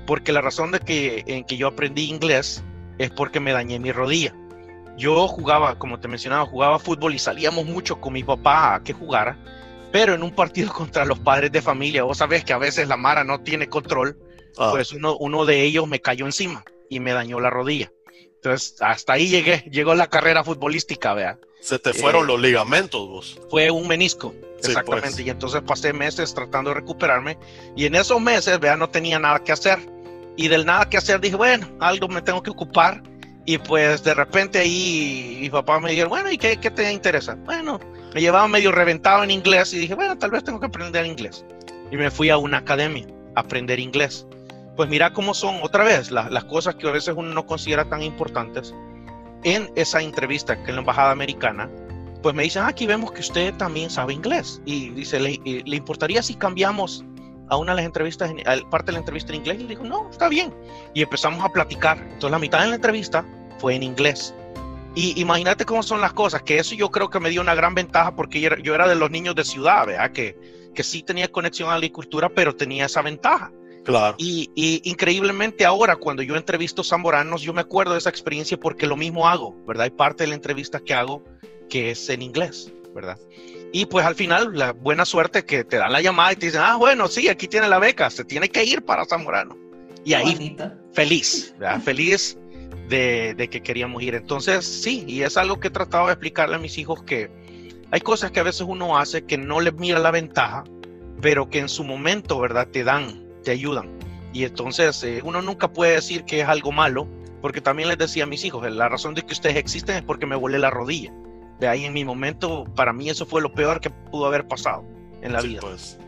Porque 0.06 0.32
la 0.32 0.40
razón 0.40 0.70
de 0.70 0.80
que, 0.80 1.22
en 1.26 1.44
que 1.44 1.56
yo 1.56 1.68
aprendí 1.68 2.08
inglés 2.08 2.62
es 2.98 3.11
porque 3.11 3.40
me 3.40 3.52
dañé 3.52 3.78
mi 3.78 3.92
rodilla. 3.92 4.35
Yo 4.96 5.26
jugaba, 5.26 5.78
como 5.78 5.98
te 5.98 6.09
mencionaba, 6.09 6.46
jugaba 6.46 6.78
fútbol 6.78 7.14
y 7.14 7.18
salíamos 7.18 7.66
mucho 7.66 8.00
con 8.00 8.12
mi 8.12 8.22
papá 8.22 8.74
a 8.74 8.83
que 8.83 8.92
jugara. 8.92 9.38
Pero 9.90 10.14
en 10.14 10.22
un 10.22 10.35
partido 10.35 10.72
contra 10.72 11.04
los 11.04 11.18
padres 11.18 11.52
de 11.52 11.62
familia, 11.62 12.04
vos 12.04 12.18
sabés 12.18 12.44
que 12.44 12.52
a 12.52 12.59
veces 12.59 12.88
la 12.88 12.96
Mara 12.96 13.24
no 13.24 13.40
tiene 13.40 13.68
control, 13.68 14.18
ah. 14.59 14.70
pues 14.72 14.92
uno, 14.92 15.16
uno 15.16 15.44
de 15.44 15.62
ellos 15.62 15.88
me 15.88 16.00
cayó 16.00 16.26
encima 16.26 16.64
y 16.88 17.00
me 17.00 17.12
dañó 17.12 17.40
la 17.40 17.50
rodilla. 17.50 17.90
Entonces, 18.44 18.76
hasta 18.80 19.14
ahí 19.14 19.28
llegué, 19.28 19.64
llegó 19.70 19.94
la 19.94 20.09
carrera 20.09 20.44
futbolística, 20.44 21.14
vea. 21.14 21.38
Se 21.61 21.78
te 21.78 21.94
fueron 21.94 22.24
eh, 22.24 22.26
los 22.26 22.40
ligamentos, 22.40 23.09
vos. 23.09 23.40
Fue 23.48 23.70
un 23.70 23.88
menisco, 23.88 24.35
exactamente. 24.59 25.12
Pues. 25.12 25.26
Y 25.26 25.30
entonces 25.30 25.62
pasé 25.62 25.94
meses 25.94 26.35
tratando 26.35 26.70
de 26.70 26.74
recuperarme. 26.74 27.38
Y 27.74 27.87
en 27.87 27.94
esos 27.94 28.20
meses, 28.20 28.61
vea, 28.61 28.76
no 28.76 28.90
tenía 28.90 29.18
nada 29.18 29.42
que 29.42 29.52
hacer. 29.52 29.78
Y 30.36 30.48
del 30.48 30.66
nada 30.66 30.88
que 30.88 30.96
hacer 30.96 31.20
dije, 31.20 31.36
bueno, 31.36 31.68
algo 31.80 32.08
me 32.08 32.22
tengo 32.22 32.42
que 32.42 32.50
ocupar. 32.50 33.02
Y 33.46 33.58
pues 33.58 34.02
de 34.02 34.14
repente 34.14 34.58
ahí 34.58 35.38
mi 35.40 35.50
papá 35.50 35.78
me 35.78 35.92
dijo, 35.92 36.08
bueno, 36.08 36.30
¿y 36.30 36.38
qué, 36.38 36.56
qué 36.56 36.70
te 36.70 36.90
interesa? 36.92 37.36
Bueno, 37.44 37.78
me 38.14 38.20
llevaba 38.20 38.48
medio 38.48 38.72
reventado 38.72 39.22
en 39.22 39.30
inglés 39.30 39.72
y 39.74 39.78
dije, 39.78 39.94
bueno, 39.94 40.16
tal 40.16 40.30
vez 40.30 40.44
tengo 40.44 40.60
que 40.60 40.66
aprender 40.66 41.04
inglés. 41.04 41.44
Y 41.90 41.96
me 41.96 42.10
fui 42.10 42.30
a 42.30 42.38
una 42.38 42.58
academia 42.58 43.06
a 43.36 43.40
aprender 43.40 43.78
inglés 43.78 44.26
pues 44.76 44.88
mira 44.88 45.12
cómo 45.12 45.34
son 45.34 45.60
otra 45.62 45.84
vez 45.84 46.10
las 46.10 46.44
cosas 46.44 46.74
que 46.74 46.88
a 46.88 46.92
veces 46.92 47.14
uno 47.16 47.32
no 47.32 47.46
considera 47.46 47.88
tan 47.88 48.02
importantes. 48.02 48.74
En 49.44 49.70
esa 49.76 50.00
entrevista 50.00 50.62
que 50.62 50.70
en 50.70 50.76
la 50.76 50.80
embajada 50.80 51.10
americana, 51.10 51.70
pues 52.22 52.34
me 52.34 52.42
dicen, 52.42 52.62
ah, 52.62 52.68
aquí 52.68 52.86
vemos 52.86 53.12
que 53.12 53.20
usted 53.20 53.54
también 53.54 53.90
sabe 53.90 54.14
inglés. 54.14 54.60
Y 54.64 54.90
dice, 54.90 55.20
¿le, 55.20 55.38
¿le 55.44 55.76
importaría 55.76 56.22
si 56.22 56.34
cambiamos 56.34 57.04
a 57.48 57.57
una 57.57 57.72
de 57.72 57.76
las 57.76 57.87
entrevistas, 57.87 58.30
a 58.46 58.70
parte 58.70 58.87
de 58.87 58.92
la 58.92 58.98
entrevista 58.98 59.33
en 59.33 59.40
inglés? 59.40 59.57
Y 59.61 59.62
le 59.62 59.68
digo, 59.68 59.85
no, 59.85 60.11
está 60.11 60.28
bien. 60.28 60.52
Y 60.94 61.02
empezamos 61.02 61.44
a 61.44 61.48
platicar. 61.50 61.98
Entonces 61.98 62.30
la 62.30 62.38
mitad 62.38 62.61
de 62.61 62.68
la 62.68 62.74
entrevista 62.76 63.24
fue 63.59 63.74
en 63.74 63.83
inglés. 63.83 64.35
Y 64.94 65.20
imagínate 65.20 65.64
cómo 65.64 65.83
son 65.83 66.00
las 66.00 66.12
cosas, 66.12 66.42
que 66.42 66.59
eso 66.59 66.74
yo 66.76 66.90
creo 66.90 67.11
que 67.11 67.18
me 67.18 67.30
dio 67.30 67.40
una 67.40 67.54
gran 67.54 67.74
ventaja 67.74 68.14
porque 68.14 68.40
yo 68.40 68.46
era, 68.46 68.59
yo 68.61 68.74
era 68.74 68.87
de 68.87 68.94
los 68.94 69.11
niños 69.11 69.35
de 69.35 69.44
ciudad, 69.44 69.87
¿verdad? 69.87 70.12
Que, 70.12 70.38
que 70.72 70.85
sí 70.85 71.02
tenía 71.02 71.30
conexión 71.30 71.68
a 71.68 71.72
la 71.72 71.76
agricultura, 71.76 72.28
pero 72.28 72.54
tenía 72.54 72.87
esa 72.87 73.02
ventaja. 73.02 73.50
Claro. 73.85 74.16
Y, 74.18 74.80
increíblemente 74.85 75.64
ahora, 75.64 75.96
cuando 75.96 76.22
yo 76.22 76.37
entrevisto 76.37 76.83
zamboranos, 76.83 77.42
yo 77.42 77.52
me 77.52 77.61
acuerdo 77.61 77.92
de 77.92 77.98
esa 77.98 78.09
experiencia 78.09 78.59
porque 78.59 78.87
lo 78.87 78.96
mismo 78.96 79.28
hago, 79.28 79.54
¿verdad? 79.66 79.85
Hay 79.85 79.90
parte 79.90 80.24
de 80.24 80.28
la 80.28 80.35
entrevista 80.35 80.80
que 80.80 80.94
hago 80.94 81.22
que 81.68 81.90
es 81.90 82.09
en 82.09 82.22
inglés, 82.22 82.72
¿verdad? 82.94 83.18
Y 83.76 83.87
pues 83.87 84.06
al 84.06 84.14
final, 84.14 84.56
la 84.56 84.72
buena 84.72 85.04
suerte 85.04 85.44
que 85.44 85.64
te 85.64 85.78
dan 85.78 85.90
la 85.90 86.00
llamada 86.00 86.32
y 86.32 86.37
te 86.37 86.46
dicen, 86.46 86.60
ah, 86.62 86.76
bueno, 86.76 87.08
sí, 87.08 87.28
aquí 87.28 87.48
tiene 87.48 87.68
la 87.68 87.80
beca, 87.80 88.08
se 88.08 88.24
tiene 88.24 88.48
que 88.48 88.62
ir 88.62 88.84
para 88.84 89.04
Zamorano. 89.04 89.56
Y 90.04 90.14
ahí, 90.14 90.56
feliz, 90.92 91.52
¿verdad? 91.58 91.80
Feliz 91.80 92.38
de, 92.88 93.34
de, 93.34 93.48
que 93.48 93.62
queríamos 93.62 94.00
ir. 94.00 94.14
Entonces, 94.14 94.64
sí, 94.64 95.04
y 95.08 95.22
es 95.22 95.37
algo 95.37 95.58
que 95.58 95.66
he 95.66 95.70
tratado 95.72 96.06
de 96.06 96.12
explicarle 96.12 96.54
a 96.54 96.60
mis 96.60 96.78
hijos 96.78 97.02
que 97.02 97.32
hay 97.90 98.00
cosas 98.00 98.30
que 98.30 98.38
a 98.38 98.44
veces 98.44 98.60
uno 98.60 98.96
hace 98.96 99.24
que 99.24 99.38
no 99.38 99.60
les 99.60 99.74
mira 99.74 99.98
la 99.98 100.12
ventaja, 100.12 100.62
pero 101.20 101.50
que 101.50 101.58
en 101.58 101.68
su 101.68 101.82
momento, 101.82 102.38
¿verdad? 102.38 102.68
Te 102.68 102.84
dan 102.84 103.26
te 103.42 103.50
ayudan. 103.50 103.90
Y 104.32 104.44
entonces 104.44 105.02
eh, 105.02 105.20
uno 105.24 105.42
nunca 105.42 105.72
puede 105.72 105.94
decir 105.94 106.22
que 106.22 106.42
es 106.42 106.46
algo 106.46 106.70
malo, 106.70 107.08
porque 107.40 107.60
también 107.60 107.88
les 107.88 107.98
decía 107.98 108.22
a 108.22 108.28
mis 108.28 108.44
hijos, 108.44 108.70
la 108.70 108.88
razón 108.88 109.14
de 109.14 109.22
que 109.22 109.32
ustedes 109.32 109.56
existen 109.56 109.96
es 109.96 110.02
porque 110.02 110.26
me 110.26 110.37
volé 110.37 110.60
la 110.60 110.70
rodilla. 110.70 111.12
De 111.64 111.68
ahí 111.70 111.87
en 111.87 111.94
mi 111.94 112.05
momento, 112.05 112.66
para 112.77 112.92
mí 112.92 113.09
eso 113.09 113.24
fue 113.24 113.40
lo 113.40 113.50
peor 113.50 113.81
que 113.81 113.88
pudo 113.88 114.27
haber 114.27 114.46
pasado 114.46 114.85
en 115.22 115.33
la 115.33 115.40
vida. 115.40 115.62
Pues. 115.62 115.98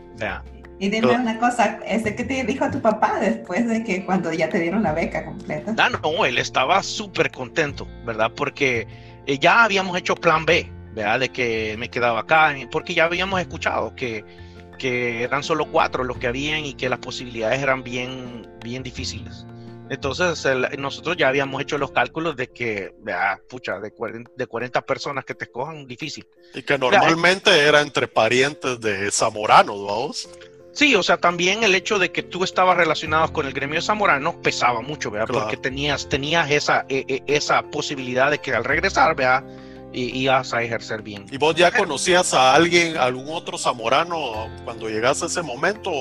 Y 0.77 0.89
dime 0.89 1.15
una 1.15 1.39
cosa, 1.39 1.79
¿ese 1.87 2.15
que 2.15 2.23
te 2.23 2.43
dijo 2.43 2.69
tu 2.69 2.79
papá 2.79 3.19
después 3.19 3.67
de 3.67 3.83
que 3.83 4.05
cuando 4.05 4.31
ya 4.31 4.49
te 4.49 4.59
dieron 4.59 4.83
la 4.83 4.93
beca 4.93 5.25
completa? 5.25 5.73
Ah, 5.79 5.89
no, 5.89 6.25
él 6.25 6.37
estaba 6.37 6.83
súper 6.83 7.31
contento, 7.31 7.87
¿verdad? 8.05 8.31
Porque 8.35 8.85
eh, 9.25 9.39
ya 9.39 9.63
habíamos 9.63 9.97
hecho 9.97 10.13
plan 10.13 10.45
B, 10.45 10.71
¿verdad? 10.93 11.21
De 11.21 11.29
que 11.29 11.75
me 11.79 11.89
quedaba 11.89 12.19
acá, 12.19 12.53
porque 12.69 12.93
ya 12.93 13.05
habíamos 13.05 13.41
escuchado 13.41 13.95
que 13.95 14.23
que 14.77 15.23
eran 15.23 15.41
solo 15.41 15.65
cuatro 15.71 16.03
los 16.03 16.17
que 16.17 16.27
habían 16.27 16.63
y 16.63 16.75
que 16.75 16.87
las 16.87 16.99
posibilidades 16.99 17.63
eran 17.63 17.83
bien, 17.83 18.47
bien 18.63 18.83
difíciles. 18.83 19.47
Entonces, 19.89 20.45
nosotros 20.77 21.17
ya 21.17 21.27
habíamos 21.27 21.61
hecho 21.61 21.77
los 21.77 21.91
cálculos 21.91 22.35
de 22.35 22.47
que, 22.47 22.93
ah, 23.11 23.37
pucha, 23.49 23.79
de 23.79 23.91
40, 23.91 24.31
de 24.35 24.47
40 24.47 24.81
personas 24.81 25.25
que 25.25 25.33
te 25.33 25.45
escojan, 25.45 25.85
difícil. 25.87 26.27
Y 26.53 26.63
que 26.63 26.77
normalmente 26.77 27.51
era 27.59 27.81
entre 27.81 28.07
parientes 28.07 28.79
de 28.79 29.09
zamoranos, 29.11 29.85
vamos. 29.85 30.29
Sí, 30.73 30.93
o 30.93 31.01
sea, 31.01 31.17
también 31.17 31.63
el 31.63 31.73
hecho 31.73 31.97
de 31.97 32.11
que 32.11 32.21
tú 32.21 32.43
estabas 32.43 32.77
relacionado 32.77 33.33
con 33.33 33.47
el 33.47 33.53
gremio 33.53 33.81
zamorano 33.81 34.39
pesaba 34.41 34.81
mucho, 34.81 35.09
¿verdad? 35.09 35.27
Porque 35.33 35.57
tenías, 35.57 36.07
tenías 36.07 36.51
esa, 36.51 36.85
e, 36.87 37.03
e, 37.07 37.23
esa 37.25 37.63
posibilidad 37.63 38.29
de 38.29 38.37
que 38.39 38.53
al 38.53 38.63
regresar, 38.63 39.15
¿verdad? 39.15 39.43
y 39.93 40.19
ibas 40.19 40.53
a 40.53 40.61
ejercer 40.61 41.01
bien. 41.01 41.25
¿Y 41.31 41.37
vos 41.37 41.55
ya 41.55 41.71
conocías 41.71 42.33
a 42.33 42.53
alguien, 42.53 42.97
algún 42.97 43.29
otro 43.29 43.57
zamorano 43.57 44.49
cuando 44.63 44.89
llegaste 44.89 45.25
a 45.25 45.27
ese 45.27 45.41
momento? 45.41 45.91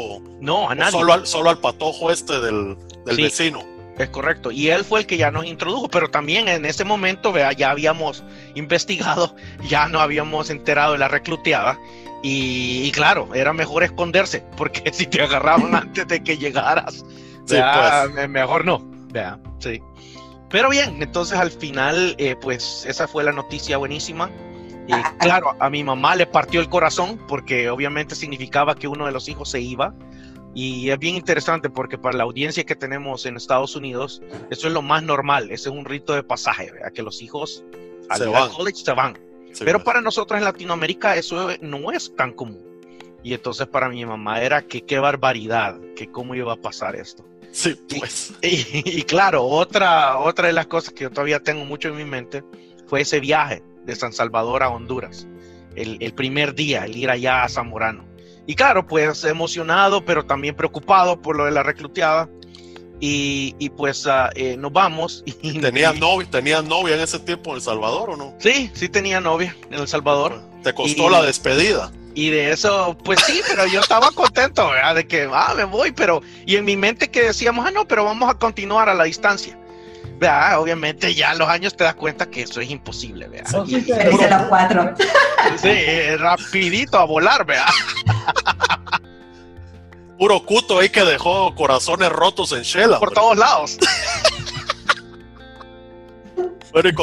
No, 0.40 0.68
a 0.68 0.75
nadie. 0.75 0.92
Solo 0.92 1.12
al, 1.12 1.27
solo 1.27 1.51
al 1.51 1.59
patojo 1.59 2.11
este 2.11 2.40
del, 2.40 2.77
del 3.05 3.16
vecino. 3.16 3.64
Es 3.98 4.11
correcto. 4.11 4.50
Y 4.50 4.68
él 4.68 4.85
fue 4.85 5.00
el 5.00 5.06
que 5.06 5.16
ya 5.16 5.30
nos 5.30 5.46
introdujo, 5.46 5.88
pero 5.88 6.11
también 6.11 6.48
en 6.48 6.64
ese 6.64 6.85
momento, 6.85 7.32
vea, 7.32 7.52
ya 7.52 7.70
habíamos 7.70 8.22
investigado, 8.54 9.35
ya 9.68 9.88
no 9.88 10.00
habíamos 10.00 10.50
enterado 10.50 10.92
de 10.92 10.98
la 10.98 11.09
recluteada. 11.09 11.78
Y, 12.22 12.90
claro, 12.92 13.28
era 13.35 13.52
mejor 13.52 13.85
esconderse, 13.85 14.44
porque 14.56 14.92
si 14.92 15.06
te 15.06 15.22
agarraban 15.22 15.74
antes 15.74 16.06
de 16.09 16.22
que 16.22 16.37
llegaras, 16.37 17.04
pues. 17.46 18.28
mejor 18.28 18.64
no. 18.64 18.80
Vea, 19.12 19.38
sí. 19.61 19.80
Pero 20.50 20.70
bien, 20.70 21.02
entonces 21.02 21.38
al 21.38 21.50
final, 21.50 22.14
eh, 22.18 22.37
pues 22.40 22.85
esa 22.87 23.09
fue 23.09 23.24
la 23.24 23.32
noticia 23.32 23.78
buenísima. 23.78 24.30
Y 24.87 24.92
ah, 24.92 25.02
ah. 25.04 25.14
claro, 25.18 25.56
a 25.59 25.70
mi 25.70 25.82
mamá 25.82 26.14
le 26.14 26.26
partió 26.26 26.61
el 26.61 26.68
corazón 26.68 27.18
porque 27.26 27.68
obviamente 27.70 28.14
significaba 28.14 28.74
que 28.74 28.87
uno 28.87 29.06
de 29.06 29.12
los 29.12 29.28
hijos 29.28 29.50
se 29.50 29.61
iba. 29.61 29.94
Y 30.57 30.88
es 30.88 30.99
bien 30.99 31.16
interesante 31.16 31.69
porque 31.69 31.99
para 31.99 32.16
la 32.16 32.25
audiencia 32.25 32.64
que 32.64 32.75
tenemos 32.75 33.27
en 33.27 33.37
Estados 33.37 33.77
Unidos, 33.77 34.23
eso 34.49 34.69
es 34.69 34.73
lo 34.73 34.81
más 34.81 35.03
normal, 35.03 35.51
ese 35.51 35.69
es 35.69 35.75
un 35.75 35.85
rito 35.85 36.14
de 36.14 36.23
pasaje, 36.23 36.73
que 36.95 37.03
los 37.03 37.21
hijos 37.21 37.62
al 38.09 38.21
se 38.21 38.27
van. 38.27 38.49
college 38.49 38.83
se 38.83 38.92
van. 38.92 39.19
Pero 39.59 39.85
para 39.85 40.01
nosotros 40.01 40.38
en 40.38 40.45
Latinoamérica 40.45 41.14
eso 41.14 41.51
no 41.61 41.92
es 41.92 42.16
tan 42.16 42.33
común. 42.33 42.64
Y 43.23 43.35
entonces 43.35 43.66
para 43.66 43.90
mi 43.90 44.07
mamá 44.07 44.40
era 44.40 44.62
que 44.62 44.81
qué 44.81 44.99
barbaridad, 44.99 45.79
que 45.95 46.11
cómo 46.11 46.35
iba 46.35 46.55
a 46.55 46.57
pasar 46.57 46.97
esto. 46.97 47.23
Sí, 47.53 47.79
pues. 47.99 48.33
Y, 48.40 49.03
claro, 49.03 49.45
otra, 49.45 50.16
otra 50.16 50.47
de 50.47 50.55
las 50.55 50.69
cosas 50.69 50.95
que 50.95 51.05
yo 51.05 51.11
todavía 51.11 51.40
tengo 51.40 51.66
mucho 51.66 51.88
en 51.88 51.97
mi 51.97 52.07
mente 52.07 52.42
fue 52.87 53.03
ese 53.03 53.21
viaje 53.21 53.62
de 53.85 53.95
San 53.95 54.14
Salvador 54.14 54.62
a 54.62 54.71
Honduras. 54.71 55.29
El, 55.75 55.99
el 56.01 56.14
primer 56.14 56.55
día, 56.55 56.87
el 56.87 56.97
ir 56.97 57.11
allá 57.11 57.45
a 57.45 57.49
Zamorano. 57.51 58.15
Y 58.46 58.54
claro, 58.54 58.87
pues 58.87 59.24
emocionado, 59.24 60.04
pero 60.04 60.24
también 60.24 60.54
preocupado 60.54 61.20
por 61.20 61.37
lo 61.37 61.44
de 61.44 61.50
la 61.50 61.62
recluteada. 61.62 62.28
Y, 62.98 63.54
y 63.59 63.68
pues 63.68 64.06
uh, 64.06 64.30
eh, 64.35 64.56
nos 64.56 64.72
vamos. 64.72 65.22
Y, 65.26 65.61
¿Tenía 65.61 65.92
novia, 65.92 66.30
¿Tenía 66.30 66.62
novia 66.62 66.94
en 66.94 67.02
ese 67.02 67.18
tiempo 67.18 67.50
en 67.50 67.56
El 67.56 67.62
Salvador 67.62 68.11
o 68.11 68.16
no? 68.16 68.35
Sí, 68.38 68.70
sí 68.72 68.88
tenía 68.88 69.20
novia 69.20 69.54
en 69.70 69.80
El 69.80 69.88
Salvador. 69.88 70.40
¿Te 70.62 70.72
costó 70.72 71.11
la 71.11 71.22
despedida? 71.22 71.92
Y 72.14 72.30
de 72.30 72.50
eso, 72.50 72.96
pues 73.04 73.20
sí, 73.20 73.42
pero 73.46 73.66
yo 73.66 73.80
estaba 73.80 74.11
contento, 74.11 74.70
¿verdad? 74.70 74.94
De 74.94 75.06
que, 75.06 75.28
ah, 75.30 75.52
me 75.54 75.64
voy, 75.64 75.92
pero, 75.92 76.22
y 76.46 76.56
en 76.56 76.64
mi 76.64 76.74
mente 76.74 77.11
que 77.11 77.24
decíamos, 77.24 77.66
ah, 77.66 77.70
no, 77.70 77.87
pero 77.87 78.04
vamos 78.04 78.30
a 78.30 78.35
continuar 78.38 78.88
a 78.88 78.94
la 78.94 79.04
distancia. 79.04 79.59
¿Verdad? 80.18 80.61
Obviamente 80.61 81.14
ya 81.14 81.31
a 81.31 81.35
los 81.35 81.48
años 81.48 81.76
te 81.76 81.85
das 81.85 81.94
cuenta 81.94 82.26
que 82.26 82.42
eso 82.42 82.61
es 82.61 82.70
imposible, 82.70 83.29
¿verdad? 83.29 83.64
Sí, 83.66 83.81
sí, 83.81 83.92
los 84.31 84.42
cuatro. 84.48 84.94
Sí, 85.62 86.16
rapidito 86.16 86.98
a 86.98 87.05
volar, 87.05 87.46
¿verdad? 87.46 87.66
Puro 90.18 90.44
cuto 90.44 90.81
ahí 90.81 90.88
que 90.88 91.05
dejó 91.05 91.55
corazones 91.55 92.11
rotos 92.11 92.50
en 92.52 92.62
Shela. 92.62 92.98
Por 92.98 93.12
todos 93.12 93.37
lados. 93.37 93.79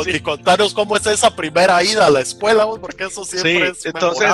y, 0.05 0.19
contaros 0.19 0.73
cómo 0.73 0.97
es 0.97 1.05
esa 1.05 1.35
primera 1.35 1.81
ida 1.83 2.07
a 2.07 2.09
la 2.09 2.19
escuela, 2.19 2.67
porque 2.79 3.05
eso 3.05 3.25
siempre 3.25 3.69
es 3.69 3.85
entonces, 3.85 4.29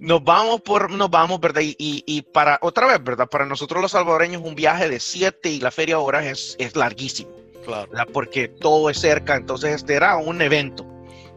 Nos 0.00 0.24
vamos 0.24 0.60
por, 0.62 0.90
nos 0.90 1.10
vamos, 1.10 1.40
¿verdad? 1.40 1.62
Y, 1.62 1.76
y, 1.78 2.22
para, 2.22 2.58
otra 2.62 2.86
vez, 2.86 3.02
¿verdad? 3.02 3.28
Para 3.28 3.46
nosotros 3.46 3.82
los 3.82 3.92
salvadoreños 3.92 4.42
un 4.42 4.54
viaje 4.54 4.88
de 4.88 4.98
siete 4.98 5.50
y 5.50 5.60
la 5.60 5.70
feria 5.70 5.98
horas 5.98 6.26
es, 6.26 6.56
es 6.58 6.74
larguísimo. 6.74 7.30
Claro. 7.66 7.90
Porque 8.12 8.46
todo 8.46 8.88
es 8.90 8.98
cerca, 8.98 9.34
entonces 9.34 9.74
este 9.74 9.94
era 9.94 10.16
un 10.16 10.40
evento, 10.40 10.86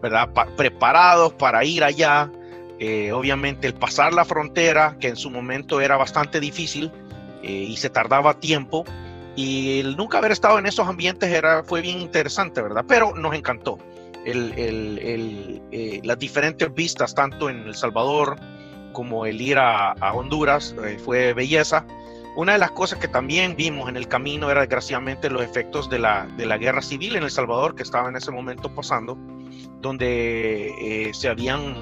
¿verdad? 0.01 0.29
preparados 0.55 1.33
para 1.33 1.65
ir 1.65 1.83
allá. 1.83 2.31
Eh, 2.77 3.11
obviamente 3.11 3.67
el 3.67 3.73
pasar 3.73 4.13
la 4.13 4.23
frontera, 4.23 4.95
que 4.99 5.07
en 5.07 5.15
su 5.15 5.31
momento 5.31 5.81
era 5.81 5.97
bastante 5.97 6.39
difícil 6.39 6.91
eh, 7.41 7.51
y 7.51 7.75
se 7.77 7.89
tardaba 7.89 8.39
tiempo, 8.39 8.85
y 9.35 9.79
el 9.79 9.97
nunca 9.97 10.19
haber 10.19 10.31
estado 10.31 10.59
en 10.59 10.67
esos 10.67 10.87
ambientes 10.87 11.31
era, 11.31 11.63
fue 11.63 11.81
bien 11.81 11.99
interesante, 11.99 12.61
¿verdad? 12.61 12.85
Pero 12.87 13.15
nos 13.15 13.33
encantó. 13.35 13.79
El, 14.23 14.53
el, 14.53 15.61
eh, 15.71 15.99
las 16.03 16.19
diferentes 16.19 16.71
vistas, 16.73 17.15
tanto 17.15 17.49
en 17.49 17.61
El 17.61 17.73
Salvador 17.73 18.35
como 18.91 19.25
el 19.25 19.41
ir 19.41 19.57
a, 19.57 19.95
Honduras, 20.13 20.75
fue 21.03 21.33
belleza. 21.33 21.85
Una 22.39 22.53
de 22.53 22.59
las 22.59 22.71
cosas 22.71 22.99
que 22.99 23.09
también 23.09 23.57
vimos 23.57 23.89
en 23.89 23.97
el 23.97 24.07
camino 24.07 24.49
era 24.49 24.61
desgraciadamente 24.61 25.29
los 25.29 25.43
efectos 25.43 25.89
de 25.89 25.99
la, 25.99 26.25
de 26.37 26.45
la 26.45 26.57
guerra 26.57 26.81
civil 26.81 27.17
en 27.17 27.23
El 27.23 27.31
Salvador 27.31 27.75
que 27.75 27.83
estaba 27.83 28.07
en 28.07 28.15
ese 28.15 28.31
momento 28.31 28.73
pasando, 28.73 29.17
donde 29.81 30.69
eh, 30.79 31.13
se 31.13 31.27
habían, 31.27 31.75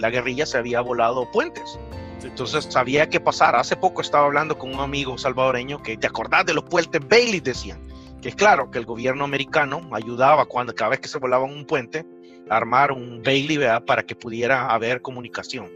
la 0.00 0.10
guerrilla 0.10 0.46
se 0.46 0.58
había 0.58 0.80
volado 0.80 1.30
puentes. 1.30 1.78
Entonces 2.24 2.64
sabía 2.68 3.08
qué 3.08 3.20
pasar. 3.20 3.54
Hace 3.54 3.76
poco 3.76 4.00
estaba 4.00 4.26
hablando 4.26 4.58
con 4.58 4.74
un 4.74 4.80
amigo 4.80 5.16
salvadoreño 5.16 5.80
que 5.80 5.96
te 5.96 6.08
acordás 6.08 6.44
de 6.44 6.54
los 6.54 6.64
puentes 6.64 7.00
Bailey, 7.08 7.38
decían. 7.38 7.80
Que 8.20 8.30
es 8.30 8.34
claro 8.34 8.68
que 8.68 8.78
el 8.78 8.86
gobierno 8.86 9.22
americano 9.22 9.88
ayudaba 9.92 10.44
cuando 10.46 10.74
cada 10.74 10.90
vez 10.90 10.98
que 10.98 11.06
se 11.06 11.18
volaba 11.18 11.44
un 11.44 11.64
puente 11.66 12.04
a 12.48 12.56
armar 12.56 12.90
un 12.90 13.22
Bailey 13.22 13.60
para 13.86 14.02
que 14.02 14.16
pudiera 14.16 14.70
haber 14.70 15.02
comunicación. 15.02 15.70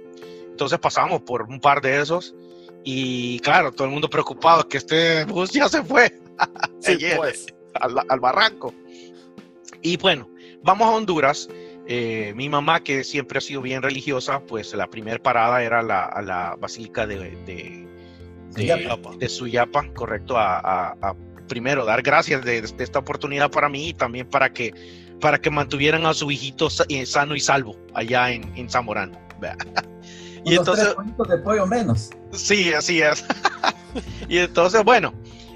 Entonces 0.51 0.81
pasamos 0.81 1.23
por 1.23 1.43
un 1.43 1.61
par 1.61 1.81
de 1.81 2.01
esos 2.01 2.35
y 2.85 3.39
claro, 3.41 3.73
todo 3.73 3.87
el 3.87 3.93
mundo 3.93 4.09
preocupado 4.09 4.69
que 4.69 4.79
este 4.79 5.25
bus 5.25 5.51
ya 5.51 5.69
se 5.69 5.83
fue 5.83 6.21
pues. 7.17 7.47
al, 7.75 7.95
al 8.09 8.21
barranco. 8.21 8.75
Y 9.83 9.97
bueno, 9.97 10.31
vamos 10.63 10.87
a 10.87 10.91
Honduras 10.91 11.49
eh, 11.87 12.33
mi 12.35 12.49
mamá, 12.49 12.83
que 12.83 13.05
siempre 13.05 13.39
ha 13.39 13.41
sido 13.41 13.61
bien 13.61 13.83
religiosa, 13.83 14.41
pues 14.41 14.73
la 14.75 14.89
primera 14.89 15.23
parada 15.23 15.63
era 15.63 15.83
la, 15.83 16.05
a 16.05 16.23
la 16.23 16.57
Basílica 16.59 17.07
de, 17.07 17.19
de, 17.45 17.87
de, 18.55 19.29
Suyapa, 19.29 19.93
correcto, 19.93 20.37
a, 20.39 21.15
primero 21.47 21.85
dar 21.85 22.01
gracias 22.01 22.43
de, 22.43 22.59
esta 22.79 22.99
oportunidad 22.99 23.51
para 23.51 23.69
mí 23.69 23.91
y 23.91 23.95
también 23.95 24.27
para 24.27 24.51
que, 24.51 24.73
para 25.21 25.39
que 25.39 25.51
mantuvieran 25.51 26.07
a 26.07 26.15
su 26.15 26.31
hijito 26.31 26.69
eh, 26.89 27.05
sano 27.05 27.37
y 27.37 27.41
salvo 27.41 27.77
allá 27.93 28.31
en, 28.31 28.51
en 28.57 28.71
Zamorano. 28.71 29.19
y 30.45 30.57
entonces... 30.57 30.95
de 31.29 31.39
pollo 31.39 31.67
menos. 31.67 32.11
Sí, 32.33 32.73
así 32.73 33.01
es. 33.01 33.25
y 34.29 34.39
entonces, 34.39 34.85
bueno, 34.85 35.13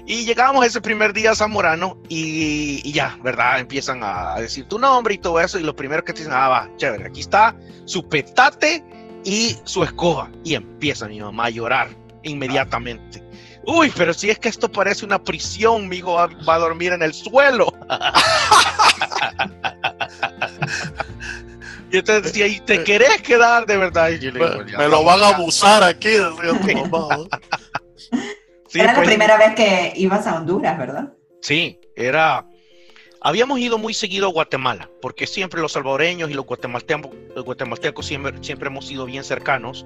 y 0.09 0.25
llegamos 0.25 0.65
ese 0.65 0.81
primer 0.81 1.13
día 1.13 1.31
a 1.31 1.35
Zamorano 1.35 2.01
y, 2.09 2.91
ya, 2.91 3.15
¿verdad? 3.23 3.59
Empiezan 3.59 3.99
a, 4.01 4.39
decir 4.39 4.65
tu 4.67 4.79
nombre 4.79 5.13
y 5.13 5.17
todo 5.19 5.39
eso. 5.39 5.59
Y 5.59 5.63
lo 5.63 5.75
primero 5.75 6.03
que 6.03 6.13
te 6.13 6.21
dicen, 6.21 6.33
ah, 6.33 6.47
va, 6.47 6.69
chévere, 6.77 7.05
aquí 7.05 7.19
está 7.19 7.55
su 7.85 8.09
petate 8.09 8.83
y 9.23 9.55
su 9.65 9.83
escoba. 9.83 10.31
Y 10.43 10.55
empieza 10.55 11.07
mi 11.07 11.21
mamá 11.21 11.45
a 11.45 11.49
llorar 11.51 11.89
inmediatamente. 12.23 13.23
Uy, 13.67 13.93
pero 13.95 14.11
si 14.11 14.31
es 14.31 14.39
que 14.39 14.49
esto 14.49 14.71
parece 14.71 15.05
una 15.05 15.23
prisión, 15.23 15.87
mi 15.87 15.97
hijo 15.97 16.13
va, 16.13 16.55
a 16.55 16.57
dormir 16.57 16.91
en 16.93 17.03
el 17.03 17.13
suelo. 17.13 17.71
y 21.91 21.97
entonces 21.97 22.23
decía, 22.23 22.47
¿y 22.47 22.59
te 22.59 22.83
querés 22.83 23.21
quedar 23.21 23.65
de 23.65 23.77
verdad? 23.77 24.09
Y 24.09 24.31
me, 24.31 24.87
lo 24.87 25.03
van 25.03 25.21
a 25.23 25.29
abusar 25.29 25.83
aquí, 25.83 26.09
decía 26.09 26.83
tu 26.83 26.89
mamá 26.89 27.27
era 28.73 28.93
la 28.93 28.95
pues, 28.95 29.07
primera 29.07 29.37
vez 29.37 29.55
que 29.55 29.93
ibas 29.95 30.27
a 30.27 30.37
Honduras, 30.37 30.77
¿verdad? 30.77 31.13
Sí, 31.41 31.79
era... 31.95 32.45
Habíamos 33.21 33.59
ido 33.59 33.77
muy 33.77 33.93
seguido 33.93 34.27
a 34.27 34.31
Guatemala, 34.31 34.89
porque 35.01 35.27
siempre 35.27 35.59
los 35.59 35.73
salvadoreños 35.73 36.29
y 36.29 36.33
los 36.33 36.45
guatemaltecos, 36.45 37.11
los 37.35 37.43
guatemaltecos 37.43 38.05
siempre, 38.05 38.33
siempre 38.41 38.69
hemos 38.69 38.87
sido 38.87 39.05
bien 39.05 39.25
cercanos, 39.25 39.85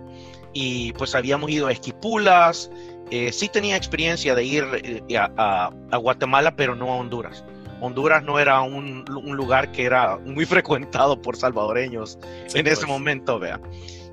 y 0.53 0.93
pues 0.93 1.15
habíamos 1.15 1.49
ido 1.49 1.65
a 1.65 1.71
Esquipulas, 1.71 2.69
eh, 3.09 3.31
sí 3.31 3.49
tenía 3.49 3.75
experiencia 3.75 4.35
de 4.35 4.43
ir 4.43 4.65
eh, 4.73 5.17
a, 5.17 5.71
Guatemala, 5.97 6.55
pero 6.55 6.75
no 6.75 6.91
a 6.91 6.95
Honduras. 6.97 7.43
Honduras 7.83 8.23
no 8.23 8.39
era 8.39 8.61
un, 8.61 9.05
lugar 9.05 9.71
que 9.71 9.83
era 9.83 10.17
muy 10.17 10.45
frecuentado 10.47 11.21
por 11.21 11.35
salvadoreños 11.35 12.17
en 12.53 12.67
ese 12.67 12.77
pues. 12.77 12.87
momento, 12.87 13.39
vea. 13.39 13.59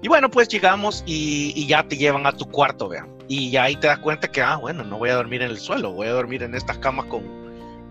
Y 0.02 0.08
bueno, 0.08 0.30
pues 0.30 0.48
llegamos 0.48 1.02
y, 1.06 1.52
y, 1.54 1.66
ya 1.66 1.86
te 1.86 1.96
llevan 1.96 2.26
a 2.26 2.32
tu 2.32 2.46
cuarto, 2.46 2.88
vea 2.88 3.06
y 3.30 3.56
ahí 3.56 3.76
te 3.76 3.86
das 3.86 4.00
cuenta 4.00 4.26
que, 4.26 4.42
ah, 4.42 4.56
bueno, 4.56 4.82
no 4.82 4.98
voy 4.98 5.08
a 5.08 5.14
dormir 5.14 5.42
en 5.42 5.52
el 5.52 5.58
suelo, 5.58 5.92
voy 5.92 6.08
a 6.08 6.10
dormir 6.10 6.42
en 6.42 6.56
estas 6.56 6.78
camas 6.78 7.06
con, 7.06 7.22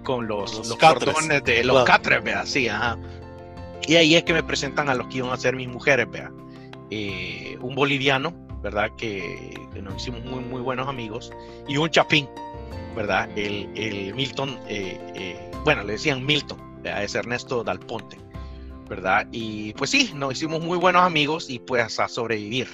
con 0.03 0.27
los, 0.27 0.67
los, 0.67 0.75
cordones 0.75 1.41
de 1.45 1.63
los 1.63 1.85
catres, 1.85 2.21
vea, 2.21 2.45
sí, 2.45 2.67
ajá. 2.67 2.97
Y 3.87 3.95
ahí 3.95 4.15
es 4.15 4.23
que 4.25 4.33
me 4.33 4.43
presentan 4.43 4.89
a 4.89 4.95
los 4.95 5.07
que 5.07 5.19
iban 5.19 5.31
a 5.31 5.37
ser 5.37 5.55
mis 5.55 5.69
mujeres, 5.69 6.11
vea. 6.11 6.29
Eh, 6.91 7.57
un 7.61 7.73
boliviano, 7.73 8.33
¿verdad? 8.61 8.89
Que, 8.97 9.57
nos 9.81 9.95
hicimos 9.95 10.25
muy, 10.25 10.41
muy 10.41 10.59
buenos 10.59 10.89
amigos, 10.89 11.31
y 11.69 11.77
un 11.77 11.89
chapín, 11.89 12.27
¿verdad? 12.99 13.29
El, 13.38 13.69
el 13.75 14.13
Milton, 14.13 14.59
eh, 14.67 14.99
eh, 15.15 15.51
bueno, 15.63 15.85
le 15.85 15.93
decían 15.93 16.25
Milton, 16.25 16.57
es 16.83 17.15
Ernesto 17.15 17.63
Dalponte, 17.63 18.17
¿verdad? 18.89 19.25
Y 19.31 19.71
pues 19.75 19.91
sí, 19.91 20.12
nos 20.13 20.33
hicimos 20.33 20.59
muy 20.59 20.77
buenos 20.77 21.03
amigos 21.03 21.49
y 21.49 21.59
pues 21.59 21.97
a 21.97 22.09
sobrevivir, 22.09 22.67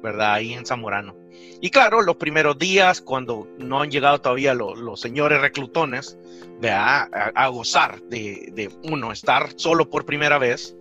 ¿verdad? 0.00 0.34
Ahí 0.34 0.52
en 0.52 0.64
Zamorano. 0.64 1.16
Y 1.60 1.70
claro, 1.70 2.00
los 2.00 2.14
primeros 2.14 2.56
días, 2.58 3.00
cuando 3.00 3.48
no 3.58 3.82
han 3.82 3.90
llegado 3.90 4.20
todavía 4.20 4.54
los, 4.54 5.00
señores 5.00 5.40
reclutones, 5.40 6.16
a, 6.62 7.08
a, 7.34 7.48
gozar 7.48 8.00
de, 8.02 8.70
uno, 8.84 9.10
estar 9.10 9.48
solo 9.56 9.90
por 9.90 10.06
primera 10.06 10.38
vez 10.38 10.76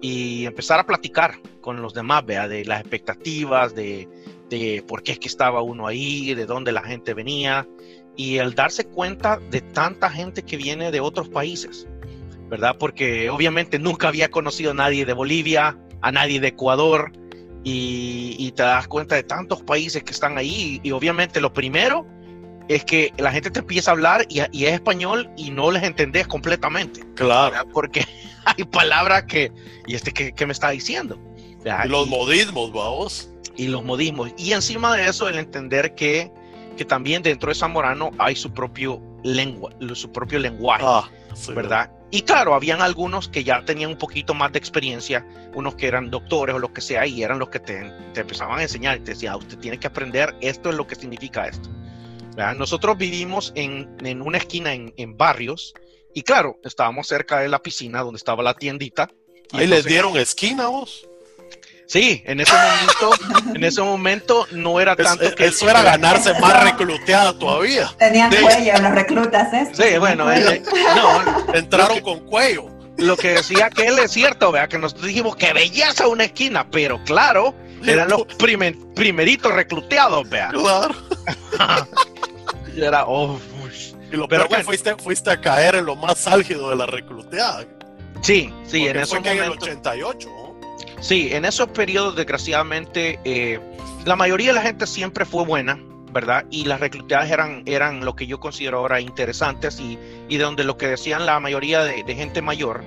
y 0.00 0.44
empezar 0.44 0.80
a 0.80 0.86
platicar 0.86 1.38
con 1.60 1.80
los 1.80 1.94
demás, 1.94 2.26
¿vea? 2.26 2.48
de 2.48 2.64
las 2.64 2.80
expectativas, 2.80 3.76
de, 3.76 4.08
de 4.48 4.82
por 4.88 5.04
qué 5.04 5.12
es 5.12 5.20
que 5.20 5.28
estaba 5.28 5.62
uno 5.62 5.86
ahí, 5.86 6.34
de 6.34 6.46
dónde 6.46 6.72
la 6.72 6.82
gente 6.82 7.14
venía. 7.14 7.68
Y 8.20 8.36
el 8.36 8.54
darse 8.54 8.84
cuenta 8.84 9.40
de 9.50 9.62
tanta 9.62 10.10
gente 10.10 10.42
que 10.42 10.58
viene 10.58 10.90
de 10.90 11.00
otros 11.00 11.30
países, 11.30 11.86
¿verdad? 12.50 12.76
Porque 12.78 13.30
obviamente 13.30 13.78
nunca 13.78 14.08
había 14.08 14.30
conocido 14.30 14.72
a 14.72 14.74
nadie 14.74 15.06
de 15.06 15.14
Bolivia, 15.14 15.78
a 16.02 16.12
nadie 16.12 16.38
de 16.38 16.48
Ecuador, 16.48 17.12
y, 17.64 18.52
te 18.54 18.62
das 18.62 18.88
cuenta 18.88 19.14
de 19.14 19.22
tantos 19.22 19.62
países 19.62 20.02
que 20.04 20.12
están 20.12 20.36
ahí, 20.36 20.82
y, 20.82 20.90
obviamente 20.90 21.40
lo 21.40 21.54
primero 21.54 22.06
es 22.68 22.84
que 22.84 23.10
la 23.16 23.32
gente 23.32 23.50
te 23.50 23.60
empieza 23.60 23.90
a 23.90 23.94
hablar 23.94 24.26
y, 24.28 24.40
es 24.40 24.74
español 24.74 25.30
y 25.38 25.50
no 25.50 25.70
les 25.70 25.82
entendés 25.82 26.26
completamente. 26.26 27.00
Claro. 27.14 27.66
Porque 27.72 28.04
hay 28.44 28.64
palabras 28.64 29.22
que, 29.22 29.50
¿y 29.86 29.94
este 29.94 30.12
qué, 30.12 30.44
me 30.46 30.52
está 30.52 30.68
diciendo? 30.68 31.18
Y 31.64 31.88
los 31.88 32.06
modismos, 32.06 32.70
vamos. 32.70 33.30
Y 33.56 33.68
los 33.68 33.82
modismos. 33.82 34.30
Y 34.36 34.52
encima 34.52 34.94
de 34.94 35.08
eso, 35.08 35.26
el 35.26 35.38
entender 35.38 35.94
que, 35.94 36.30
que 36.80 36.86
también 36.86 37.22
dentro 37.22 37.50
de 37.50 37.54
Zamorano 37.54 38.10
hay 38.16 38.34
su 38.34 38.54
propio 38.54 39.02
lengua, 39.22 39.70
su 39.92 40.10
propio 40.10 40.38
lenguaje, 40.38 40.82
ah, 40.86 41.10
¿verdad? 41.54 41.92
Y 42.10 42.22
claro, 42.22 42.54
habían 42.54 42.80
algunos 42.80 43.28
que 43.28 43.44
ya 43.44 43.62
tenían 43.66 43.90
un 43.90 43.98
poquito 43.98 44.32
más 44.32 44.50
de 44.50 44.60
experiencia, 44.60 45.26
unos 45.54 45.74
que 45.74 45.88
eran 45.88 46.10
doctores 46.10 46.56
o 46.56 46.58
lo 46.58 46.72
que 46.72 46.80
sea, 46.80 47.06
y 47.06 47.22
eran 47.22 47.38
los 47.38 47.50
que 47.50 47.60
te, 47.60 47.92
te 48.14 48.22
empezaban 48.22 48.60
a 48.60 48.62
enseñar 48.62 48.96
y 48.96 49.00
te 49.00 49.10
decían, 49.10 49.34
ah, 49.34 49.36
usted 49.36 49.58
tiene 49.58 49.78
que 49.78 49.88
aprender, 49.88 50.34
esto 50.40 50.70
es 50.70 50.74
lo 50.74 50.86
que 50.86 50.94
significa 50.94 51.48
esto. 51.48 51.68
Nosotros 52.56 52.96
vivimos 52.96 53.52
en, 53.56 53.94
en 54.02 54.22
una 54.22 54.38
esquina 54.38 54.72
en, 54.72 54.94
en, 54.96 55.18
barrios, 55.18 55.74
y 56.14 56.22
claro, 56.22 56.58
estábamos 56.64 57.08
cerca 57.08 57.40
de 57.40 57.50
la 57.50 57.58
piscina 57.58 58.00
donde 58.00 58.16
estaba 58.16 58.42
la 58.42 58.54
tiendita. 58.54 59.10
¿Ahí 59.52 59.66
les 59.66 59.84
dieron 59.84 60.16
esquina 60.16 60.68
vos? 60.68 61.09
Sí, 61.90 62.22
en 62.24 62.38
ese 62.38 62.52
momento, 62.52 63.52
en 63.52 63.64
ese 63.64 63.82
momento 63.82 64.46
no 64.52 64.78
era 64.78 64.94
tanto 64.94 65.34
que 65.34 65.46
eso 65.46 65.68
era 65.68 65.82
ganarse 65.82 66.32
más 66.38 66.62
recluteada 66.62 67.36
todavía. 67.36 67.92
Tenían 67.98 68.30
cuello 68.30 68.72
los 68.80 68.92
reclutas, 68.92 69.52
¿eh? 69.52 69.68
Sí, 69.72 69.98
bueno, 69.98 70.30
eh, 70.30 70.62
no, 70.94 71.52
entraron 71.54 71.98
con 71.98 72.20
cuello. 72.20 72.66
Lo 72.96 73.16
que 73.16 73.30
decía 73.30 73.70
que 73.70 73.88
él 73.88 73.98
es 73.98 74.12
cierto, 74.12 74.52
vea, 74.52 74.68
que 74.68 74.78
nos 74.78 75.02
dijimos 75.02 75.34
que 75.34 75.52
belleza 75.52 76.06
una 76.06 76.22
esquina, 76.22 76.70
pero 76.70 77.02
claro, 77.02 77.56
eran 77.84 78.08
los 78.08 78.22
primeritos 78.94 79.52
recluteados, 79.52 80.30
vea. 80.30 80.50
Claro. 80.50 80.94
y 82.76 82.82
era, 82.84 83.04
oh, 83.04 83.36
y 84.12 84.16
lo 84.16 84.28
pero 84.28 84.46
peor 84.46 84.58
que 84.58 84.64
fuiste, 84.64 84.94
fuiste 84.94 85.32
a 85.32 85.40
caer 85.40 85.74
en 85.74 85.86
lo 85.86 85.96
más 85.96 86.24
álgido 86.28 86.70
de 86.70 86.76
la 86.76 86.86
recluteada. 86.86 87.64
Sí, 88.20 88.54
sí, 88.64 88.86
en 88.86 88.96
ese 88.96 89.16
momento. 89.16 89.42
en 89.42 89.44
el 89.44 89.58
88. 89.58 90.49
Sí, 91.00 91.30
en 91.32 91.46
esos 91.46 91.68
periodos, 91.68 92.14
desgraciadamente, 92.14 93.18
eh, 93.24 93.58
la 94.04 94.16
mayoría 94.16 94.48
de 94.48 94.54
la 94.54 94.62
gente 94.62 94.86
siempre 94.86 95.24
fue 95.24 95.46
buena, 95.46 95.82
¿verdad? 96.12 96.44
Y 96.50 96.64
las 96.64 96.78
reclutadas 96.78 97.30
eran, 97.30 97.62
eran 97.64 98.04
lo 98.04 98.14
que 98.14 98.26
yo 98.26 98.38
considero 98.38 98.78
ahora 98.78 99.00
interesantes 99.00 99.80
y, 99.80 99.98
y 100.28 100.36
de 100.36 100.44
donde 100.44 100.62
lo 100.62 100.76
que 100.76 100.88
decían 100.88 101.24
la 101.24 101.40
mayoría 101.40 101.84
de, 101.84 102.14
gente 102.14 102.42
mayor, 102.42 102.82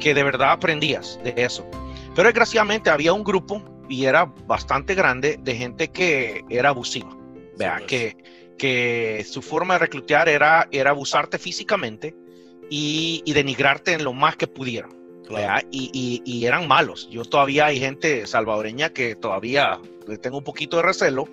que 0.00 0.14
de 0.14 0.22
verdad 0.22 0.52
aprendías 0.52 1.20
de 1.22 1.34
eso. 1.36 1.68
Pero 2.14 2.28
desgraciadamente 2.28 2.88
había 2.88 3.12
un 3.12 3.22
grupo, 3.22 3.62
y 3.88 4.06
era 4.06 4.24
bastante 4.46 4.94
grande, 4.94 5.38
de 5.42 5.54
gente 5.54 5.88
que 5.88 6.44
era 6.48 6.70
abusiva, 6.70 7.14
¿verdad? 7.58 7.82
que, 7.86 8.16
que 8.56 9.26
su 9.28 9.42
forma 9.42 9.74
de 9.74 9.80
reclutar 9.80 10.28
era, 10.28 10.68
era 10.70 10.90
abusarte 10.90 11.38
físicamente 11.38 12.14
y, 12.70 13.22
y 13.26 13.32
denigrarte 13.34 13.92
en 13.92 14.04
lo 14.04 14.14
más 14.14 14.36
que 14.36 14.46
pudieran. 14.46 14.97
Y, 15.70 16.44
eran 16.44 16.68
malos. 16.68 17.08
Yo 17.10 17.24
todavía 17.24 17.66
hay 17.66 17.78
gente 17.78 18.26
salvadoreña 18.26 18.90
que 18.90 19.14
todavía 19.14 19.78
tengo 20.22 20.38
un 20.38 20.44
poquito 20.44 20.76
de 20.78 20.82
recelo 20.82 21.28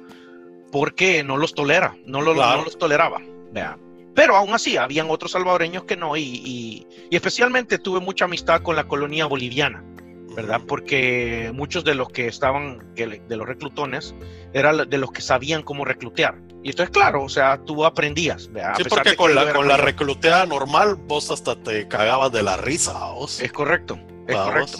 porque 0.71 1.23
no 1.23 1.37
los 1.37 1.53
tolera, 1.53 1.95
no, 2.05 2.21
no 2.21 2.33
los 2.33 2.77
toleraba. 2.77 3.21
Pero 4.13 4.35
aún 4.37 4.53
así, 4.53 4.77
habían 4.77 5.09
otros 5.09 5.31
salvadoreños 5.31 5.83
que 5.83 5.97
no, 5.97 6.15
y, 6.15 6.87
especialmente 7.11 7.77
tuve 7.77 7.99
mucha 7.99 8.25
amistad 8.25 8.61
con 8.61 8.75
la 8.75 8.85
colonia 8.85 9.25
boliviana, 9.25 9.83
¿verdad? 10.35 10.61
Porque 10.65 11.51
muchos 11.53 11.83
de 11.83 11.95
los 11.95 12.09
que 12.09 12.27
estaban, 12.27 12.93
de 12.95 13.35
los 13.35 13.47
reclutones, 13.47 14.15
eran 14.53 14.89
de 14.89 14.97
los 14.97 15.11
que 15.11 15.21
sabían 15.21 15.63
cómo 15.63 15.83
reclutear. 15.85 16.35
Y 16.65 16.69
entonces, 16.69 16.91
claro, 16.91 17.23
o 17.23 17.29
sea, 17.29 17.59
tú 17.63 17.85
aprendías. 17.85 18.49
Sí, 18.75 18.83
porque 18.89 19.15
con, 19.15 19.35
la, 19.35 19.53
con 19.53 19.67
la 19.67 19.77
reclutea 19.77 20.47
normal, 20.47 20.95
vos 20.95 21.29
hasta 21.29 21.55
te 21.55 21.87
cagabas 21.87 22.31
de 22.31 22.41
la 22.41 22.57
risa, 22.57 23.11
vos. 23.11 23.39
Es 23.39 23.51
correcto, 23.51 23.99
es 24.27 24.35
correcto. 24.35 24.79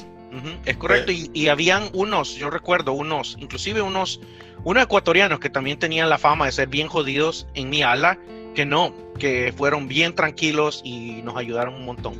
es 0.66 0.78
correcto. 0.78 1.12
Y, 1.12 1.30
y, 1.32 1.48
habían 1.48 1.92
unos, 1.94 2.34
yo 2.38 2.50
recuerdo 2.50 2.94
unos, 2.94 3.38
inclusive 3.40 3.84
unos, 3.84 4.20
unos 4.64 4.82
ecuatorianos 4.82 5.40
que 5.40 5.52
también 5.52 5.78
tenían 5.78 6.10
la 6.10 6.18
fama 6.18 6.48
de 6.48 6.54
ser 6.54 6.70
bien 6.70 6.88
jodidos 6.88 7.46
en 7.54 7.70
mi 7.70 7.84
ala, 7.84 8.18
que 8.56 8.66
no, 8.66 8.92
que 9.20 9.54
fueron 9.56 9.88
bien 9.88 10.16
tranquilos 10.16 10.82
y 10.84 11.22
nos 11.22 11.38
ayudaron 11.38 11.76
un 11.76 11.86
montón. 11.86 12.20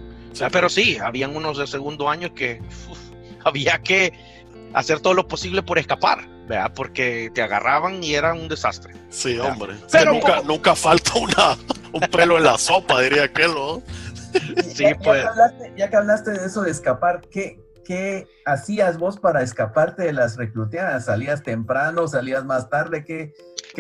pero 0.52 0.70
sí, 0.70 1.00
habían 1.00 1.36
unos 1.36 1.58
de 1.58 1.66
segundo 1.66 2.08
año 2.08 2.36
que 2.36 2.62
había 3.44 3.80
que 3.80 4.14
hacer 4.76 5.00
todo 5.00 5.16
lo 5.16 5.28
posible 5.28 5.64
por 5.64 5.80
escapar. 5.80 6.35
¿Verdad? 6.48 6.72
Porque 6.76 7.32
te 7.34 7.42
agarraban 7.42 8.04
y 8.04 8.16
era 8.16 8.34
un 8.34 8.48
desastre. 8.48 8.94
Sí, 9.10 9.38
hombre. 9.40 9.76
Pero 9.92 10.14
nunca, 10.14 10.42
nunca 10.44 10.76
falta 10.76 11.14
una, 11.16 11.58
un 11.92 12.02
pelo 12.02 12.38
en 12.38 12.44
la 12.44 12.58
sopa, 12.58 13.02
diría 13.02 13.24
aquel, 13.24 13.54
¿no? 13.54 13.82
Sí, 14.64 14.84
ya, 14.84 14.98
pues. 14.98 15.26
Ya 15.76 15.90
que, 15.90 15.96
hablaste, 15.96 16.32
de 16.32 16.46
eso 16.46 16.62
de 16.62 16.72
escapar, 16.72 17.22
¿qué, 17.32 17.60
¿qué 17.86 18.28
hacías 18.46 18.98
vos 18.98 19.20
para 19.20 19.42
escaparte 19.42 20.04
de 20.04 20.14
las 20.14 20.36
recluteadas? 20.36 21.06
¿Salías 21.06 21.44
temprano? 21.44 22.08
¿Salías 22.08 22.44
más 22.44 22.70
tarde? 22.70 23.06
¿Qué, 23.06 23.34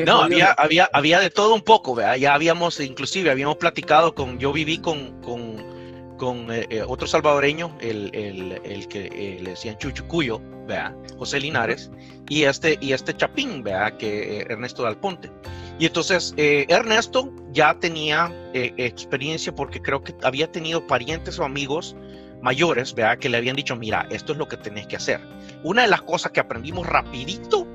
no, 0.05 0.21
había, 0.21 0.51
había, 0.51 0.89
había 0.91 1.19
de 1.19 1.29
todo 1.29 1.53
un 1.53 1.61
poco, 1.61 1.95
¿verdad? 1.95 2.15
Ya 2.15 2.33
habíamos, 2.33 2.79
inclusive, 2.79 3.31
habíamos 3.31 3.57
platicado 3.57 4.13
con, 4.13 4.39
yo 4.39 4.51
viví 4.51 4.79
con, 4.79 5.21
con, 5.21 5.74
con 6.17 6.51
eh, 6.51 6.65
eh, 6.69 6.83
otro 6.85 7.07
salvadoreño, 7.07 7.75
el, 7.81 8.09
el, 8.13 8.61
el 8.63 8.87
que 8.87 9.05
eh, 9.05 9.39
le 9.41 9.51
decían 9.51 9.77
Chuchucuyo, 9.77 10.41
¿verdad? 10.67 10.95
José 11.17 11.39
Linares, 11.39 11.91
y 12.29 12.43
este, 12.43 12.77
y 12.81 12.93
este 12.93 13.15
Chapín, 13.15 13.63
vea 13.63 13.97
que 13.97 14.39
eh, 14.39 14.45
Ernesto 14.49 14.83
Dalponte. 14.83 15.31
Y 15.77 15.85
entonces 15.85 16.33
eh, 16.37 16.65
Ernesto 16.69 17.31
ya 17.51 17.73
tenía 17.79 18.31
experiencia 18.53 19.53
porque 19.53 19.81
creo 19.81 20.03
que 20.03 20.15
había 20.23 20.49
tenido 20.49 20.87
parientes 20.87 21.37
o 21.39 21.43
amigos 21.43 21.95
mayores, 22.41 22.93
vea 22.93 23.17
que 23.17 23.27
le 23.27 23.37
habían 23.37 23.55
dicho, 23.55 23.75
mira, 23.75 24.07
esto 24.09 24.31
es 24.31 24.37
lo 24.37 24.47
que 24.47 24.55
tenés 24.57 24.87
que 24.87 24.95
hacer. 24.95 25.19
Una 25.63 25.81
de 25.81 25.87
las 25.89 26.01
cosas 26.01 26.31
que 26.31 26.39
aprendimos 26.39 26.87
rapidito 26.87 27.67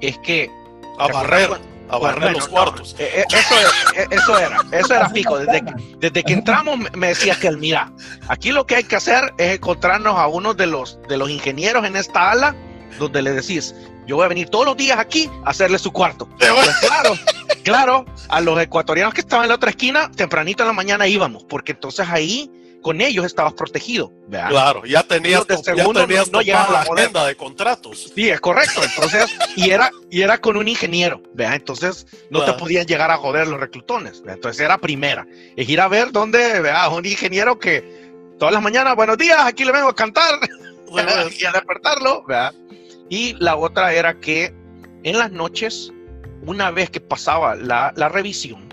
es 0.00 0.18
que... 0.18 0.50
A 0.98 1.08
barrer, 1.08 1.50
a 1.90 1.98
barrer 1.98 2.32
los 2.32 2.48
cuartos. 2.48 2.94
eso, 2.98 3.54
eso, 4.10 4.38
era, 4.38 4.58
eso 4.72 4.94
era 4.94 5.08
pico. 5.10 5.38
Desde 5.38 5.64
que, 5.64 5.72
desde 5.98 6.22
que 6.22 6.32
entramos 6.32 6.78
me 6.94 7.08
decía 7.08 7.38
que, 7.38 7.50
mira, 7.52 7.92
aquí 8.28 8.52
lo 8.52 8.66
que 8.66 8.76
hay 8.76 8.84
que 8.84 8.96
hacer 8.96 9.32
es 9.38 9.56
encontrarnos 9.56 10.16
a 10.16 10.26
uno 10.26 10.54
de 10.54 10.66
los, 10.66 10.98
de 11.08 11.16
los 11.16 11.30
ingenieros 11.30 11.84
en 11.84 11.96
esta 11.96 12.30
ala 12.30 12.54
donde 12.98 13.22
le 13.22 13.32
decís, 13.32 13.74
yo 14.06 14.16
voy 14.16 14.24
a 14.24 14.28
venir 14.28 14.48
todos 14.48 14.66
los 14.66 14.76
días 14.76 14.98
aquí 14.98 15.30
a 15.44 15.50
hacerle 15.50 15.78
su 15.78 15.92
cuarto. 15.92 16.28
Pues 16.38 16.76
claro, 16.80 17.14
claro, 17.62 18.04
a 18.28 18.40
los 18.40 18.60
ecuatorianos 18.60 19.14
que 19.14 19.20
estaban 19.20 19.44
en 19.44 19.50
la 19.50 19.54
otra 19.54 19.70
esquina, 19.70 20.10
tempranito 20.10 20.62
en 20.62 20.68
la 20.68 20.72
mañana 20.72 21.06
íbamos, 21.06 21.44
porque 21.44 21.72
entonces 21.72 22.08
ahí 22.08 22.50
con 22.82 23.00
ellos 23.00 23.24
estabas 23.24 23.54
protegido. 23.54 24.12
Claro, 24.30 24.84
ya 24.84 25.02
tenías, 25.02 25.46
tu, 25.46 25.56
segundo, 25.62 26.06
ya 26.06 26.24
no, 26.30 26.72
la 26.72 26.80
agenda 26.80 27.26
de 27.26 27.36
contratos. 27.36 28.12
Sí, 28.14 28.28
es 28.28 28.40
correcto. 28.40 28.80
Entonces, 28.82 29.26
y 29.56 29.70
era, 29.70 29.90
y 30.10 30.22
era 30.22 30.38
con 30.38 30.56
un 30.56 30.68
ingeniero, 30.68 31.22
¿vea? 31.34 31.54
entonces 31.54 32.06
no 32.30 32.44
te 32.44 32.52
podían 32.54 32.86
llegar 32.86 33.10
a 33.10 33.16
joder 33.16 33.46
los 33.48 33.60
reclutones. 33.60 34.22
Entonces 34.26 34.60
era 34.60 34.78
primera. 34.78 35.26
Es 35.56 35.68
ir 35.68 35.80
a 35.80 35.88
ver 35.88 36.12
dónde, 36.12 36.60
vea, 36.60 36.88
un 36.88 37.04
ingeniero 37.04 37.58
que 37.58 37.84
todas 38.38 38.54
las 38.54 38.62
mañanas, 38.62 38.96
buenos 38.96 39.18
días, 39.18 39.38
aquí 39.44 39.64
le 39.64 39.72
vengo 39.72 39.88
a 39.88 39.94
cantar 39.94 40.38
y 41.38 41.44
a 41.44 41.52
despertarlo. 41.52 42.24
¿vea? 42.26 42.52
Y 43.08 43.34
la 43.34 43.56
otra 43.56 43.92
era 43.92 44.18
que 44.18 44.54
en 45.02 45.18
las 45.18 45.32
noches, 45.32 45.92
una 46.46 46.70
vez 46.70 46.90
que 46.90 47.00
pasaba 47.00 47.54
la, 47.54 47.92
revisión, 48.08 48.68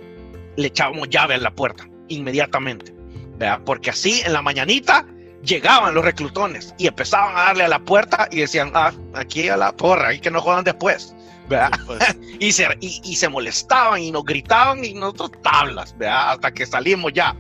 le 0.56 0.68
echábamos 0.68 1.10
llave 1.10 1.36
a 1.36 1.38
la 1.38 1.52
puerta 1.52 1.88
inmediatamente. 2.08 2.94
¿Verdad? 3.38 3.62
Porque 3.66 3.90
así 3.90 4.22
en 4.26 4.34
la 4.34 4.42
mañanita 4.42 5.06
llegaban 5.44 5.94
los 5.94 6.04
reclutones 6.04 6.74
y 6.78 6.88
empezaban 6.88 7.36
a 7.38 7.46
darle 7.46 7.64
a 7.64 7.68
la 7.68 7.80
puerta 7.80 8.28
y 8.32 8.42
decían, 8.42 8.72
ah, 8.74 8.92
aquí 9.14 9.50
a 9.50 9.58
la 9.58 9.72
porra, 9.72 10.14
y 10.14 10.20
que 10.20 10.32
no 10.32 10.42
jodan 10.42 10.64
después. 10.64 11.14
¿verdad? 11.48 11.72
Y, 12.40 12.52
se, 12.52 12.68
y, 12.82 13.16
se 13.16 13.30
molestaban 13.30 14.02
y 14.02 14.12
nos 14.12 14.24
gritaban 14.24 14.86
y 14.86 14.94
nosotros 14.94 15.32
tablas, 15.42 15.98
¿verdad? 15.98 16.34
hasta 16.34 16.54
que 16.54 16.66
salimos 16.66 17.14
ya. 17.14 17.36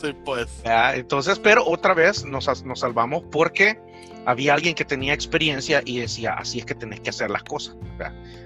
sí, 0.00 0.14
pues. 0.24 0.46
Entonces, 0.64 1.38
pero 1.40 1.66
otra 1.66 1.92
vez 1.92 2.24
nos, 2.24 2.64
nos 2.64 2.80
salvamos 2.80 3.24
porque 3.32 3.76
había 4.26 4.54
alguien 4.54 4.74
que 4.74 4.84
tenía 4.84 5.14
experiencia 5.14 5.82
y 5.84 6.00
decía, 6.00 6.32
así 6.32 6.58
es 6.58 6.66
que 6.66 6.74
tenés 6.74 7.00
que 7.00 7.10
hacer 7.10 7.30
las 7.30 7.44
cosas. 7.44 7.76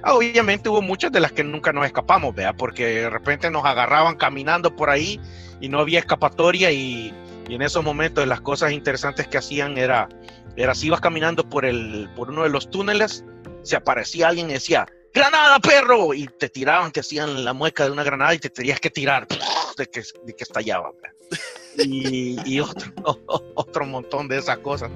Ah, 0.02 0.14
obviamente 0.14 0.68
hubo 0.68 0.82
muchas 0.82 1.10
de 1.10 1.20
las 1.20 1.32
que 1.32 1.42
nunca 1.42 1.72
nos 1.72 1.86
escapamos, 1.86 2.34
¿vea? 2.34 2.52
porque 2.52 2.86
de 2.86 3.10
repente 3.10 3.50
nos 3.50 3.64
agarraban 3.64 4.16
caminando 4.16 4.76
por 4.76 4.90
ahí 4.90 5.18
y 5.58 5.70
no 5.70 5.80
había 5.80 5.98
escapatoria 5.98 6.70
y, 6.70 7.14
en 7.48 7.62
esos 7.62 7.82
momentos 7.82 8.28
las 8.28 8.42
cosas 8.42 8.70
interesantes 8.70 9.26
que 9.26 9.38
hacían 9.38 9.76
era, 9.76 10.08
era 10.54 10.72
si 10.72 10.86
ibas 10.86 11.00
caminando 11.00 11.48
por, 11.48 11.64
el, 11.64 12.08
por 12.14 12.30
uno 12.30 12.44
de 12.44 12.50
los 12.50 12.70
túneles, 12.70 13.24
se 13.62 13.74
aparecía 13.74 14.28
alguien 14.28 14.50
y 14.50 14.52
decía, 14.52 14.86
¡Granada, 15.12 15.58
perro! 15.58 16.14
Y 16.14 16.28
te 16.28 16.48
tiraban, 16.48 16.92
te 16.92 17.00
hacían 17.00 17.44
la 17.44 17.52
mueca 17.52 17.86
de 17.86 17.90
una 17.90 18.04
granada 18.04 18.34
y 18.34 18.38
te 18.38 18.50
tenías 18.50 18.78
que 18.78 18.90
tirar 18.90 19.26
de 19.76 19.86
que, 19.86 20.02
de 20.24 20.36
que 20.36 20.44
estallaba. 20.44 20.92
Y, 21.78 22.60
otro, 22.60 22.92
otro 23.54 23.86
montón 23.86 24.28
de 24.28 24.38
esas 24.38 24.58
cosas. 24.58 24.90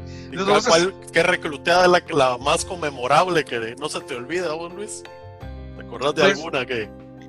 ¿Qué 1.13 1.23
recluteada 1.23 1.85
es 1.85 2.15
la, 2.15 2.39
más 2.39 2.65
conmemorable 2.65 3.45
que 3.45 3.75
no 3.79 3.89
se 3.89 4.01
te 4.01 4.17
olvida, 4.17 4.53
vos, 4.53 4.73
Luis? 4.73 5.03
¿Te 5.77 5.83
acordás 5.83 6.15
de 6.15 6.23
pues, 6.23 6.37
alguna 6.37 6.67
que.? 6.67 6.89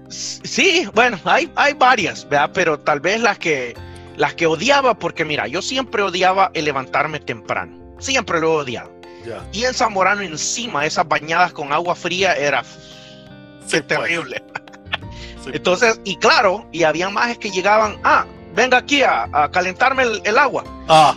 Sí, 0.10 0.88
bueno, 0.94 1.20
hay, 1.24 1.52
hay 1.56 1.74
varias, 1.74 2.28
¿verdad? 2.30 2.52
Pero 2.54 2.80
tal 2.80 3.00
vez 3.00 3.22
las 3.22 3.40
que, 3.40 3.76
las 4.18 4.36
que 4.36 4.46
odiaba, 4.46 4.94
porque 4.98 5.26
mira, 5.26 5.48
yo 5.48 5.62
siempre 5.62 6.04
odiaba 6.04 6.52
el 6.54 6.66
levantarme 6.66 7.20
temprano. 7.20 7.96
Siempre 8.00 8.40
lo 8.40 8.60
he 8.60 8.64
odiado. 8.64 8.96
Y 9.52 9.64
en 9.64 9.74
Zamorano 9.74 10.22
encima, 10.22 10.86
esas 10.86 11.08
bañadas 11.08 11.52
con 11.54 11.74
agua 11.74 11.96
fría 11.96 12.34
era 12.34 12.64
pues. 13.70 13.88
terrible. 13.88 14.44
Entonces, 15.48 16.00
y 16.04 16.16
claro, 16.18 16.68
y 16.72 16.84
había 16.84 17.10
más 17.10 17.38
que 17.38 17.50
llegaban, 17.50 18.00
ah, 18.04 18.26
venga 18.56 18.78
aquí 18.78 19.04
a, 19.04 19.50
calentarme 19.52 20.04
el, 20.24 20.38
agua. 20.38 20.64
Ah, 20.88 21.16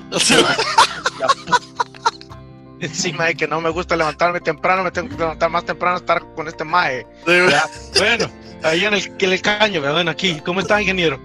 Encima 2.81 3.27
de 3.27 3.35
que 3.35 3.49
no 3.49 3.61
me 3.61 3.71
gusta 3.71 3.97
levantarme 3.97 4.41
temprano, 4.41 4.85
me 4.85 4.91
tengo 4.91 5.09
que 5.09 5.17
levantar 5.17 5.51
más 5.51 5.65
temprano 5.65 5.97
estar 5.97 6.23
con 6.35 6.47
este 6.47 6.65
mae. 6.65 7.07
bueno, 7.25 8.31
ahí 8.63 8.85
en 8.85 8.95
el, 8.95 9.13
en 9.19 9.33
el 9.33 9.43
caño, 9.43 9.81
ven 9.81 10.09
aquí. 10.09 10.41
¿Cómo 10.45 10.61
está, 10.61 10.81
ingeniero? 10.81 11.21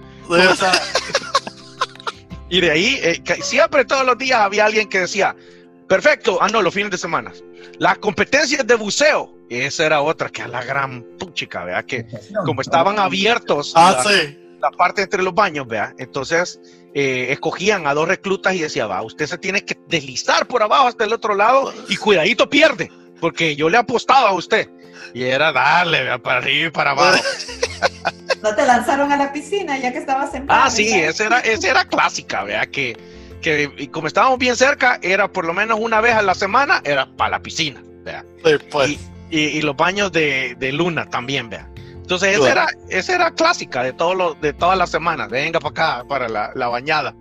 y 2.49 2.61
de 2.61 2.71
ahí, 2.71 2.99
eh, 3.03 3.21
siempre 3.41 3.85
todos 3.85 4.05
los 4.05 4.17
días 4.17 4.39
había 4.39 4.65
alguien 4.65 4.89
que 4.89 5.01
decía, 5.01 5.35
perfecto, 5.87 6.39
ah, 6.41 6.47
no, 6.47 6.61
los 6.61 6.73
fines 6.73 6.89
de 6.89 6.97
semana. 6.97 7.31
Las 7.77 7.99
competencias 7.99 8.65
de 8.65 8.75
buceo, 8.75 9.31
esa 9.49 9.85
era 9.85 10.01
otra, 10.01 10.29
que 10.29 10.41
a 10.41 10.47
la 10.47 10.63
gran 10.63 11.03
puchica, 11.19 11.65
¿verdad? 11.65 11.85
Que 11.85 12.07
como 12.45 12.61
estaban 12.61 12.97
abiertos. 12.97 13.73
Ah, 13.75 14.03
sí 14.03 14.39
la 14.63 14.71
parte 14.71 15.01
entre 15.01 15.21
los 15.21 15.35
baños, 15.35 15.67
vea. 15.67 15.93
Entonces, 15.99 16.59
eh, 16.93 17.27
escogían 17.29 17.85
a 17.85 17.93
dos 17.93 18.07
reclutas 18.07 18.55
y 18.55 18.59
decía, 18.59 18.87
va, 18.87 19.01
usted 19.01 19.27
se 19.27 19.37
tiene 19.37 19.63
que 19.63 19.77
deslizar 19.87 20.47
por 20.47 20.63
abajo 20.63 20.87
hasta 20.87 21.03
el 21.03 21.11
otro 21.11 21.35
lado 21.35 21.73
y 21.89 21.97
cuidadito 21.97 22.49
pierde, 22.49 22.89
porque 23.19 23.57
yo 23.57 23.69
le 23.69 23.77
apostaba 23.77 24.29
a 24.29 24.33
usted. 24.33 24.69
Y 25.13 25.23
era 25.23 25.51
darle, 25.51 26.03
vea, 26.03 26.17
para 26.17 26.37
arriba 26.37 26.67
y 26.67 26.71
para 26.71 26.91
abajo. 26.91 27.21
¿No 28.41 28.55
te 28.55 28.65
lanzaron 28.65 29.11
a 29.11 29.17
la 29.17 29.33
piscina 29.33 29.77
ya 29.77 29.91
que 29.91 29.99
estabas 29.99 30.33
en 30.33 30.45
Ah, 30.47 30.69
sí, 30.69 30.89
esa 30.93 31.25
era, 31.25 31.39
esa 31.41 31.69
era 31.69 31.85
clásica, 31.85 32.43
vea, 32.45 32.65
que, 32.65 32.97
que 33.41 33.89
como 33.91 34.07
estábamos 34.07 34.39
bien 34.39 34.55
cerca, 34.55 34.97
era 35.01 35.29
por 35.29 35.45
lo 35.45 35.53
menos 35.53 35.77
una 35.79 35.99
vez 35.99 36.15
a 36.15 36.21
la 36.21 36.35
semana, 36.35 36.81
era 36.85 37.05
para 37.17 37.31
la 37.31 37.39
piscina, 37.41 37.83
vea. 38.03 38.25
Pues. 38.71 38.97
Y, 39.29 39.37
y, 39.39 39.61
los 39.61 39.75
baños 39.75 40.11
de, 40.11 40.55
de 40.59 40.71
luna 40.71 41.09
también, 41.09 41.49
vea. 41.49 41.67
Entonces, 42.03 42.37
esa 42.37 42.51
era, 42.51 42.67
esa 42.89 43.15
era 43.15 43.31
clásica 43.31 43.81
de, 43.81 43.93
todo 43.93 44.13
lo, 44.13 44.33
de 44.35 44.53
todas 44.53 44.77
las 44.77 44.91
semanas. 44.91 45.29
Venga 45.29 45.59
para 45.59 45.71
acá, 45.71 46.07
para 46.07 46.29
la, 46.29 46.51
la 46.53 46.67
bañada. 46.67 47.15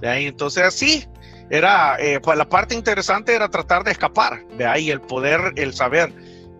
¿de 0.00 0.08
ahí? 0.08 0.26
Entonces, 0.26 0.74
sí, 0.74 1.06
era, 1.50 1.96
eh, 1.98 2.20
pues 2.20 2.36
la 2.36 2.48
parte 2.48 2.74
interesante 2.74 3.34
era 3.34 3.48
tratar 3.48 3.84
de 3.84 3.92
escapar, 3.92 4.46
de 4.56 4.66
ahí 4.66 4.90
el 4.90 5.00
poder, 5.00 5.52
el 5.56 5.74
saber 5.74 6.12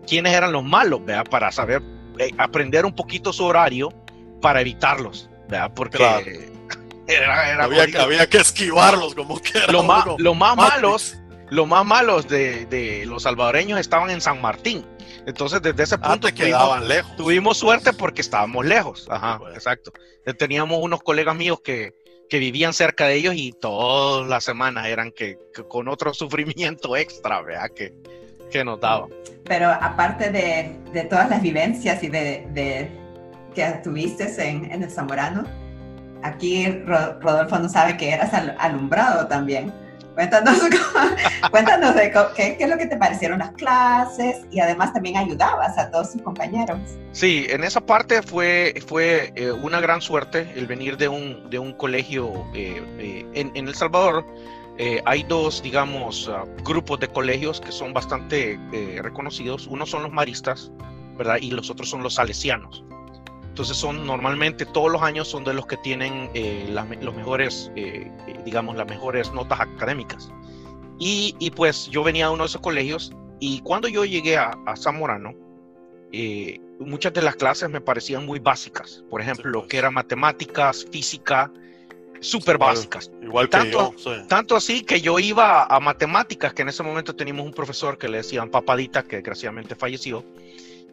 quiénes 0.07 0.33
eran 0.33 0.51
los 0.51 0.63
malos, 0.63 1.03
¿vea? 1.05 1.23
para 1.23 1.51
saber, 1.51 1.81
eh, 2.19 2.31
aprender 2.37 2.85
un 2.85 2.95
poquito 2.95 3.33
su 3.33 3.45
horario 3.45 3.93
para 4.41 4.61
evitarlos, 4.61 5.29
¿vea? 5.49 5.69
porque 5.73 5.97
era, 7.07 7.51
era 7.51 7.63
había, 7.63 7.87
que, 7.87 7.97
había, 7.97 8.27
que 8.27 8.37
esquivarlos 8.37 9.13
como 9.13 9.39
que 9.41 9.59
lo, 9.69 9.83
más, 9.83 10.05
lo 10.17 10.33
más 10.33 10.55
malos, 10.55 11.17
lo 11.49 11.65
más 11.65 11.85
malos 11.85 12.27
de, 12.27 12.65
de, 12.67 13.05
los 13.05 13.23
salvadoreños 13.23 13.79
estaban 13.79 14.09
en 14.09 14.21
San 14.21 14.41
Martín. 14.41 14.85
Entonces, 15.25 15.61
desde 15.61 15.83
ese 15.83 15.95
ah, 15.95 16.01
punto 16.01 16.27
quedaban 16.33 16.79
tuvimos, 16.79 16.87
lejos. 16.87 17.15
tuvimos 17.15 17.57
suerte 17.57 17.93
porque 17.93 18.21
estábamos 18.21 18.65
lejos. 18.65 19.07
Ajá, 19.09 19.39
exacto. 19.53 19.91
Teníamos 20.37 20.79
unos 20.81 21.01
colegas 21.01 21.35
míos 21.35 21.59
que, 21.63 21.93
que 22.29 22.39
vivían 22.39 22.73
cerca 22.73 23.07
de 23.07 23.15
ellos 23.15 23.35
y 23.35 23.53
todas 23.53 24.27
las 24.27 24.43
semanas 24.43 24.87
eran 24.87 25.11
que, 25.11 25.37
con 25.67 25.87
otro 25.87 26.13
sufrimiento 26.13 26.95
extra, 26.95 27.41
¿verdad? 27.41 27.69
Que, 27.75 27.93
que 28.51 28.63
nos 28.63 28.79
daban. 28.79 29.09
Pero 29.45 29.69
aparte 29.69 30.31
de, 30.31 30.77
de 30.91 31.03
todas 31.03 31.29
las 31.29 31.41
vivencias 31.41 32.03
y 32.03 32.09
de, 32.09 32.47
de 32.51 32.89
que 33.55 33.65
tuviste 33.83 34.25
en, 34.47 34.71
en, 34.71 34.83
el 34.83 34.91
Zamorano, 34.91 35.45
aquí 36.21 36.67
Rodolfo 36.85 37.57
no 37.59 37.69
sabe 37.69 37.97
que 37.97 38.11
eras 38.11 38.31
alumbrado 38.59 39.27
también. 39.27 39.73
Cuéntanos, 40.17 40.57
cuéntanos 41.51 41.93
de 41.93 42.11
qué, 42.35 42.57
es 42.59 42.67
lo 42.67 42.75
que 42.75 42.87
te 42.87 42.97
parecieron 42.97 43.37
las 43.37 43.51
clases 43.51 44.47
y 44.49 44.59
además 44.59 44.91
también 44.91 45.15
ayudabas 45.15 45.77
a 45.77 45.91
todos 45.91 46.13
tus 46.13 46.23
compañeros. 46.23 46.79
Sí, 47.11 47.45
en 47.51 47.63
esa 47.63 47.81
parte 47.81 48.23
fue, 48.23 48.73
fue 48.87 49.31
eh, 49.35 49.51
una 49.51 49.79
gran 49.79 50.01
suerte 50.01 50.51
el 50.55 50.65
venir 50.65 50.97
de 50.97 51.07
un, 51.07 51.47
de 51.51 51.59
un 51.59 51.71
colegio 51.73 52.47
eh, 52.55 52.83
eh, 52.97 53.27
en, 53.35 53.51
en, 53.53 53.67
El 53.67 53.75
Salvador. 53.75 54.25
hay 55.05 55.21
dos, 55.21 55.61
digamos, 55.61 56.27
ah, 56.33 56.45
grupos 56.63 56.99
de 56.99 57.09
colegios 57.09 57.61
que 57.61 57.71
son 57.71 57.93
bastante 57.93 58.59
reconocidos. 59.03 59.67
Uno 59.67 59.85
son 59.85 60.01
los 60.01 60.11
maristas, 60.11 60.71
¿verdad? 61.15 61.37
Y 61.39 61.51
los 61.51 61.69
otros 61.69 61.91
son 61.91 62.01
los 62.01 62.15
salesianos. 62.15 62.83
Entonces 63.57 63.77
son 63.77 64.05
normalmente 64.05 64.67
todos 64.67 64.91
los 64.91 65.01
años 65.01 65.27
son 65.27 65.43
de 65.43 65.51
los 65.51 65.65
que 65.65 65.77
tienen 65.77 66.29
eh, 66.35 66.69
los 67.01 67.15
mejores, 67.15 67.71
eh, 67.75 68.07
eh, 68.27 68.39
digamos, 68.45 68.75
las 68.75 68.87
mejores 68.87 69.33
notas 69.33 69.59
académicas. 69.59 70.29
Y, 70.99 71.35
y, 71.39 71.49
pues 71.49 71.87
yo 71.87 72.03
venía 72.03 72.27
a 72.27 72.29
uno 72.29 72.43
de 72.43 72.49
esos 72.49 72.61
colegios 72.61 73.11
y 73.39 73.61
cuando 73.61 73.87
yo 73.87 74.05
llegué 74.05 74.37
a, 74.37 74.55
a 74.67 74.75
Zamorano, 74.75 75.33
muchas 76.79 77.13
de 77.13 77.23
las 77.23 77.35
clases 77.35 77.67
me 77.67 77.81
parecían 77.81 78.27
muy 78.27 78.37
básicas. 78.37 79.03
Por 79.09 79.21
ejemplo, 79.21 79.49
lo 79.49 79.67
que 79.67 79.79
era 79.79 79.89
matemáticas, 79.89 80.85
física, 80.91 81.51
súper 82.19 82.59
básicas. 82.59 83.09
Igual 83.23 83.49
tanto, 83.49 83.95
yo, 83.97 84.27
tanto 84.27 84.55
así 84.55 84.83
que 84.83 85.01
yo 85.01 85.17
iba 85.17 85.63
a 85.63 85.79
matemáticas, 85.79 86.53
que 86.53 86.61
en 86.61 86.69
ese 86.69 86.83
momento 86.83 87.15
teníamos 87.15 87.47
un 87.47 87.53
profesor 87.53 87.97
que 87.97 88.07
le 88.07 88.17
decían 88.17 88.51
papadita, 88.51 89.01
que 89.01 89.15
desgraciadamente 89.15 89.73
falleció, 89.73 90.23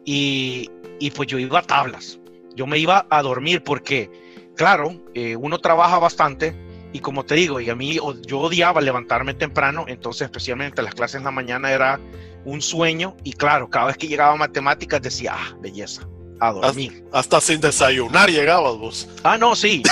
y, 0.03 0.67
y 0.99 1.11
pues 1.11 1.27
yo 1.27 1.37
iba 1.37 1.59
a 1.59 1.61
tablas 1.61 2.19
yo 2.55 2.67
me 2.67 2.77
iba 2.77 3.05
a 3.09 3.21
dormir 3.21 3.63
porque, 3.63 4.09
claro, 4.55 5.01
eh, 5.13 5.35
uno 5.35 5.59
trabaja 5.59 5.99
bastante 5.99 6.55
y 6.93 6.99
como 6.99 7.25
te 7.25 7.35
digo, 7.35 7.59
y 7.59 7.69
a 7.69 7.75
mí 7.75 7.99
yo 8.25 8.39
odiaba 8.39 8.79
levantarme 8.79 9.33
temprano, 9.33 9.83
entonces 9.87 10.23
especialmente 10.23 10.81
las 10.81 10.95
clases 10.95 11.17
en 11.17 11.25
la 11.25 11.31
mañana 11.31 11.71
era 11.71 11.99
un 12.45 12.61
sueño 12.61 13.17
y 13.23 13.33
claro, 13.33 13.69
cada 13.69 13.87
vez 13.87 13.97
que 13.97 14.07
llegaba 14.07 14.31
a 14.31 14.37
matemáticas 14.37 15.01
decía, 15.01 15.35
ah, 15.35 15.55
belleza, 15.59 16.07
a 16.39 16.53
dormir. 16.53 17.03
Hasta, 17.11 17.41
sin 17.41 17.59
desayunar 17.59 18.29
llegabas 18.29 18.77
vos. 18.77 19.09
Ah, 19.23 19.37
no, 19.37 19.55
sí. 19.55 19.83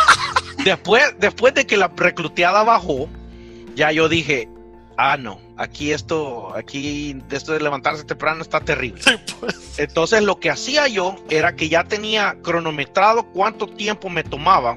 después, 0.64 1.14
después 1.20 1.54
de 1.54 1.66
que 1.66 1.76
la 1.76 1.86
recluteada 1.86 2.64
bajó, 2.64 3.08
ya 3.76 3.92
yo 3.92 4.08
dije, 4.08 4.48
ah, 5.00 5.16
no, 5.16 5.40
aquí 5.56 5.92
esto, 5.92 6.54
aquí 6.54 7.16
esto 7.30 7.52
de 7.52 7.60
levantarse 7.60 8.04
temprano 8.04 8.42
está 8.42 8.60
terrible. 8.60 9.00
Pues. 9.40 9.78
Entonces 9.78 10.22
lo 10.22 10.38
que 10.38 10.50
hacía 10.50 10.86
yo 10.88 11.16
era 11.30 11.56
que 11.56 11.70
ya 11.70 11.84
tenía 11.84 12.36
cronometrado 12.42 13.24
cuánto 13.32 13.66
tiempo 13.66 14.10
me 14.10 14.22
tomaba 14.22 14.76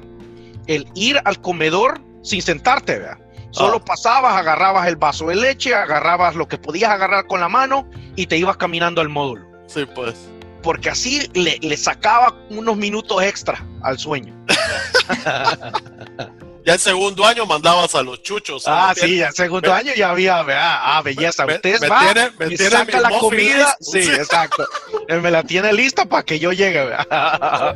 el 0.66 0.88
ir 0.94 1.20
al 1.26 1.38
comedor 1.42 2.00
sin 2.22 2.40
sentarte, 2.40 2.98
¿verdad? 2.98 3.18
Solo 3.50 3.76
ah. 3.76 3.84
pasabas, 3.84 4.34
agarrabas 4.34 4.88
el 4.88 4.96
vaso 4.96 5.26
de 5.26 5.36
leche, 5.36 5.74
agarrabas 5.74 6.34
lo 6.34 6.48
que 6.48 6.56
podías 6.56 6.90
agarrar 6.90 7.26
con 7.26 7.40
la 7.40 7.50
mano 7.50 7.86
y 8.16 8.26
te 8.26 8.38
ibas 8.38 8.56
caminando 8.56 9.02
al 9.02 9.10
módulo. 9.10 9.46
Sí, 9.66 9.84
pues. 9.94 10.14
Porque 10.62 10.88
así 10.88 11.28
le, 11.34 11.58
le 11.60 11.76
sacaba 11.76 12.34
unos 12.48 12.78
minutos 12.78 13.22
extra 13.22 13.62
al 13.82 13.98
sueño. 13.98 14.34
Ya 16.64 16.74
el 16.74 16.80
segundo 16.80 17.26
año 17.26 17.44
mandabas 17.44 17.94
a 17.94 18.02
los 18.02 18.22
chuchos. 18.22 18.64
Ah, 18.66 18.94
sí, 18.96 19.18
ya 19.18 19.28
el 19.28 19.34
segundo 19.34 19.72
año 19.72 19.92
ya 19.94 20.10
había, 20.10 20.40
ah, 20.40 21.02
belleza. 21.02 21.44
Ustedes 21.44 21.80
me, 21.82 21.88
va, 21.88 22.14
me, 22.38 22.56
saca 22.56 23.00
la 23.00 23.10
comida. 23.18 23.76
Sí, 23.80 23.98
exacto. 23.98 24.66
me 25.08 25.30
la 25.30 25.42
tiene 25.42 25.72
lista 25.74 26.06
para 26.06 26.22
que 26.22 26.38
yo 26.38 26.52
llegue. 26.52 26.88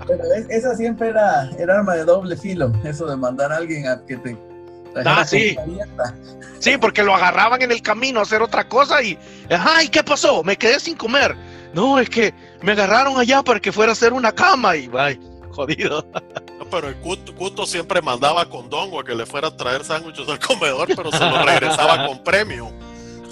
Pero 0.07 0.25
esa 0.49 0.75
siempre 0.75 1.09
era, 1.09 1.51
era 1.59 1.79
arma 1.79 1.95
de 1.97 2.05
doble 2.05 2.37
filo, 2.37 2.73
eso 2.85 3.07
de 3.07 3.17
mandar 3.17 3.53
a 3.53 3.57
alguien 3.57 3.87
a 3.89 4.01
que 4.07 4.17
te 4.17 4.37
Ah, 5.05 5.25
sí. 5.25 5.57
Sí, 6.59 6.77
porque 6.79 7.03
lo 7.03 7.15
agarraban 7.15 7.63
en 7.63 7.71
el 7.71 7.83
camino 7.83 8.21
a 8.21 8.23
hacer 8.23 8.43
otra 8.43 8.69
cosa 8.69 9.03
y, 9.03 9.19
ay, 9.51 9.89
¿qué 9.89 10.03
pasó? 10.03 10.43
Me 10.43 10.57
quedé 10.57 10.81
sin 10.81 10.97
comer. 10.97 11.37
No, 11.73 11.99
es 11.99 12.09
que 12.09 12.35
me 12.63 12.73
agarraron 12.73 13.19
allá 13.19 13.43
para 13.43 13.61
que 13.61 13.71
fuera 13.71 13.93
a 13.93 13.95
hacer 13.95 14.13
una 14.13 14.33
cama 14.33 14.77
y, 14.77 14.91
ay, 14.99 15.21
jodido. 15.59 16.07
pero 16.71 16.89
el 16.89 16.97
Cuto, 16.97 17.67
siempre 17.67 18.01
mandaba 18.01 18.49
con 18.49 18.71
Dongo 18.71 19.01
a 19.01 19.05
que 19.05 19.15
le 19.15 19.27
fuera 19.27 19.49
a 19.49 19.57
traer 19.57 19.85
sándwiches 19.85 20.29
al 20.29 20.39
comedor, 20.39 20.87
pero 20.95 21.11
se 21.11 21.19
lo 21.19 21.43
regresaba 21.45 22.07
con 22.07 22.23
premio. 22.23 22.71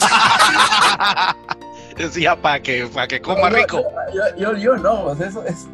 Decía 1.96 2.36
para 2.36 2.60
que, 2.60 2.86
para 2.92 3.08
que 3.08 3.20
coma 3.20 3.48
rico. 3.48 3.82
Yo, 4.36 4.54
yo, 4.56 4.76
no, 4.76 5.04
pues 5.04 5.20
eso 5.20 5.44
es. 5.44 5.66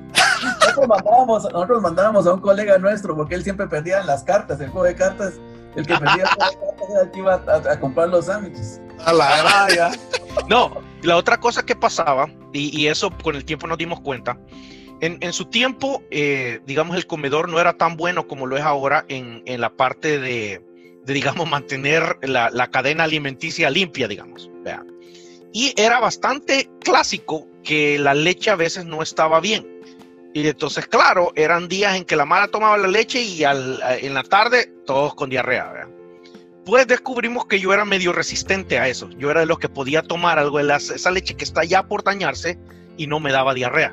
Nosotros 0.61 0.89
mandábamos, 0.89 1.43
nosotros 1.45 1.83
mandábamos 1.83 2.27
a 2.27 2.35
un 2.35 2.41
colega 2.41 2.79
nuestro 2.79 3.17
porque 3.17 3.35
él 3.35 3.43
siempre 3.43 3.67
perdía 3.67 4.01
en 4.01 4.07
las 4.07 4.23
cartas, 4.23 4.61
el 4.61 4.71
juego 4.71 4.87
de 4.87 4.95
cartas. 4.95 5.35
El 5.75 5.87
que 5.87 5.97
perdía 5.97 6.25
las 6.25 6.37
cartas 6.37 6.91
era 6.91 7.01
el 7.03 7.11
que 7.11 7.19
iba 7.19 7.35
a, 7.35 7.81
comprar 7.81 8.09
los 8.09 8.27
sándwiches. 8.27 8.81
A 9.05 9.13
la 9.13 9.69
ya. 9.75 9.91
No, 10.49 10.83
la 11.03 11.17
otra 11.17 11.39
cosa 11.39 11.65
que 11.65 11.75
pasaba, 11.75 12.29
y, 12.53 12.87
eso 12.87 13.11
con 13.23 13.35
el 13.35 13.45
tiempo 13.45 13.67
nos 13.67 13.79
dimos 13.79 14.01
cuenta, 14.01 14.39
en, 15.03 15.33
su 15.33 15.47
tiempo, 15.47 16.05
eh, 16.13 16.61
digamos, 16.65 16.97
el 16.97 17.09
comedor 17.09 17.49
no 17.49 17.59
era 17.59 17.73
tan 17.73 17.97
bueno 17.97 18.29
como 18.29 18.47
lo 18.47 18.57
es 18.57 18.63
ahora 18.63 19.05
en, 19.09 19.43
la 19.61 19.71
parte 19.71 20.21
de, 20.21 20.65
digamos, 21.05 21.51
mantener 21.51 22.19
la, 22.23 22.69
cadena 22.71 23.03
alimenticia 23.03 23.69
limpia, 23.69 24.07
digamos. 24.07 24.49
Y 25.53 25.75
era 25.77 25.99
bastante 25.99 26.71
clásico 26.81 27.49
que 27.65 27.99
la 27.99 28.15
leche 28.15 28.51
a 28.51 28.57
veces 28.57 28.85
no 28.85 29.03
estaba 29.03 29.41
bien. 29.41 29.67
Y 30.35 30.47
entonces, 30.47 30.87
claro, 30.87 31.33
eran 31.35 31.67
días 31.67 31.97
en 31.97 32.05
que 32.05 32.15
la 32.15 32.25
mala 32.25 32.47
tomaba 32.47 32.79
la 32.79 32.87
leche 32.87 33.21
y 33.21 33.43
en 33.43 34.15
la 34.15 34.23
tarde 34.23 34.73
todos 34.87 35.17
con 35.17 35.31
diarrea. 35.31 35.89
Pues 36.65 36.87
descubrimos 36.87 37.47
que 37.47 37.59
yo 37.59 37.75
era 37.75 37.85
medio 37.85 38.13
resistente 38.13 38.79
a 38.79 38.87
eso. 38.87 39.11
Yo 39.19 39.33
era 39.33 39.41
de 39.41 39.47
los 39.47 39.59
que 39.59 39.69
podía 39.69 40.03
tomar 40.03 40.39
algo 40.39 40.63
de 40.63 40.75
esa 40.77 41.11
leche 41.11 41.35
que 41.35 41.43
está 41.43 41.65
ya 41.65 41.83
por 41.83 42.05
dañarse 42.05 42.57
y 42.97 43.09
no 43.09 43.19
me 43.19 43.33
daba 43.33 43.53
diarrea. 43.53 43.93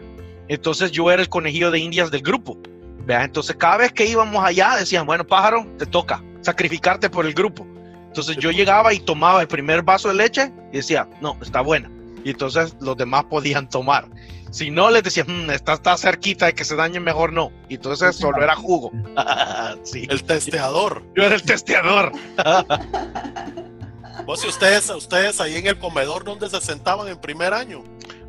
Entonces 0.50 0.91
yo 0.91 1.10
era 1.10 1.22
el 1.22 1.30
conejillo 1.30 1.72
de 1.72 1.80
indias 1.80 2.12
del 2.12 2.22
grupo. 2.22 2.58
¿vea? 3.06 3.24
Entonces 3.24 3.56
cada 3.56 3.78
vez 3.78 3.93
que 3.93 4.06
íbamos 4.06 4.43
allá 4.43 4.76
decían, 4.76 5.06
bueno, 5.06 5.26
pájaro, 5.26 5.66
te 5.78 5.86
toca 5.86 6.22
sacrificarte 6.41 7.10
por 7.10 7.26
el 7.26 7.34
grupo. 7.34 7.66
Entonces 8.08 8.38
yo 8.38 8.52
llegaba 8.52 8.93
y 8.93 9.00
tomaba 9.00 9.41
el 9.41 9.47
primer 9.47 9.84
vaso 9.84 10.10
de 10.10 10.16
leche 10.16 10.52
y 10.74 10.78
decía, 10.78 11.08
no, 11.22 11.38
está 11.41 11.62
buena. 11.62 11.89
Y 12.24 12.32
entonces 12.32 12.76
los 12.82 12.97
demás 12.97 13.26
podían 13.26 13.70
tomar. 13.70 14.08
Si 14.52 14.72
no, 14.72 14.89
les 14.89 15.04
decía, 15.04 15.24
mmm, 15.26 15.52
está, 15.52 15.74
está, 15.74 15.95
cerquita 15.95 16.47
de 16.47 16.54
que 16.54 16.66
se 16.66 16.76
dañe, 16.76 17.00
mejor 17.00 17.32
no. 17.32 17.52
Y 17.70 17.76
entonces 17.76 18.16
solo 18.16 18.41
era 18.41 18.56
jugo. 18.56 18.91
sí. 19.84 20.08
El 20.10 20.24
testeador. 20.24 21.04
Yo 21.16 21.24
era 21.24 21.36
el 21.36 21.43
testeador. 21.43 22.12
¿Vos 24.26 24.43
y 24.43 24.47
ustedes, 24.47 24.89
ustedes 24.89 25.39
ahí 25.39 25.56
en 25.56 25.68
el 25.68 25.78
comedor 25.78 26.24
donde 26.24 26.50
se 26.50 26.60
sentaban 26.62 27.08
en 27.08 27.20
primer 27.20 27.54
año? 27.54 27.84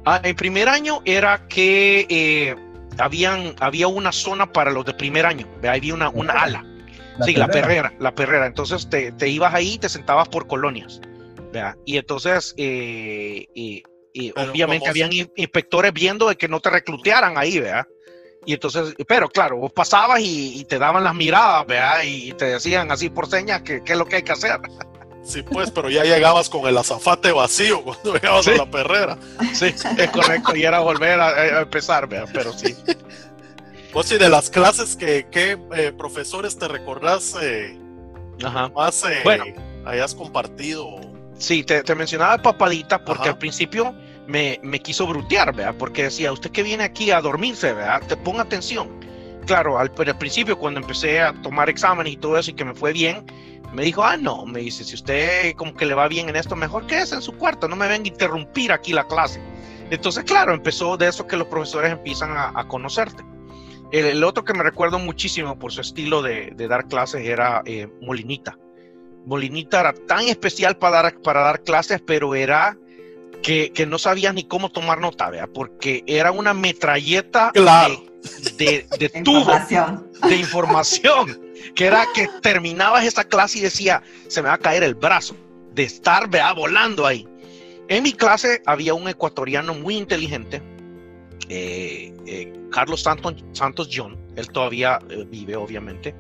Ah, 0.05 0.21
en 0.25 0.35
primer 0.35 0.69
año 0.69 1.01
era 1.05 1.47
que 1.49 2.07
eh, 2.09 2.57
habían, 2.99 3.55
había 3.61 3.89
una 3.89 4.13
zona 4.13 4.53
para 4.53 4.71
los 4.71 4.85
de 4.85 4.95
primer 4.95 5.27
año. 5.27 5.47
Había 5.63 5.95
una, 5.95 6.09
una 6.09 6.33
ala. 6.35 6.65
sí, 7.25 7.35
la 7.35 7.49
perrera, 7.49 7.93
la 7.99 8.15
perrera. 8.15 8.47
Entonces 8.47 8.89
te, 8.89 9.13
te, 9.13 9.29
ibas 9.29 9.55
ahí 9.55 9.75
y 9.75 9.79
te 9.79 9.89
sentabas 9.89 10.29
por 10.29 10.47
colonias. 10.47 11.01
Y 11.85 11.97
entonces 11.97 12.55
eh, 12.57 13.47
eh, 13.55 13.83
y 14.13 14.33
obviamente 14.37 14.89
habían 14.89 15.11
inspectores 15.13 15.93
viendo 15.93 16.29
de 16.29 16.37
que 16.37 16.49
no 16.49 16.61
te 16.61 16.71
reclutearan 16.71 17.37
ahí, 17.37 17.59
¿verdad? 17.59 17.87
Y 18.47 18.55
entonces, 18.55 18.95
pero 19.07 19.29
claro, 19.29 19.59
vos 19.59 19.73
pasabas 19.73 20.21
y, 20.23 20.65
te 20.65 20.79
daban 20.79 21.05
las 21.05 21.15
miradas, 21.15 21.67
¿verdad? 21.67 22.03
Y 22.05 22.33
te 22.33 22.47
decían 22.47 22.91
así 22.91 23.11
por 23.11 23.29
señas 23.29 23.63
qué 23.63 23.83
es 23.85 23.97
lo 23.97 24.07
que 24.07 24.17
hay 24.17 24.23
que 24.23 24.33
hacer. 24.33 24.59
Sí, 25.23 25.43
pues, 25.43 25.71
pero 25.71 25.91
ya 25.91 26.03
llegabas 26.03 26.49
con 26.49 26.67
el 26.67 26.77
azafate 26.79 27.33
vacío 27.33 27.83
cuando 27.85 28.15
llegabas 28.15 28.49
a 28.49 28.53
la 28.53 28.71
perrera. 28.71 29.19
Sí, 29.53 29.67
es 29.67 30.11
correcto, 30.11 30.57
y 30.57 30.65
era 30.65 30.81
volver 30.81 31.21
a, 31.21 31.61
empezar, 31.61 32.09
¿verdad? 32.09 32.29
Pero 32.33 32.53
sí. 32.53 32.75
Vos 33.93 34.07
sí, 34.07 34.19
de 34.19 34.29
las 34.29 34.51
clases 34.51 34.97
que, 34.97 35.27
¿qué 35.31 35.59
eh, 35.77 35.93
profesores 35.97 36.57
te 36.57 36.69
recordás 36.69 37.37
eh, 37.43 37.77
más 38.75 39.05
eh, 39.05 39.21
bueno, 39.25 39.45
hayas 39.85 40.15
compartido? 40.15 41.01
Sí, 41.37 41.65
te, 41.65 41.95
mencionaba 41.95 42.39
papadita 42.39 43.05
porque 43.05 43.31
al 43.31 43.39
principio 43.39 43.95
me, 44.27 44.61
quiso 44.83 45.07
brutear, 45.07 45.55
¿verdad? 45.55 45.75
Porque 45.79 46.05
decía, 46.05 46.33
usted 46.33 46.51
que 46.51 46.63
viene 46.63 46.85
aquí 46.85 47.11
a 47.11 47.21
dormirse, 47.21 47.73
¿verdad? 47.73 48.03
Te 48.07 48.17
ponga 48.17 48.43
atención. 48.43 49.01
Claro, 49.47 49.79
al, 49.79 49.91
al 49.97 50.19
principio 50.19 50.59
cuando 50.59 50.81
empecé 50.81 51.21
a 51.21 51.33
tomar 51.43 51.69
exámenes 51.69 52.13
y 52.13 52.17
todo 52.17 52.39
eso 52.39 52.51
y 52.51 52.55
que 52.55 52.65
me 52.65 52.75
fue 52.75 52.93
bien, 52.93 53.25
me 53.73 53.85
dijo, 53.85 54.03
ah, 54.03 54.17
no, 54.17 54.45
me 54.47 54.61
dice, 54.61 54.85
si 54.85 54.95
usted 54.95 55.55
como 55.55 55.75
que 55.75 55.87
le 55.87 55.95
va 55.95 56.09
bien 56.09 56.29
en 56.29 56.37
esto, 56.37 56.57
mejor 56.57 56.87
quédese 56.87 57.15
en 57.15 57.23
su 57.23 57.33
cuarto, 57.33 57.69
no 57.69 57.77
me 57.77 57.89
venga 57.89 58.05
a 58.05 58.09
interrumpir 58.09 58.73
aquí 58.73 58.93
la 58.93 59.07
clase. 59.07 59.41
Entonces, 59.91 60.25
claro, 60.25 60.55
empezó 60.55 60.97
de 60.97 61.09
eso 61.09 61.27
que 61.27 61.37
los 61.37 61.49
profesores 61.49 61.93
empiezan 61.93 62.37
a, 62.37 62.67
conocerte. 62.69 63.25
El, 63.93 64.23
otro 64.23 64.45
que 64.45 64.55
me 64.55 64.63
recuerdo 64.63 64.99
muchísimo 64.99 65.59
por 65.59 65.73
su 65.73 65.81
estilo 65.81 66.23
de, 66.23 66.55
dar 66.69 66.87
clases 66.87 67.27
era 67.27 67.63
eh, 67.65 67.89
Molinita. 68.01 68.57
Molinita 69.27 69.81
era 69.81 69.93
tan 69.93 70.29
especial 70.29 70.77
para 70.77 71.03
dar, 71.03 71.21
para 71.21 71.41
dar 71.41 71.63
clases, 71.63 72.01
pero 72.05 72.35
era 72.35 72.77
que, 73.43 73.87
no 73.89 73.99
sabía 73.99 74.33
ni 74.33 74.45
cómo 74.45 74.71
tomar 74.71 75.01
nota, 75.01 75.31
¿vea? 75.31 75.47
porque 75.47 76.05
era 76.07 76.31
una 76.31 76.55
metralleta 76.55 77.51
de, 77.53 78.87
de, 78.99 79.09
tubo, 79.25 79.53
de 80.29 80.37
información, 80.37 81.41
que 81.75 81.87
era 81.87 82.07
que 82.15 82.29
terminabas 82.43 83.05
esa 83.05 83.25
clase 83.25 83.59
y 83.59 83.63
decía, 83.63 84.03
se 84.29 84.43
me 84.43 84.49
va 84.49 84.55
a 84.55 84.59
caer 84.59 84.83
el 84.83 84.95
brazo 84.95 85.37
de 85.73 85.85
estar 85.85 86.29
¿vea? 86.29 86.53
volando 86.53 87.07
ahí. 87.07 87.27
En 87.89 88.05
mi 88.05 88.13
clase 88.13 88.63
había 88.67 88.95
un 88.95 89.09
ecuatoriano 89.09 89.75
muy 89.75 89.97
inteligente, 89.97 90.63
eh, 91.49 92.15
eh, 92.27 92.53
Carlos 92.71 93.03
Santos, 93.03 93.45
Santos 93.53 93.89
John, 93.93 94.17
él 94.37 94.49
todavía 94.49 95.01
eh, 95.11 95.27
vive 95.29 95.57
obviamente, 95.57 96.15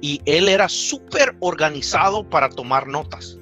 y 0.00 0.20
él 0.24 0.48
era 0.48 0.68
súper 0.68 1.36
organizado 1.38 2.28
para 2.28 2.48
tomar 2.48 2.88
notas. 2.88 3.38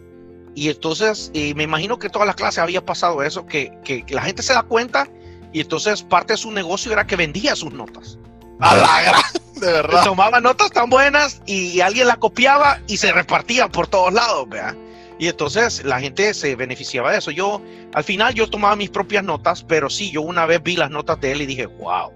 Y 0.54 0.68
entonces 0.68 1.32
me 1.32 1.62
imagino 1.62 1.98
que 1.98 2.10
todas 2.10 2.26
las 2.26 2.36
clases 2.36 2.58
había 2.58 2.84
pasado 2.84 3.22
eso, 3.22 3.46
que, 3.46 3.72
que, 3.84 4.04
la 4.10 4.20
gente 4.20 4.42
se 4.42 4.52
da 4.52 4.62
cuenta 4.62 5.08
y 5.50 5.62
entonces 5.62 6.02
parte 6.02 6.34
de 6.34 6.36
su 6.36 6.50
negocio 6.50 6.92
era 6.92 7.06
que 7.06 7.16
vendía 7.16 7.56
sus 7.56 7.72
notas. 7.72 8.18
A 8.60 8.76
la 8.76 9.22
de 9.66 9.72
verdad. 9.72 10.04
Tomaba 10.04 10.40
notas 10.40 10.70
tan 10.70 10.90
buenas 10.90 11.40
y 11.46 11.80
alguien 11.80 12.08
las 12.08 12.18
copiaba 12.18 12.80
y 12.86 12.96
se 12.96 13.12
repartía 13.12 13.68
por 13.68 13.86
todos 13.86 14.12
lados, 14.12 14.48
¿vea? 14.48 14.76
Y 15.18 15.28
entonces 15.28 15.84
la 15.84 16.00
gente 16.00 16.34
se 16.34 16.56
beneficiaba 16.56 17.12
de 17.12 17.18
eso. 17.18 17.30
Yo, 17.30 17.62
al 17.94 18.02
final, 18.02 18.34
yo 18.34 18.50
tomaba 18.50 18.74
mis 18.74 18.90
propias 18.90 19.22
notas, 19.22 19.62
pero 19.62 19.88
sí, 19.88 20.10
yo 20.10 20.22
una 20.22 20.46
vez 20.46 20.62
vi 20.62 20.76
las 20.76 20.90
notas 20.90 21.20
de 21.20 21.32
él 21.32 21.42
y 21.42 21.46
dije, 21.46 21.66
wow. 21.66 22.12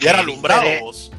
Y 0.00 0.08
era 0.08 0.18
alumbrado. 0.18 0.64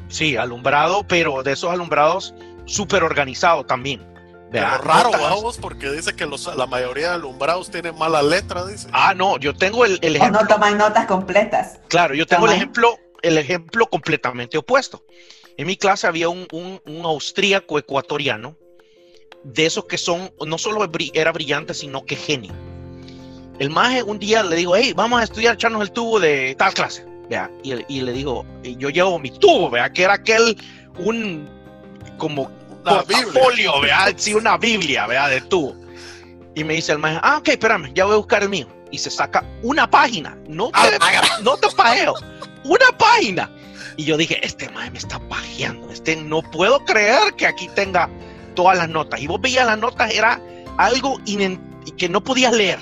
Sí, 0.10 0.36
alumbrado, 0.36 1.08
pero 1.08 1.42
de 1.42 1.54
esos 1.54 1.72
alumbrados 1.72 2.36
súper 2.66 3.04
organizado 3.04 3.66
también. 3.66 4.06
Pero 4.52 4.68
raro, 4.80 5.12
vamos, 5.12 5.58
porque 5.58 5.90
dice 5.90 6.16
que 6.16 6.28
los, 6.28 6.54
la 6.56 6.68
mayoría 6.68 7.10
de 7.10 7.16
alumbrados 7.16 7.72
tienen 7.72 7.98
mala 7.98 8.22
letra, 8.22 8.66
dice. 8.66 8.88
Ah, 8.92 9.14
no, 9.16 9.40
yo 9.40 9.56
tengo 9.56 9.84
el, 9.84 9.98
ejemplo. 10.02 10.40
O 10.40 10.42
no 10.44 10.48
toman 10.48 10.78
notas 10.78 11.08
completas. 11.08 11.80
Claro, 11.88 12.14
yo 12.14 12.28
tengo 12.28 12.46
el 12.46 12.52
ejemplo, 12.52 13.00
el 13.24 13.40
ejemplo 13.40 13.88
completamente 13.88 14.58
opuesto. 14.58 15.04
En 15.58 15.68
mi 15.68 15.78
clase 15.78 16.08
había 16.08 16.30
un, 16.30 16.48
austríaco 17.04 17.78
ecuatoriano, 17.78 18.58
de 19.44 19.66
esos 19.66 19.86
que 19.86 19.98
son, 19.98 20.32
no 20.46 20.58
solo 20.58 20.90
era 21.14 21.32
brillante, 21.32 21.74
sino 21.74 22.06
que 22.06 22.16
genio. 22.16 22.54
El 23.60 23.70
maje 23.70 24.02
un 24.02 24.18
día 24.18 24.42
le 24.42 24.56
digo, 24.56 24.76
hey, 24.76 24.94
vamos 24.96 25.22
a 25.22 25.26
estudiar, 25.26 25.56
echarnos 25.56 25.82
el 25.82 25.92
tubo 25.92 26.20
de 26.20 26.56
tal 26.58 26.74
clase. 26.74 27.06
Vea, 27.30 27.52
y, 27.62 27.74
y 27.88 28.02
le 28.02 28.12
digo, 28.14 28.46
yo 28.64 28.90
llevo 28.90 29.20
mi 29.20 29.30
tubo, 29.32 29.70
vea, 29.70 29.92
que 29.92 30.04
era 30.04 30.14
aquel, 30.14 30.58
un 30.98 31.48
como 32.18 32.50
una 32.84 33.04
folio, 33.32 33.80
vea, 33.82 34.14
sí, 34.16 34.34
una 34.34 34.58
Biblia, 34.58 35.08
vea, 35.08 35.28
de 35.28 35.42
tú. 35.42 35.76
Y 36.56 36.64
me 36.64 36.76
dice 36.76 36.92
el 36.94 37.00
maestro, 37.00 37.22
ah, 37.24 37.38
ok, 37.38 37.50
espérame, 37.50 37.94
ya 37.94 38.06
voy 38.06 38.16
a 38.16 38.18
buscar 38.18 38.44
el 38.44 38.50
mío. 38.50 38.68
Y 38.92 38.98
se 38.98 39.10
saca 39.10 39.44
una 39.64 39.90
página, 39.90 40.38
no 40.48 40.70
te, 40.70 40.98
ah, 41.00 41.40
no 41.42 41.58
te 41.58 41.68
pajeo, 41.70 42.14
una 42.64 42.98
página. 42.98 43.50
Y 43.98 44.06
yo 44.06 44.18
dije, 44.18 44.40
este 44.46 44.70
maestro 44.70 44.92
me 44.92 45.00
está 45.00 45.20
pajeando, 45.30 45.92
este 45.92 46.16
no 46.16 46.42
puedo 46.42 46.84
creer 46.86 47.34
que 47.36 47.48
aquí 47.48 47.70
tenga 47.76 48.10
todas 48.56 48.78
las 48.78 48.90
notas. 48.90 49.22
Y 49.22 49.28
vos 49.28 49.40
veías 49.42 49.66
las 49.66 49.78
notas, 49.78 50.14
era 50.14 50.42
algo 50.78 51.20
que 51.98 52.10
no 52.10 52.24
podías 52.24 52.54
leer, 52.54 52.80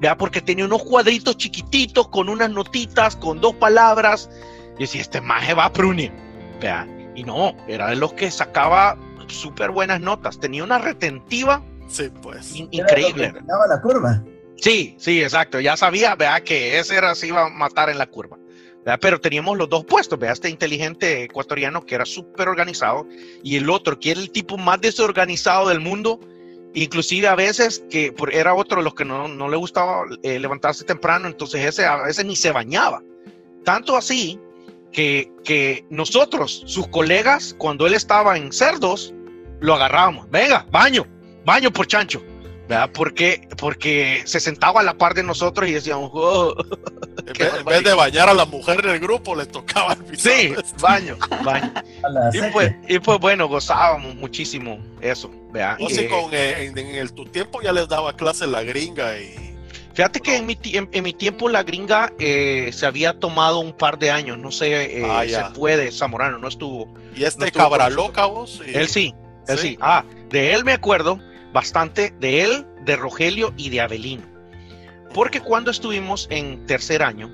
vea, 0.00 0.16
porque 0.16 0.40
tenía 0.40 0.64
unos 0.64 0.82
cuadritos 0.82 1.36
chiquititos 1.36 2.08
con 2.08 2.28
unas 2.28 2.50
notitas, 2.50 3.16
con 3.16 3.40
dos 3.40 3.54
palabras. 3.54 4.30
Y 4.78 4.82
decía, 4.82 5.02
este 5.02 5.20
maje 5.20 5.54
va 5.54 5.66
a 5.66 5.72
prunir, 5.72 6.12
vea. 6.60 6.86
Y 7.14 7.22
no, 7.22 7.56
era 7.68 7.88
de 7.88 7.96
los 7.96 8.12
que 8.14 8.30
sacaba 8.30 8.98
súper 9.28 9.70
buenas 9.70 10.00
notas. 10.00 10.38
Tenía 10.38 10.64
una 10.64 10.78
retentiva 10.78 11.62
sí, 11.88 12.10
pues. 12.22 12.54
increíble. 12.56 13.34
la 13.68 13.80
curva. 13.80 14.22
Sí, 14.56 14.96
sí, 14.98 15.22
exacto. 15.22 15.60
Ya 15.60 15.76
sabía, 15.76 16.14
vea, 16.14 16.42
que 16.42 16.78
ese 16.78 16.96
era 16.96 17.14
se 17.14 17.28
iba 17.28 17.46
a 17.46 17.48
matar 17.48 17.88
en 17.90 17.98
la 17.98 18.06
curva. 18.06 18.38
Pero 19.00 19.20
teníamos 19.20 19.56
los 19.56 19.68
dos 19.68 19.84
puestos, 19.84 20.18
vea, 20.18 20.32
este 20.32 20.50
inteligente 20.50 21.24
ecuatoriano 21.24 21.84
que 21.86 21.94
era 21.94 22.04
súper 22.04 22.48
organizado 22.48 23.06
y 23.42 23.56
el 23.56 23.70
otro 23.70 23.98
que 23.98 24.10
era 24.10 24.20
el 24.20 24.30
tipo 24.30 24.58
más 24.58 24.80
desorganizado 24.80 25.68
del 25.68 25.80
mundo, 25.80 26.20
inclusive 26.74 27.26
a 27.28 27.34
veces 27.34 27.82
que 27.88 28.14
era 28.32 28.54
otro 28.54 28.78
de 28.78 28.84
los 28.84 28.94
que 28.94 29.04
no, 29.04 29.26
no 29.26 29.48
le 29.48 29.56
gustaba 29.56 30.04
eh, 30.22 30.38
levantarse 30.38 30.84
temprano, 30.84 31.26
entonces 31.26 31.64
ese 31.64 31.86
a 31.86 32.02
veces 32.02 32.26
ni 32.26 32.36
se 32.36 32.52
bañaba. 32.52 33.02
Tanto 33.64 33.96
así 33.96 34.38
que, 34.94 35.84
nosotros, 35.90 36.62
sus 36.66 36.86
colegas, 36.88 37.54
cuando 37.58 37.86
él 37.86 37.94
estaba 37.94 38.36
en 38.36 38.52
cerdos, 38.52 39.12
lo 39.60 39.74
agarrábamos. 39.74 40.30
Venga, 40.30 40.66
baño, 40.70 41.06
baño 41.44 41.72
por 41.72 41.86
chancho. 41.86 42.22
¿Verdad? 42.68 42.90
Porque, 42.92 43.48
porque 43.56 44.22
se 44.24 44.40
sentaba 44.40 44.80
a 44.80 44.82
la 44.82 44.94
par 44.94 45.14
de 45.14 45.22
nosotros 45.22 45.68
y 45.68 45.72
decíamos, 45.72 46.10
oh, 46.14 46.54
en, 47.26 47.64
vez, 47.64 47.84
de 47.84 47.94
bañar 47.94 48.28
a 48.28 48.34
la 48.34 48.44
mujer 48.44 48.82
del 48.82 48.98
grupo, 49.00 49.34
le 49.34 49.46
tocaba 49.46 49.94
el 49.94 50.18
Sí, 50.18 50.54
baño, 50.80 51.16
baño. 51.44 51.72
y, 52.32 52.40
pues, 52.52 52.74
y 52.88 52.98
pues 52.98 53.18
bueno, 53.18 53.48
gozábamos 53.48 54.14
muchísimo 54.14 54.78
eso. 55.00 55.30
¿verdad? 55.52 55.76
O 55.80 55.86
con, 55.86 56.34
eh, 56.34 56.72
en, 56.74 56.78
el, 56.78 57.12
tu 57.12 57.24
tiempo 57.26 57.62
ya 57.62 57.72
les 57.72 57.88
daba 57.88 58.16
clase 58.16 58.46
la 58.46 58.62
gringa 58.62 59.18
y 59.18 59.54
Fíjate 59.94 60.18
que 60.18 60.36
en 60.36 60.46
mi, 60.46 60.58
en, 60.64 61.02
mi 61.04 61.12
tiempo 61.12 61.48
la 61.48 61.62
gringa 61.62 62.12
eh, 62.18 62.70
se 62.72 62.84
había 62.84 63.20
tomado 63.20 63.60
un 63.60 63.72
par 63.72 63.96
de 63.96 64.10
años, 64.10 64.36
no 64.38 64.50
sé, 64.50 64.98
eh, 64.98 65.06
ah, 65.08 65.22
se 65.24 65.54
puede, 65.56 65.92
Zamorano, 65.92 66.38
no 66.38 66.48
estuvo. 66.48 66.92
¿Y 67.14 67.22
este 67.22 67.52
cabra 67.52 67.88
loca 67.90 68.26
vos? 68.26 68.60
Él 68.66 68.88
sí, 68.88 69.14
él 69.46 69.56
sí. 69.56 69.78
Ah, 69.80 70.04
de 70.30 70.52
él 70.52 70.64
me 70.64 70.72
acuerdo 70.72 71.20
bastante, 71.54 72.12
de 72.20 72.42
él, 72.42 72.66
de 72.84 72.96
Rogelio 72.96 73.54
y 73.56 73.70
de 73.70 73.80
Avelino. 73.80 74.24
Porque 75.14 75.40
cuando 75.40 75.70
estuvimos 75.70 76.26
en 76.30 76.66
tercer 76.66 77.02
año, 77.02 77.32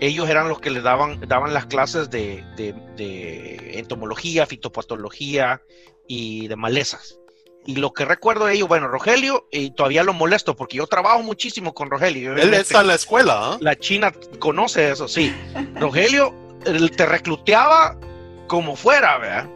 ellos 0.00 0.28
eran 0.28 0.50
los 0.50 0.60
que 0.60 0.68
le 0.68 0.82
daban, 0.82 1.20
daban 1.26 1.54
las 1.54 1.64
clases 1.64 2.10
de, 2.10 2.44
de 2.56 3.78
entomología, 3.78 4.44
fitopatología 4.44 5.62
y 6.06 6.48
de 6.48 6.56
malezas. 6.56 7.18
Y 7.66 7.76
lo 7.76 7.94
que 7.94 8.04
recuerdo 8.04 8.44
de 8.46 8.54
ellos, 8.54 8.68
bueno, 8.68 8.88
Rogelio, 8.88 9.48
y 9.50 9.70
todavía 9.70 10.02
lo 10.02 10.12
molesto 10.12 10.54
porque 10.54 10.76
yo 10.76 10.86
trabajo 10.86 11.22
muchísimo 11.22 11.72
con 11.72 11.90
Rogelio. 11.90 12.36
Él 12.36 12.52
está 12.52 12.82
en 12.82 12.88
la 12.88 12.94
escuela. 12.94 13.52
¿ah? 13.52 13.56
La 13.60 13.76
China 13.76 14.12
conoce 14.38 14.90
eso, 14.90 15.08
sí. 15.08 15.34
Rogelio 15.76 16.34
te 16.96 17.06
recluteaba 17.06 17.96
como 18.48 18.76
fuera, 18.76 19.16
¿verdad? 19.18 19.48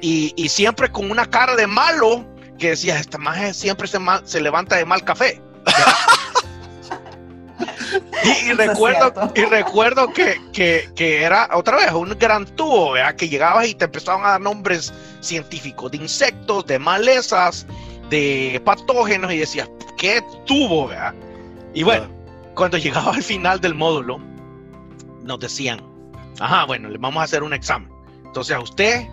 Y, 0.00 0.48
siempre 0.48 0.92
con 0.92 1.10
una 1.10 1.28
cara 1.28 1.56
de 1.56 1.66
malo 1.66 2.24
que 2.58 2.70
decía, 2.70 2.98
esta 2.98 3.18
magia 3.18 3.54
siempre 3.54 3.86
se, 3.86 3.98
se 4.24 4.40
levanta 4.40 4.76
de 4.76 4.84
mal 4.84 5.04
café. 5.04 5.40
Y, 8.44 8.52
recuerdo, 8.52 9.32
y 9.34 9.44
recuerdo 9.44 10.12
que, 10.12 10.40
que, 10.52 11.22
era 11.22 11.48
otra 11.54 11.76
vez 11.76 11.92
un 11.92 12.10
gran 12.18 12.44
tubo, 12.44 12.92
¿verdad? 12.92 13.14
que 13.14 13.28
llegabas 13.28 13.68
y 13.68 13.74
te 13.74 13.86
empezaban 13.86 14.24
a 14.24 14.30
dar 14.30 14.40
nombres 14.40 14.92
científicos 15.20 15.90
de 15.90 15.98
insectos, 15.98 16.66
de 16.66 16.78
malezas, 16.78 17.66
de 18.10 18.60
patógenos 18.64 19.32
y 19.32 19.38
decías, 19.38 19.70
¿qué 19.96 20.22
tubo? 20.46 20.88
¿verdad? 20.88 21.14
Y 21.74 21.82
bueno, 21.82 22.08
cuando 22.54 22.76
llegaba 22.78 23.14
al 23.14 23.22
final 23.22 23.60
del 23.60 23.74
módulo, 23.74 24.18
nos 25.22 25.38
decían, 25.40 25.82
ajá, 26.40 26.64
bueno, 26.64 26.88
le 26.88 26.98
vamos 26.98 27.20
a 27.20 27.24
hacer 27.24 27.42
un 27.42 27.52
examen. 27.52 27.90
Entonces 28.24 28.56
a 28.56 28.60
usted, 28.60 29.06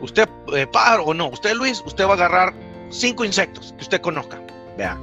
usted, 0.00 0.28
eh, 0.54 0.66
pájaro 0.66 1.04
o 1.04 1.14
no, 1.14 1.28
usted 1.28 1.54
Luis, 1.54 1.82
usted 1.84 2.06
va 2.06 2.10
a 2.10 2.14
agarrar 2.14 2.54
cinco 2.94 3.24
insectos 3.24 3.74
que 3.76 3.82
usted 3.82 4.00
conozca. 4.00 4.40
¿verdad? 4.76 4.98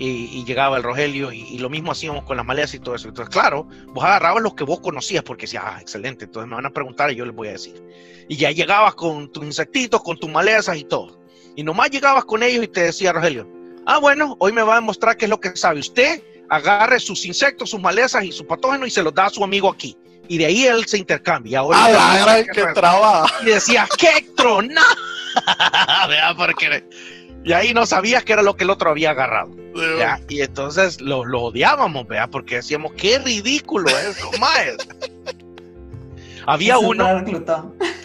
y, 0.00 0.44
llegaba 0.44 0.78
el 0.78 0.82
Rogelio 0.82 1.30
y, 1.30 1.58
lo 1.58 1.68
mismo 1.68 1.92
hacíamos 1.92 2.24
con 2.24 2.36
las 2.36 2.46
malezas 2.46 2.74
y 2.74 2.78
todo 2.78 2.94
eso. 2.94 3.08
Entonces, 3.08 3.32
claro, 3.32 3.68
vos 3.88 4.02
agarrabas 4.02 4.42
los 4.42 4.54
que 4.54 4.64
vos 4.64 4.80
conocías 4.80 5.22
porque 5.22 5.42
decías, 5.42 5.64
ah, 5.66 5.78
excelente, 5.80 6.24
entonces 6.24 6.48
me 6.48 6.56
van 6.56 6.66
a 6.66 6.70
preguntar 6.70 7.10
y 7.10 7.16
yo 7.16 7.26
les 7.26 7.34
voy 7.34 7.48
a 7.48 7.52
decir. 7.52 7.82
Y 8.28 8.36
ya 8.36 8.50
llegabas 8.50 8.94
con 8.94 9.30
tus 9.30 9.44
insectitos, 9.44 10.02
con 10.02 10.18
tus 10.18 10.30
malezas 10.30 10.76
y 10.78 10.84
todo. 10.84 11.20
Y 11.54 11.62
nomás 11.62 11.90
llegabas 11.90 12.24
con 12.24 12.42
ellos 12.42 12.64
y 12.64 12.68
te 12.68 12.84
decía 12.84 13.12
Rogelio, 13.12 13.46
ah, 13.86 13.98
bueno, 13.98 14.36
hoy 14.40 14.52
me 14.52 14.62
va 14.62 14.74
a 14.74 14.76
demostrar 14.76 15.16
qué 15.18 15.26
es 15.26 15.30
lo 15.30 15.38
que 15.38 15.54
sabe. 15.54 15.80
Usted 15.80 16.22
agarre 16.48 16.98
sus 16.98 17.26
insectos, 17.26 17.70
sus 17.70 17.80
malezas 17.80 18.24
y 18.24 18.32
sus 18.32 18.46
patógenos 18.46 18.88
y 18.88 18.90
se 18.90 19.02
los 19.02 19.14
da 19.14 19.26
a 19.26 19.30
su 19.30 19.44
amigo 19.44 19.70
aquí. 19.70 19.96
Y 20.28 20.38
de 20.38 20.46
ahí 20.46 20.64
él 20.64 20.86
se 20.86 20.96
intercambia. 20.96 21.58
Ahora 21.58 21.78
ah, 21.82 22.42
qué 22.54 22.64
trabajo. 22.72 23.28
Y 23.42 23.46
decía, 23.46 23.86
¡qué 23.98 24.26
trona! 24.34 24.84
porque 26.36 26.84
y 27.44 27.52
ahí 27.52 27.72
no 27.72 27.86
sabías 27.86 28.24
que 28.24 28.32
era 28.32 28.42
lo 28.42 28.56
que 28.56 28.64
el 28.64 28.70
otro 28.70 28.90
había 28.90 29.10
agarrado. 29.10 29.50
Y 30.28 30.42
entonces 30.42 31.00
lo, 31.00 31.20
odiábamos, 31.20 32.06
¿vea? 32.06 32.28
porque 32.28 32.56
decíamos, 32.56 32.92
qué 32.96 33.18
ridículo 33.18 33.88
es, 33.88 34.20
más. 34.38 34.76
había 36.46 36.78
uno. 36.78 37.06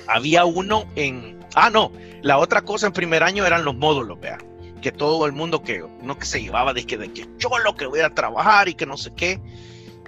Había 0.08 0.46
uno 0.46 0.86
en. 0.96 1.40
Ah, 1.56 1.70
no. 1.70 1.92
La 2.22 2.38
otra 2.38 2.62
cosa 2.62 2.88
en 2.88 2.94
primer 2.94 3.24
año 3.24 3.46
eran 3.46 3.66
los 3.66 3.76
módulos, 3.76 4.20
vea. 4.20 4.38
Que 4.82 4.92
todo 4.92 5.26
el 5.26 5.32
mundo 5.32 5.64
que 5.64 5.82
uno 5.82 6.18
que 6.18 6.26
se 6.26 6.42
llevaba 6.42 6.74
de 6.74 6.86
que, 6.86 6.98
de 6.98 7.12
que 7.12 7.28
yo 7.38 7.50
lo 7.64 7.76
que 7.76 7.88
voy 7.88 8.02
a 8.02 8.10
trabajar 8.12 8.70
y 8.70 8.76
que 8.76 8.86
no 8.86 8.98
sé 8.98 9.12
qué. 9.16 9.42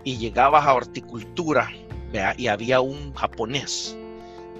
Y 0.04 0.18
llegabas 0.18 0.66
a 0.66 0.74
horticultura, 0.74 1.70
vea, 2.14 2.34
y 2.38 2.48
había 2.48 2.80
un 2.80 3.14
japonés, 3.14 3.98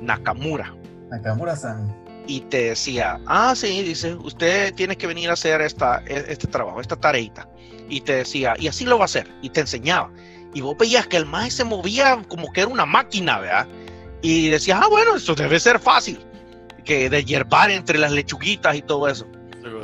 Nakamura. 0.02 0.76
Nakamura-san 1.10 2.07
y 2.28 2.42
te 2.42 2.70
decía, 2.70 3.20
ah, 3.26 3.56
sí, 3.56 3.84
dice, 3.84 4.14
usted 4.16 4.74
tiene 4.76 4.98
que 4.98 5.08
venir 5.08 5.30
a 5.30 5.34
hacer 5.34 5.62
esta, 5.62 6.04
e, 6.06 6.26
este 6.28 6.48
trabajo, 6.48 6.82
esta 6.82 6.98
tareita. 6.98 7.50
Y 7.90 8.02
te 8.02 8.16
decía, 8.16 8.54
y 8.60 8.68
así 8.68 8.86
lo 8.86 8.98
va 8.98 9.04
a 9.04 9.06
hacer. 9.06 9.32
Y 9.42 9.50
te 9.50 9.62
enseñaba. 9.62 10.12
Y 10.54 10.62
vos 10.62 10.76
veías 10.78 11.08
que 11.08 11.16
el 11.16 11.26
maestro 11.26 11.64
se 11.64 11.70
movía 11.70 12.22
como 12.28 12.52
que 12.52 12.62
era 12.62 12.70
una 12.70 12.86
máquina, 12.86 13.40
¿verdad? 13.40 13.68
Y 14.22 14.50
decías, 14.50 14.80
ah, 14.84 14.88
bueno, 14.90 15.16
esto 15.16 15.36
debe 15.36 15.60
ser 15.60 15.80
fácil. 15.80 16.20
Que 16.84 17.10
de 17.10 17.24
hierbar 17.24 17.72
entre 17.72 17.98
las 17.98 18.12
lechuguitas 18.12 18.76
y 18.76 18.82
todo 18.82 19.08
eso. 19.08 19.26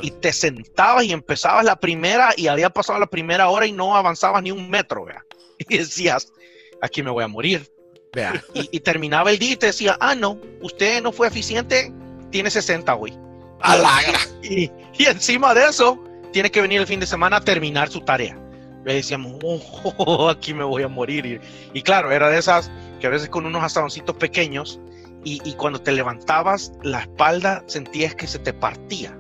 y 0.02 0.12
te 0.12 0.34
sentabas 0.34 1.06
y 1.06 1.12
empezabas 1.12 1.64
la 1.64 1.78
primera 1.78 2.34
y 2.36 2.48
había 2.48 2.70
pasado 2.70 3.00
la 3.00 3.08
primera 3.08 3.50
hora 3.50 3.66
y 3.66 3.72
no 3.72 3.96
avanzabas 3.96 4.44
ni 4.44 4.52
un 4.52 4.70
metro, 4.70 5.06
¿verdad? 5.06 5.24
Y 5.70 5.78
decías, 5.78 6.34
aquí 6.82 7.04
me 7.04 7.12
voy 7.12 7.24
a 7.24 7.28
morir. 7.28 7.70
Y, 8.54 8.70
y 8.72 8.80
terminaba 8.82 9.32
el 9.32 9.40
día 9.40 9.54
y 9.54 9.56
te 9.56 9.68
decía, 9.68 9.98
ah, 10.00 10.14
no, 10.14 10.40
usted 10.62 11.02
no 11.02 11.12
fue 11.12 11.28
eficiente, 11.28 11.92
tiene 12.34 12.50
60 12.50 12.92
güey. 12.94 13.14
Y, 14.42 14.70
y 14.98 15.06
encima 15.06 15.54
de 15.54 15.70
eso, 15.70 15.98
tiene 16.34 16.52
que 16.52 16.62
venir 16.62 16.82
el 16.82 16.88
fin 16.88 17.00
de 17.00 17.06
semana 17.06 17.38
a 17.38 17.42
terminar 17.42 17.90
su 17.90 18.02
tarea. 18.02 18.38
Le 18.84 18.96
decíamos, 18.96 19.38
oh, 19.42 20.30
aquí 20.32 20.54
me 20.54 20.66
voy 20.66 20.84
a 20.84 20.90
morir. 20.90 21.40
Y, 21.74 21.82
claro, 21.82 22.12
era 22.12 22.30
de 22.30 22.40
esas 22.40 22.70
que 23.00 23.08
a 23.08 23.10
veces 23.10 23.30
con 23.30 23.46
unos 23.46 23.64
asadoncitos 23.64 24.18
pequeños 24.18 24.82
y, 25.24 25.54
cuando 25.54 25.80
te 25.80 25.94
levantabas, 25.94 26.74
la 26.82 27.02
espalda 27.02 27.64
sentías 27.68 28.14
que 28.16 28.28
se 28.28 28.40
te 28.40 28.52
partía. 28.52 29.18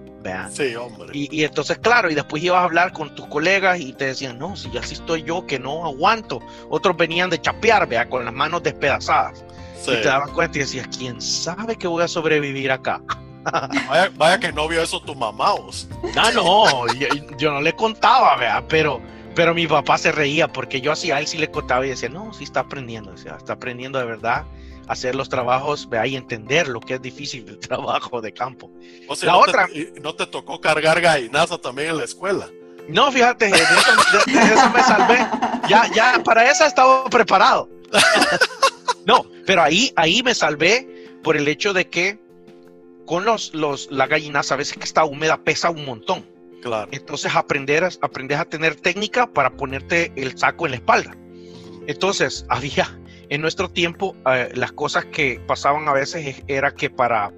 Sí, 0.52 0.76
hombre. 0.76 1.10
Y, 1.14 1.44
entonces, 1.44 1.78
claro, 1.78 2.10
y 2.10 2.16
después 2.16 2.44
ibas 2.44 2.60
a 2.60 2.64
hablar 2.64 2.92
con 2.94 3.14
tus 3.16 3.28
colegas 3.28 3.80
y 3.80 3.94
te 3.94 4.06
decían, 4.08 4.40
no, 4.40 4.56
si 4.58 4.76
así 4.78 4.96
estoy 4.96 5.24
yo, 5.24 5.46
que 5.46 5.60
no 5.60 5.86
aguanto. 5.86 6.42
Otros 6.70 6.98
venían 6.98 7.30
de 7.30 7.40
chapear, 7.40 7.88
vea, 7.88 8.10
con 8.10 8.26
las 8.26 8.34
manos 8.34 8.64
despedazadas. 8.64 9.46
Y 9.92 10.02
te 10.02 10.04
dabas 10.04 10.32
cuenta 10.32 10.58
y 10.58 10.62
decías, 10.62 10.88
¿quién 10.96 11.22
sabe 11.22 11.76
que 11.76 11.88
voy 11.88 12.04
a 12.04 12.08
sobrevivir 12.08 12.72
acá? 12.72 13.02
vaya, 14.18 14.40
que 14.40 14.54
no 14.54 14.68
vio 14.68 14.82
eso 14.82 15.02
tu 15.02 15.16
mamá. 15.16 15.54
Vos. 15.54 15.88
Ah, 16.16 16.32
no, 16.34 16.86
yo, 17.38 17.52
no 17.52 17.62
le 17.62 17.74
contaba, 17.74 18.38
vea, 18.38 18.64
pero, 18.68 19.02
pero 19.36 19.54
mi 19.54 19.68
papá 19.68 19.98
se 19.98 20.12
reía 20.12 20.48
porque 20.48 20.80
yo 20.80 20.92
así 20.92 21.12
a 21.12 21.20
él 21.20 21.28
sí 21.28 21.38
le 21.38 21.52
contaba 21.52 21.86
y 21.86 21.90
decía, 21.90 22.10
no, 22.10 22.34
sí 22.34 22.46
está 22.46 22.62
aprendiendo, 22.62 23.14
está 23.14 23.54
aprendiendo 23.54 24.00
de 24.00 24.06
verdad 24.06 24.46
a 24.88 24.94
hacer 24.94 25.16
los 25.16 25.30
trabajos, 25.30 25.90
vea, 25.90 26.06
y 26.08 26.16
entender 26.16 26.68
lo 26.68 26.80
que 26.80 26.96
es 26.96 27.02
difícil 27.02 27.46
el 27.48 27.60
trabajo 27.60 28.22
de 28.22 28.34
campo. 28.34 28.72
O 29.08 29.16
sea, 29.16 29.28
la 29.28 29.34
no 29.34 29.40
otra... 29.40 29.68
Te, 29.68 29.94
¿No 30.02 30.16
te 30.16 30.26
tocó 30.28 30.60
cargar 30.62 31.02
gallinaza 31.02 31.58
también 31.58 31.90
en 31.90 31.98
la 31.98 32.04
escuela? 32.06 32.48
No, 32.88 33.12
fíjate, 33.12 33.46
de 33.46 33.52
eso, 33.52 34.22
de 34.26 34.54
eso 34.54 34.70
me 34.72 34.84
salvé. 34.84 35.26
Ya, 35.70 35.90
ya, 35.94 36.22
para 36.24 36.50
eso 36.50 36.66
estaba 36.66 37.06
preparado. 37.06 37.70
No, 39.06 39.26
pero 39.46 39.62
ahí, 39.62 39.92
ahí 39.96 40.24
me 40.24 40.34
salvé 40.34 40.88
por 41.24 41.38
el 41.38 41.48
hecho 41.48 41.74
de 41.74 41.90
que 41.90 42.20
con 43.06 43.26
los, 43.26 43.54
los, 43.54 43.92
la 43.92 44.08
gallinaza 44.08 44.54
a 44.54 44.58
veces 44.58 44.78
que 44.78 44.84
está 44.84 45.04
húmeda 45.04 45.38
pesa 45.44 45.70
un 45.70 45.86
montón. 45.86 46.26
Claro. 46.62 46.88
Entonces 46.92 47.36
aprender, 47.36 47.88
aprendes 48.02 48.40
a 48.40 48.46
tener 48.46 48.76
técnica 48.76 49.28
para 49.28 49.52
ponerte 49.52 50.14
el 50.16 50.38
saco 50.38 50.66
en 50.66 50.72
la 50.72 50.78
espalda. 50.78 51.16
Entonces 51.88 52.46
había 52.48 52.88
en 53.30 53.42
nuestro 53.42 53.70
tiempo 53.70 54.16
eh, 54.32 54.50
las 54.54 54.72
cosas 54.72 55.06
que 55.06 55.42
pasaban 55.46 55.88
a 55.90 55.94
veces 55.94 56.44
era 56.48 56.74
que 56.74 56.90
para, 56.90 57.34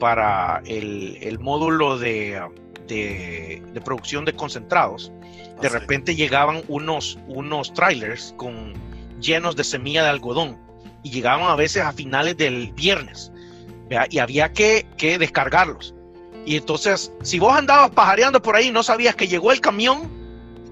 para 0.00 0.60
el, 0.66 1.18
el 1.20 1.38
módulo 1.38 1.98
de, 1.98 2.42
de, 2.88 3.62
de, 3.72 3.80
producción 3.80 4.24
de 4.24 4.32
concentrados, 4.32 5.12
de 5.60 5.68
ah, 5.68 5.70
repente 5.70 6.16
llegaban 6.16 6.62
unos, 6.66 7.18
unos 7.28 7.72
trailers 7.74 8.34
con, 8.36 8.72
llenos 9.20 9.54
de 9.54 9.64
semilla 9.64 10.02
de 10.02 10.10
algodón 10.10 10.63
y 11.04 11.10
llegaban 11.10 11.48
a 11.48 11.54
veces 11.54 11.84
a 11.84 11.92
finales 11.92 12.36
del 12.36 12.72
viernes 12.72 13.30
y 14.10 14.18
había 14.18 14.52
que, 14.52 14.86
descargarlos. 14.98 15.94
Y 16.46 16.56
entonces, 16.56 17.12
si 17.22 17.38
vos 17.38 17.56
andabas 17.56 17.90
pajareando 17.90 18.42
por 18.42 18.56
ahí 18.56 18.68
y 18.68 18.72
no 18.72 18.82
sabías 18.82 19.14
que 19.14 19.28
llegó 19.28 19.52
el 19.52 19.60
camión, 19.60 20.10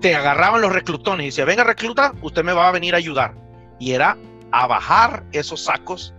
te 0.00 0.16
agarraban 0.16 0.60
los 0.60 0.72
reclutones 0.72 1.24
y 1.24 1.26
decían, 1.28 1.46
venga 1.46 1.64
recluta, 1.64 2.12
usted 2.22 2.42
me 2.42 2.52
va 2.52 2.68
a 2.68 2.72
venir 2.72 2.94
a 2.94 2.98
ayudar. 2.98 3.34
Y 3.78 3.92
era 3.92 4.16
a 4.50 4.66
bajar 4.66 5.24
esos 5.32 5.62
sacos 5.62 6.12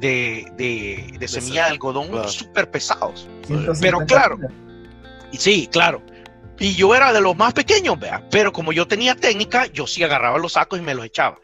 de, 0.00 0.46
de, 0.56 1.28
semilla 1.28 1.66
de 1.66 1.70
algodón 1.72 2.28
súper 2.28 2.70
pesados. 2.70 3.28
Pero 3.80 4.04
claro, 4.06 4.38
sí, 5.32 5.68
claro. 5.70 6.02
Y 6.58 6.74
yo 6.74 6.94
era 6.94 7.12
de 7.12 7.20
los 7.20 7.36
más 7.36 7.54
pequeños, 7.54 7.98
vea, 7.98 8.22
pero 8.30 8.52
como 8.52 8.72
yo 8.72 8.86
tenía 8.86 9.14
técnica, 9.14 9.66
yo 9.66 9.86
sí 9.86 10.02
agarraba 10.02 10.38
los 10.38 10.52
sacos 10.52 10.78
y 10.78 10.82
me 10.82 10.94
los 10.94 11.06
echaba 11.06 11.38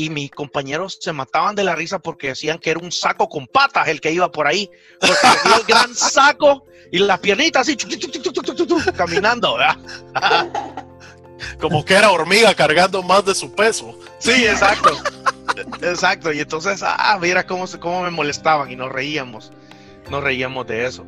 y 0.00 0.08
mis 0.08 0.30
compañeros 0.30 0.96
se 0.98 1.12
mataban 1.12 1.54
de 1.54 1.62
la 1.62 1.74
risa 1.74 1.98
porque 1.98 2.28
decían 2.28 2.58
que 2.58 2.70
era 2.70 2.80
un 2.80 2.90
saco 2.90 3.28
con 3.28 3.46
patas 3.46 3.86
el 3.88 4.00
que 4.00 4.10
iba 4.10 4.32
por 4.32 4.46
ahí. 4.46 4.70
Porque 4.98 5.14
tenía 5.42 5.56
el 5.58 5.64
gran 5.64 5.94
saco 5.94 6.64
y 6.90 7.00
las 7.00 7.18
piernitas 7.18 7.68
así 7.68 7.76
caminando, 8.96 9.58
Como 11.60 11.84
que 11.84 11.94
era 11.94 12.10
hormiga 12.10 12.54
cargando 12.54 13.02
más 13.02 13.26
de 13.26 13.34
su 13.34 13.54
peso. 13.54 13.94
Sí, 14.18 14.46
exacto. 14.46 14.96
Exacto. 15.82 16.32
Y 16.32 16.40
entonces, 16.40 16.82
ah, 16.82 17.18
mira 17.20 17.46
cómo, 17.46 17.66
cómo 17.78 18.02
me 18.02 18.10
molestaban 18.10 18.70
y 18.70 18.76
nos 18.76 18.90
reíamos. 18.90 19.52
Nos 20.08 20.24
reíamos 20.24 20.66
de 20.66 20.86
eso. 20.86 21.04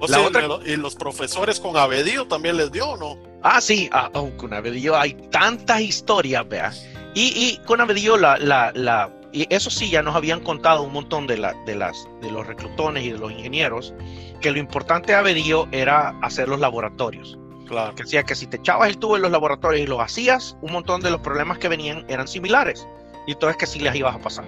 O 0.00 0.06
sea, 0.06 0.20
¿y 0.66 0.76
los 0.76 0.96
profesores 0.96 1.58
con 1.58 1.78
abedío 1.78 2.26
también 2.28 2.58
les 2.58 2.70
dio 2.70 2.90
o 2.90 2.96
no? 2.98 3.16
Ah, 3.42 3.60
sí, 3.60 3.88
ah, 3.92 4.10
oh, 4.14 4.30
con 4.36 4.54
Abedillo 4.54 4.96
hay 4.96 5.12
tantas 5.30 5.82
historias, 5.82 6.48
vea. 6.48 6.72
Y, 7.14 7.32
y 7.36 7.60
con 7.64 7.80
Abedillo, 7.80 8.16
la, 8.16 8.36
la, 8.38 8.72
la, 8.74 9.10
y 9.32 9.46
eso 9.52 9.70
sí, 9.70 9.90
ya 9.90 10.02
nos 10.02 10.14
habían 10.14 10.40
contado 10.40 10.82
un 10.82 10.92
montón 10.92 11.26
de, 11.26 11.36
la, 11.38 11.54
de, 11.66 11.74
las, 11.74 12.08
de 12.20 12.30
los 12.30 12.46
reclutones 12.46 13.04
y 13.04 13.10
de 13.10 13.18
los 13.18 13.32
ingenieros, 13.32 13.94
que 14.40 14.50
lo 14.50 14.58
importante 14.58 15.12
de 15.12 15.18
Abedillo 15.18 15.66
era 15.72 16.10
hacer 16.22 16.48
los 16.48 16.60
laboratorios. 16.60 17.38
Claro. 17.66 17.94
Que 17.94 18.02
decía 18.02 18.22
que 18.22 18.34
si 18.34 18.46
te 18.46 18.58
echabas 18.58 18.88
el 18.88 18.98
tubo 18.98 19.16
en 19.16 19.22
los 19.22 19.30
laboratorios 19.30 19.82
y 19.82 19.86
los 19.86 20.00
hacías, 20.00 20.56
un 20.60 20.72
montón 20.72 21.00
de 21.00 21.10
los 21.10 21.20
problemas 21.20 21.58
que 21.58 21.68
venían 21.68 22.04
eran 22.08 22.28
similares. 22.28 22.86
Y 23.26 23.32
entonces 23.32 23.56
que 23.56 23.66
sí 23.66 23.80
les 23.80 23.94
ibas 23.96 24.14
a 24.14 24.18
pasar. 24.18 24.44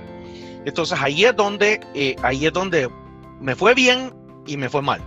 Entonces 0.64 0.98
ahí 1.00 1.24
es 1.24 1.34
donde, 1.34 1.80
eh, 1.94 2.16
ahí 2.22 2.46
es 2.46 2.52
donde 2.52 2.90
me 3.40 3.56
fue 3.56 3.74
bien 3.74 4.14
y 4.46 4.56
me 4.56 4.68
fue 4.68 4.82
mal. 4.82 5.00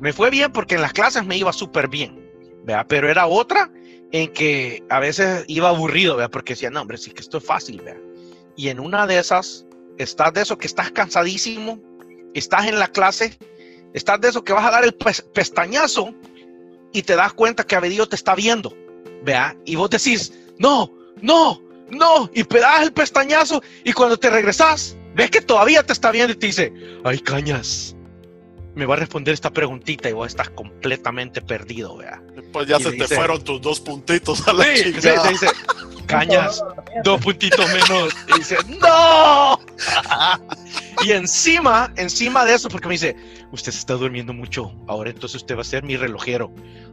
Me 0.00 0.12
fue 0.12 0.30
bien 0.30 0.50
porque 0.50 0.76
en 0.76 0.82
las 0.82 0.92
clases 0.92 1.24
me 1.24 1.36
iba 1.36 1.52
súper 1.52 1.88
bien, 1.88 2.20
¿vea? 2.64 2.84
pero 2.88 3.08
era 3.08 3.26
otra 3.26 3.70
en 4.12 4.32
que 4.32 4.84
a 4.90 5.00
veces 5.00 5.44
iba 5.48 5.70
aburrido, 5.70 6.16
¿vea? 6.16 6.28
porque 6.28 6.52
decía, 6.52 6.70
no, 6.70 6.82
hombre, 6.82 6.98
sí 6.98 7.10
que 7.10 7.22
esto 7.22 7.38
es 7.38 7.44
fácil. 7.44 7.80
¿vea? 7.80 7.98
Y 8.56 8.68
en 8.68 8.78
una 8.78 9.06
de 9.06 9.18
esas, 9.18 9.66
estás 9.98 10.32
de 10.34 10.42
eso 10.42 10.58
que 10.58 10.66
estás 10.66 10.90
cansadísimo, 10.90 11.80
estás 12.34 12.66
en 12.66 12.78
la 12.78 12.88
clase, 12.88 13.38
estás 13.94 14.20
de 14.20 14.28
eso 14.28 14.44
que 14.44 14.52
vas 14.52 14.66
a 14.66 14.70
dar 14.70 14.84
el 14.84 14.94
pestañazo 14.94 16.14
y 16.92 17.02
te 17.02 17.16
das 17.16 17.32
cuenta 17.32 17.64
que 17.64 17.74
Abedillo 17.74 18.06
te 18.06 18.16
está 18.16 18.34
viendo, 18.34 18.76
¿vea? 19.24 19.56
Y 19.64 19.76
vos 19.76 19.88
decís, 19.88 20.32
no, 20.58 20.92
no, 21.22 21.62
no, 21.90 22.30
y 22.34 22.44
pedas 22.44 22.82
el 22.82 22.92
pestañazo 22.92 23.62
y 23.84 23.92
cuando 23.92 24.18
te 24.18 24.28
regresas, 24.28 24.96
ves 25.14 25.30
que 25.30 25.40
todavía 25.40 25.82
te 25.82 25.94
está 25.94 26.10
viendo 26.10 26.34
y 26.34 26.36
te 26.36 26.46
dice, 26.46 26.72
ay, 27.04 27.18
cañas, 27.20 27.96
me 28.74 28.86
va 28.86 28.94
a 28.94 28.98
responder 28.98 29.34
esta 29.34 29.50
preguntita 29.50 30.08
y 30.08 30.12
vos 30.12 30.28
estás 30.28 30.50
completamente 30.50 31.42
perdido, 31.42 31.96
vea. 31.96 32.22
Pues 32.52 32.66
ya 32.66 32.78
se 32.78 32.92
te 32.92 33.06
fueron 33.06 33.42
tus 33.42 33.60
dos 33.60 33.80
puntitos 33.80 34.46
a 34.48 34.52
la 34.52 34.64
sí, 34.64 34.92
dice, 34.92 35.14
cañas, 36.06 36.62
dos 37.04 37.20
puntitos 37.20 37.66
menos. 37.72 38.14
Y 38.28 38.38
dice, 38.38 38.56
¡No! 38.80 39.58
y 41.04 41.12
encima, 41.12 41.92
encima 41.96 42.44
de 42.44 42.54
eso, 42.54 42.68
porque 42.68 42.88
me 42.88 42.94
dice, 42.94 43.16
usted 43.52 43.72
se 43.72 43.78
está 43.78 43.94
durmiendo 43.94 44.32
mucho, 44.32 44.74
ahora 44.86 45.10
entonces 45.10 45.42
usted 45.42 45.56
va 45.56 45.62
a 45.62 45.64
ser 45.64 45.82
mi 45.82 45.96
relojero. 45.96 46.52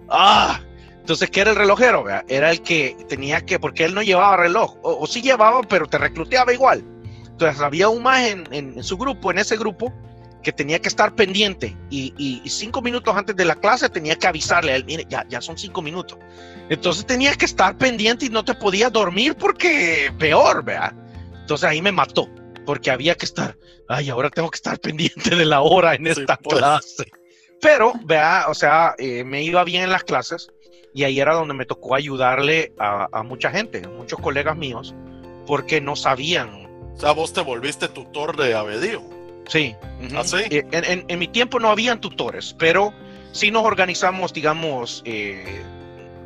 ¡Ah! 0.09 0.59
Entonces, 0.99 1.31
¿qué 1.31 1.41
era 1.41 1.51
el 1.51 1.55
relojero? 1.55 2.03
Vea? 2.03 2.23
Era 2.27 2.51
el 2.51 2.61
que 2.61 2.95
tenía 3.07 3.41
que, 3.41 3.57
porque 3.57 3.85
él 3.85 3.95
no 3.95 4.03
llevaba 4.03 4.37
reloj, 4.37 4.77
o, 4.83 4.99
o 4.99 5.07
sí 5.07 5.21
llevaba, 5.21 5.61
pero 5.63 5.87
te 5.87 5.97
recluteaba 5.97 6.53
igual. 6.53 6.83
Entonces, 7.25 7.61
había 7.61 7.89
un 7.89 8.03
más 8.03 8.27
en, 8.27 8.47
en, 8.51 8.77
en 8.77 8.83
su 8.83 8.97
grupo, 8.97 9.31
en 9.31 9.39
ese 9.39 9.57
grupo, 9.57 9.93
que 10.43 10.53
tenía 10.53 10.79
que 10.79 10.87
estar 10.87 11.15
pendiente 11.15 11.75
y, 11.89 12.13
y, 12.17 12.41
y, 12.43 12.49
cinco 12.49 12.81
minutos 12.81 13.15
antes 13.15 13.35
de 13.35 13.45
la 13.45 13.55
clase 13.55 13.89
tenía 13.89 14.15
que 14.15 14.27
avisarle 14.27 14.71
a 14.71 14.75
él, 14.77 14.85
mire, 14.85 15.05
ya, 15.09 15.25
ya 15.27 15.41
son 15.41 15.57
cinco 15.57 15.81
minutos. 15.81 16.17
Entonces 16.69 17.05
tenía 17.05 17.35
que 17.35 17.45
estar 17.45 17.77
pendiente 17.77 18.25
y 18.25 18.29
no 18.29 18.45
te 18.45 18.53
podías 18.53 18.91
dormir 18.91 19.35
porque 19.35 20.13
peor, 20.17 20.63
vea. 20.63 20.93
Entonces 21.41 21.67
ahí 21.67 21.81
me 21.81 21.91
mató, 21.91 22.29
porque 22.65 22.89
había 22.91 23.15
que 23.15 23.25
estar, 23.25 23.57
ay, 23.87 24.09
ahora 24.09 24.29
tengo 24.29 24.49
que 24.49 24.57
estar 24.57 24.79
pendiente 24.81 25.35
de 25.35 25.45
la 25.45 25.61
hora 25.61 25.95
en 25.95 26.07
esta 26.07 26.35
sí, 26.35 26.41
pues. 26.43 26.57
clase. 26.57 27.11
Pero, 27.61 27.93
vea, 28.05 28.45
o 28.47 28.53
sea, 28.53 28.95
eh, 28.97 29.25
me 29.25 29.43
iba 29.43 29.63
bien 29.65 29.83
en 29.83 29.89
las 29.89 30.03
clases 30.03 30.49
y 30.93 31.03
ahí 31.03 31.19
era 31.19 31.33
donde 31.33 31.53
me 31.53 31.65
tocó 31.65 31.95
ayudarle 31.95 32.73
a, 32.79 33.09
a 33.11 33.23
mucha 33.23 33.51
gente, 33.51 33.81
a 33.83 33.89
muchos 33.89 34.19
colegas 34.19 34.55
míos, 34.55 34.95
porque 35.45 35.81
no 35.81 35.97
sabían. 35.97 36.67
O 36.95 36.97
sea, 36.97 37.11
vos 37.11 37.33
te 37.33 37.41
volviste 37.41 37.89
tutor 37.89 38.37
de 38.37 38.53
Abedío. 38.53 39.18
Sí. 39.49 39.75
Uh 39.99 40.05
-huh. 40.05 40.19
¿Ah, 40.19 40.23
sí? 40.23 40.37
En, 40.49 40.85
en, 40.85 41.05
en, 41.07 41.19
mi 41.19 41.27
tiempo 41.27 41.59
no 41.59 41.69
habían 41.69 41.99
tutores, 41.99 42.55
pero 42.57 42.93
sí 43.31 43.51
nos 43.51 43.65
organizamos, 43.65 44.31
digamos, 44.31 45.01
eh, 45.05 45.61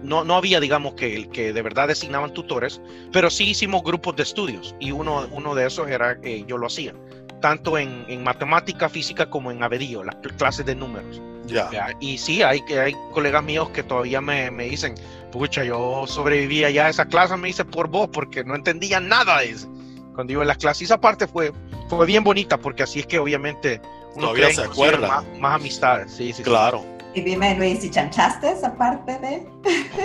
no, 0.04 0.24
no 0.24 0.36
había, 0.36 0.60
digamos, 0.60 0.94
que, 0.94 1.30
que 1.30 1.54
de 1.54 1.62
verdad 1.62 1.88
designaban 1.88 2.34
tutores, 2.34 2.82
pero 3.12 3.30
sí 3.30 3.50
hicimos 3.50 3.82
grupos 3.84 4.16
de 4.18 4.24
estudios 4.24 4.76
y 4.80 4.92
uno, 4.92 5.28
uno 5.32 5.56
de 5.56 5.66
esos 5.66 5.90
era, 5.90 6.18
eh, 6.22 6.44
yo 6.46 6.58
lo 6.58 6.68
hacía, 6.68 6.94
tanto 7.42 7.78
en, 7.78 8.06
en, 8.10 8.24
matemática, 8.24 8.90
física 8.90 9.30
como 9.30 9.52
en 9.52 9.64
Abedillo, 9.64 10.04
las 10.04 10.16
clases 10.38 10.66
de 10.66 10.76
números. 10.76 11.22
Ya. 11.46 11.70
Yeah. 11.72 11.88
Y 12.00 12.18
sí, 12.18 12.42
hay, 12.42 12.62
hay 12.78 12.94
colegas 13.12 13.44
míos 13.44 13.70
que 13.70 13.84
todavía 13.84 14.22
me, 14.22 14.52
me 14.52 14.66
dicen, 14.66 14.96
pucha, 15.32 15.64
yo 15.64 16.06
sobrevivía 16.08 16.70
ya 16.70 16.86
a 16.88 16.90
esa 16.90 17.06
clase, 17.06 17.36
me 17.38 17.48
dice 17.48 17.66
por 17.66 17.88
vos, 17.88 18.10
porque 18.12 18.44
no 18.44 18.56
entendía 18.56 19.00
nada 19.00 19.40
de 19.40 19.52
eso 19.52 19.70
cuando 20.14 20.34
iba 20.34 20.44
en 20.44 20.48
las 20.48 20.58
clases. 20.58 20.82
Y 20.82 20.86
esa 20.86 21.02
parte 21.02 21.28
fue, 21.28 21.52
fue 21.96 22.06
bien 22.06 22.24
bonita, 22.24 22.58
porque 22.58 22.84
así 22.84 23.00
es 23.00 23.08
que 23.08 23.20
obviamente 23.20 23.82
uno 24.16 24.28
todavía 24.28 24.54
se 24.54 24.64
acuerda. 24.64 25.08
Más, 25.08 25.40
más, 25.40 25.56
amistades. 25.56 26.12
Sí, 26.12 26.34
sí, 26.34 26.44
claro. 26.44 26.84
Sí. 26.84 26.94
Y 27.16 27.22
dime, 27.22 27.56
Luis, 27.56 27.84
¿y 27.84 27.92
chanchaste 27.92 28.52
esa 28.52 28.76
parte 28.76 29.20
de...? 29.20 29.48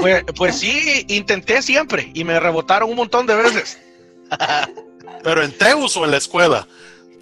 Pues, 0.00 0.24
pues 0.36 0.58
sí, 0.58 1.06
intenté 1.08 1.62
siempre 1.62 2.10
y 2.12 2.22
me 2.22 2.38
rebotaron 2.38 2.90
un 2.90 2.96
montón 2.96 3.26
de 3.26 3.34
veces. 3.34 3.78
¿Pero 5.24 5.42
en 5.42 5.56
Teus 5.56 5.96
o 5.96 6.04
en 6.04 6.10
la 6.10 6.18
escuela? 6.18 6.68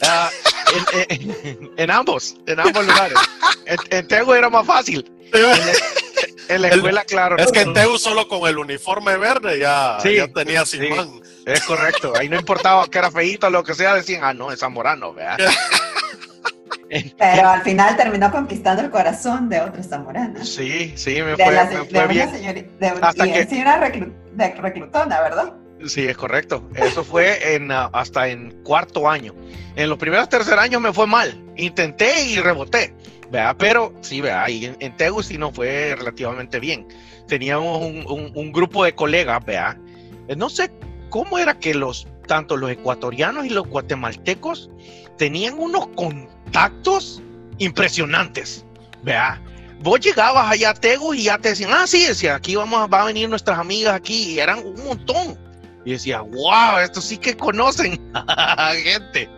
Uh, 0.02 1.06
en, 1.08 1.30
en, 1.30 1.70
en, 1.76 1.90
ambos, 1.90 2.36
en 2.46 2.60
ambos 2.60 2.84
lugares. 2.84 3.16
En, 3.64 3.78
en 3.90 4.08
Teus 4.08 4.36
era 4.36 4.50
más 4.50 4.66
fácil. 4.66 5.10
En 5.32 5.42
la, 5.42 5.56
en 6.48 6.62
la 6.62 6.68
escuela, 6.68 7.00
el, 7.00 7.06
claro. 7.06 7.36
Es 7.38 7.52
que 7.52 7.60
en 7.60 7.72
Teus 7.72 8.02
solo 8.02 8.28
con 8.28 8.48
el 8.48 8.58
uniforme 8.58 9.16
verde 9.16 9.58
ya, 9.58 9.98
sí, 10.02 10.16
ya 10.16 10.28
tenía 10.28 10.66
sin 10.66 10.82
sí. 10.82 10.88
Es 11.46 11.62
correcto. 11.62 12.12
Ahí 12.18 12.28
no 12.28 12.36
importaba 12.36 12.88
que 12.88 12.98
era 12.98 13.10
feíto 13.10 13.46
o 13.46 13.50
lo 13.50 13.62
que 13.62 13.72
sea, 13.72 13.94
decían, 13.94 14.22
ah, 14.24 14.34
no, 14.34 14.50
es 14.50 14.58
zamorano, 14.58 15.14
¿verdad? 15.14 15.38
Pero 17.18 17.48
al 17.48 17.62
final 17.62 17.96
terminó 17.96 18.30
conquistando 18.32 18.82
el 18.82 18.90
corazón 18.90 19.48
de 19.48 19.60
otra 19.60 19.82
zamorana. 19.82 20.44
Sí, 20.44 20.92
sí, 20.96 21.22
me 21.22 21.36
fue, 21.36 21.44
de 21.44 21.52
la, 21.52 21.64
me 21.66 21.76
de 21.78 21.84
fue 21.84 22.06
bien. 22.08 22.30
Señorita, 22.30 22.70
de, 22.80 22.86
Hasta 23.00 23.26
y 23.26 23.46
que... 23.46 23.56
una 23.60 23.76
reclu, 23.78 24.12
de 24.32 24.54
reclutona, 24.54 25.20
¿verdad? 25.20 25.54
Sí, 25.86 26.06
es 26.06 26.16
correcto. 26.16 26.68
Eso 26.74 27.04
fue 27.04 27.54
en, 27.54 27.70
uh, 27.70 27.90
hasta 27.92 28.28
en 28.28 28.50
cuarto 28.64 29.08
año. 29.08 29.32
En 29.76 29.88
los 29.88 29.98
primeros 29.98 30.28
tercer 30.28 30.58
años 30.58 30.80
me 30.80 30.92
fue 30.92 31.06
mal. 31.06 31.44
Intenté 31.56 32.24
y 32.24 32.40
reboté. 32.40 32.92
¿verdad? 33.30 33.54
Pero 33.58 33.92
sí, 34.00 34.20
¿verdad? 34.20 34.48
Y 34.48 34.66
en, 34.66 34.76
en 34.80 34.96
Tegus 34.96 35.26
sí 35.26 35.38
no 35.38 35.52
fue 35.52 35.94
relativamente 35.96 36.58
bien. 36.58 36.88
Teníamos 37.28 37.82
un, 37.82 38.04
un, 38.08 38.32
un 38.34 38.52
grupo 38.52 38.84
de 38.84 38.94
colegas, 38.94 39.44
¿verdad? 39.44 39.76
No 40.36 40.48
sé 40.48 40.70
cómo 41.10 41.38
era 41.38 41.58
que 41.58 41.74
los 41.74 42.06
tanto 42.26 42.56
los 42.56 42.70
ecuatorianos 42.70 43.46
y 43.46 43.50
los 43.50 43.66
guatemaltecos 43.68 44.70
tenían 45.16 45.58
unos 45.58 45.86
contactos 45.88 47.22
impresionantes, 47.58 48.64
¿verdad? 49.02 49.38
Vos 49.80 50.00
llegabas 50.00 50.50
allá 50.50 50.70
a 50.70 50.74
Tegus 50.74 51.16
y 51.16 51.24
ya 51.24 51.38
te 51.38 51.50
decían, 51.50 51.70
ah, 51.72 51.86
sí, 51.86 52.06
decía, 52.06 52.34
aquí 52.34 52.56
vamos 52.56 52.80
a, 52.80 52.86
va 52.86 53.02
a 53.02 53.06
venir 53.06 53.28
nuestras 53.28 53.58
amigas 53.58 53.94
aquí, 53.94 54.32
y 54.32 54.40
eran 54.40 54.58
un 54.58 54.82
montón. 54.84 55.38
Y 55.84 55.92
decía, 55.92 56.22
wow, 56.22 56.78
esto 56.82 57.00
sí 57.00 57.16
que 57.18 57.36
conocen 57.36 58.00
gente. 58.84 59.28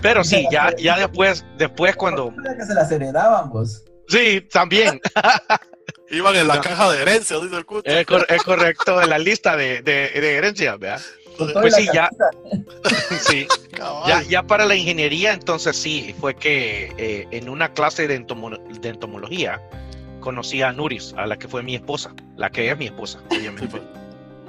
Pero 0.00 0.24
sí, 0.24 0.46
ya, 0.50 0.74
ya 0.76 0.98
después, 0.98 1.44
después 1.58 1.96
cuando... 1.96 2.32
que 2.56 2.64
se 2.64 2.74
las 2.74 2.90
heredaban, 2.90 3.50
vos. 3.50 3.84
Sí, 4.08 4.40
también. 4.50 5.00
Iban 6.10 6.36
en 6.36 6.48
la 6.48 6.56
no. 6.56 6.60
caja 6.60 6.90
de 6.92 7.02
herencia, 7.02 7.38
dice 7.38 7.56
el 7.56 7.66
culto. 7.66 7.90
Es, 7.90 8.06
cor 8.06 8.26
es, 8.28 8.42
correcto, 8.42 9.02
en 9.02 9.10
la 9.10 9.18
lista 9.18 9.56
de, 9.56 9.82
de, 9.82 10.08
de 10.08 10.36
herencia, 10.36 10.76
¿verdad? 10.76 11.00
Pues 11.52 11.74
sí, 11.74 11.86
ya, 11.92 12.10
sí. 13.20 13.46
ya, 14.06 14.22
ya, 14.22 14.42
para 14.42 14.66
la 14.66 14.74
ingeniería, 14.74 15.32
entonces 15.32 15.76
sí, 15.76 16.14
fue 16.20 16.34
que 16.34 16.92
eh, 16.98 17.28
en 17.30 17.48
una 17.48 17.72
clase 17.72 18.08
de, 18.08 18.16
entomo 18.16 18.50
de, 18.50 18.88
entomología 18.88 19.62
conocí 20.20 20.62
a 20.62 20.72
Nuris, 20.72 21.14
a 21.16 21.26
la 21.26 21.38
que 21.38 21.46
fue 21.46 21.62
mi 21.62 21.76
esposa, 21.76 22.12
la 22.36 22.50
que 22.50 22.70
es 22.70 22.76
mi 22.76 22.86
esposa, 22.86 23.20
obviamente. 23.30 23.80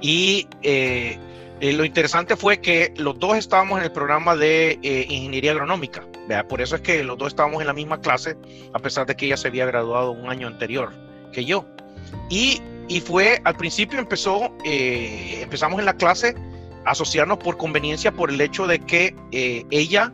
y 0.01 0.47
eh, 0.64 1.20
eh, 1.62 1.74
lo 1.74 1.86
interesante 1.86 2.36
fue 2.36 2.60
que 2.60 2.93
los 2.97 3.20
dos 3.20 3.38
estábamos 3.38 3.80
en 3.80 3.84
el 3.84 3.91
programa 3.91 4.36
de 4.36 4.80
eh, 4.82 5.05
ingeniería 5.10 5.51
agronómica, 5.51 6.03
¿verdad? 6.28 6.47
por 6.47 6.62
eso 6.62 6.76
es 6.76 6.82
que 6.82 7.03
los 7.03 7.18
dos 7.18 7.30
estábamos 7.30 7.62
en 7.62 7.68
la 7.68 7.74
misma 7.74 8.01
clase, 8.01 8.36
a 8.74 8.80
pesar 8.80 9.05
de 9.05 9.16
que 9.16 9.28
ella 9.28 9.38
se 9.38 9.49
había 9.49 9.66
graduado 9.66 10.12
un 10.12 10.30
año 10.30 10.47
anterior 10.47 10.91
que 11.32 11.45
yo. 11.45 11.65
Y, 12.30 12.61
y 12.88 13.01
fue, 13.01 13.41
al 13.43 13.55
principio 13.55 13.99
empezó, 13.99 14.51
eh, 14.63 15.39
empezamos 15.41 15.80
en 15.80 15.86
la 15.86 15.93
clase 15.93 16.36
a 16.86 16.91
asociarnos 16.91 17.38
por 17.38 17.57
conveniencia 17.57 18.11
por 18.11 18.30
el 18.30 18.39
hecho 18.41 18.67
de 18.67 18.80
que 18.80 19.15
eh, 19.32 19.65
ella 19.69 20.13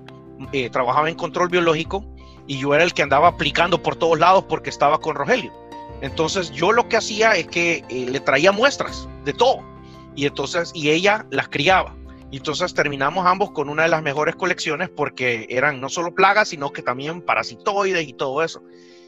eh, 0.51 0.69
trabajaba 0.69 1.09
en 1.09 1.15
control 1.15 1.49
biológico 1.49 2.05
y 2.47 2.59
yo 2.59 2.73
era 2.75 2.83
el 2.83 2.93
que 2.93 3.03
andaba 3.03 3.29
aplicando 3.29 3.81
por 3.81 3.95
todos 3.95 4.19
lados 4.19 4.45
porque 4.47 4.69
estaba 4.69 4.99
con 4.99 5.15
Rogelio. 5.15 5.51
Entonces 6.01 6.51
yo 6.51 6.71
lo 6.71 6.87
que 6.89 6.97
hacía 6.97 7.35
es 7.35 7.47
que 7.47 7.83
le 7.89 8.19
traía 8.19 8.51
muestras 8.51 9.07
de 9.23 9.33
todo 9.33 9.63
y 10.15 10.25
entonces 10.25 10.71
y 10.73 10.89
ella 10.89 11.25
las 11.29 11.47
criaba. 11.47 11.95
Y 12.31 12.37
entonces 12.37 12.73
terminamos 12.73 13.25
ambos 13.25 13.51
con 13.51 13.69
una 13.69 13.83
de 13.83 13.89
las 13.89 14.01
mejores 14.01 14.35
colecciones 14.35 14.89
porque 14.89 15.47
eran 15.49 15.79
no 15.79 15.89
solo 15.89 16.13
plagas, 16.13 16.49
sino 16.49 16.71
que 16.73 16.81
también 16.81 17.21
parasitoides 17.21 18.07
y 18.07 18.13
todo 18.13 18.43
eso. 18.43 18.61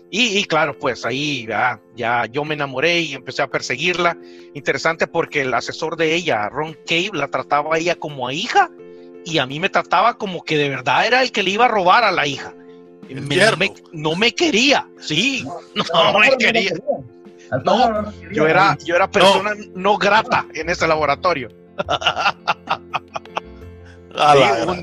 Y, 0.10 0.38
y, 0.38 0.46
claro, 0.46 0.78
pues 0.78 1.06
ahí 1.06 1.46
ya, 1.48 1.82
ya 1.96 2.26
yo 2.28 2.46
me 2.46 2.54
enamoré 2.54 3.02
y 3.02 3.14
empecé 3.14 3.42
a 3.42 3.48
perseguirla. 3.48 4.18
Interesante 4.54 5.06
porque 5.08 5.42
el 5.42 5.54
asesor 5.54 5.98
de 5.98 6.16
ella, 6.16 6.48
Ron 6.50 6.78
Cave, 6.88 7.12
la 7.14 7.28
trataba 7.28 7.76
a 7.76 7.78
ella 7.78 7.96
como 7.96 8.28
a 8.28 8.34
hija 8.34 8.70
y 9.26 9.40
a 9.40 9.46
mí 9.46 9.60
me 9.60 9.70
trataba 9.70 10.18
como 10.18 10.44
que 10.44 10.58
de 10.58 10.70
verdad 10.70 11.06
era 11.06 11.22
el 11.22 11.34
que 11.34 11.44
le 11.44 11.52
iba 11.52 11.66
a 11.66 11.68
robar 11.68 12.06
a 12.06 12.12
la 12.12 12.26
hija. 12.26 12.54
Me, 13.10 13.36
no, 13.36 13.58
me, 13.58 13.74
no, 13.92 14.16
me, 14.16 14.34
quería, 14.34 14.88
sí, 15.00 15.44
no, 15.76 15.84
no, 15.94 16.14
no 16.14 16.20
me 16.20 16.38
quería. 16.38 16.74
No, 17.64 18.12
yo 18.32 18.48
era, 18.48 18.78
yo 18.84 18.96
era 18.96 19.10
persona 19.10 19.52
no, 19.76 19.98
grata 19.98 20.46
en 20.54 20.70
ese 20.70 20.88
laboratorio. 20.88 21.50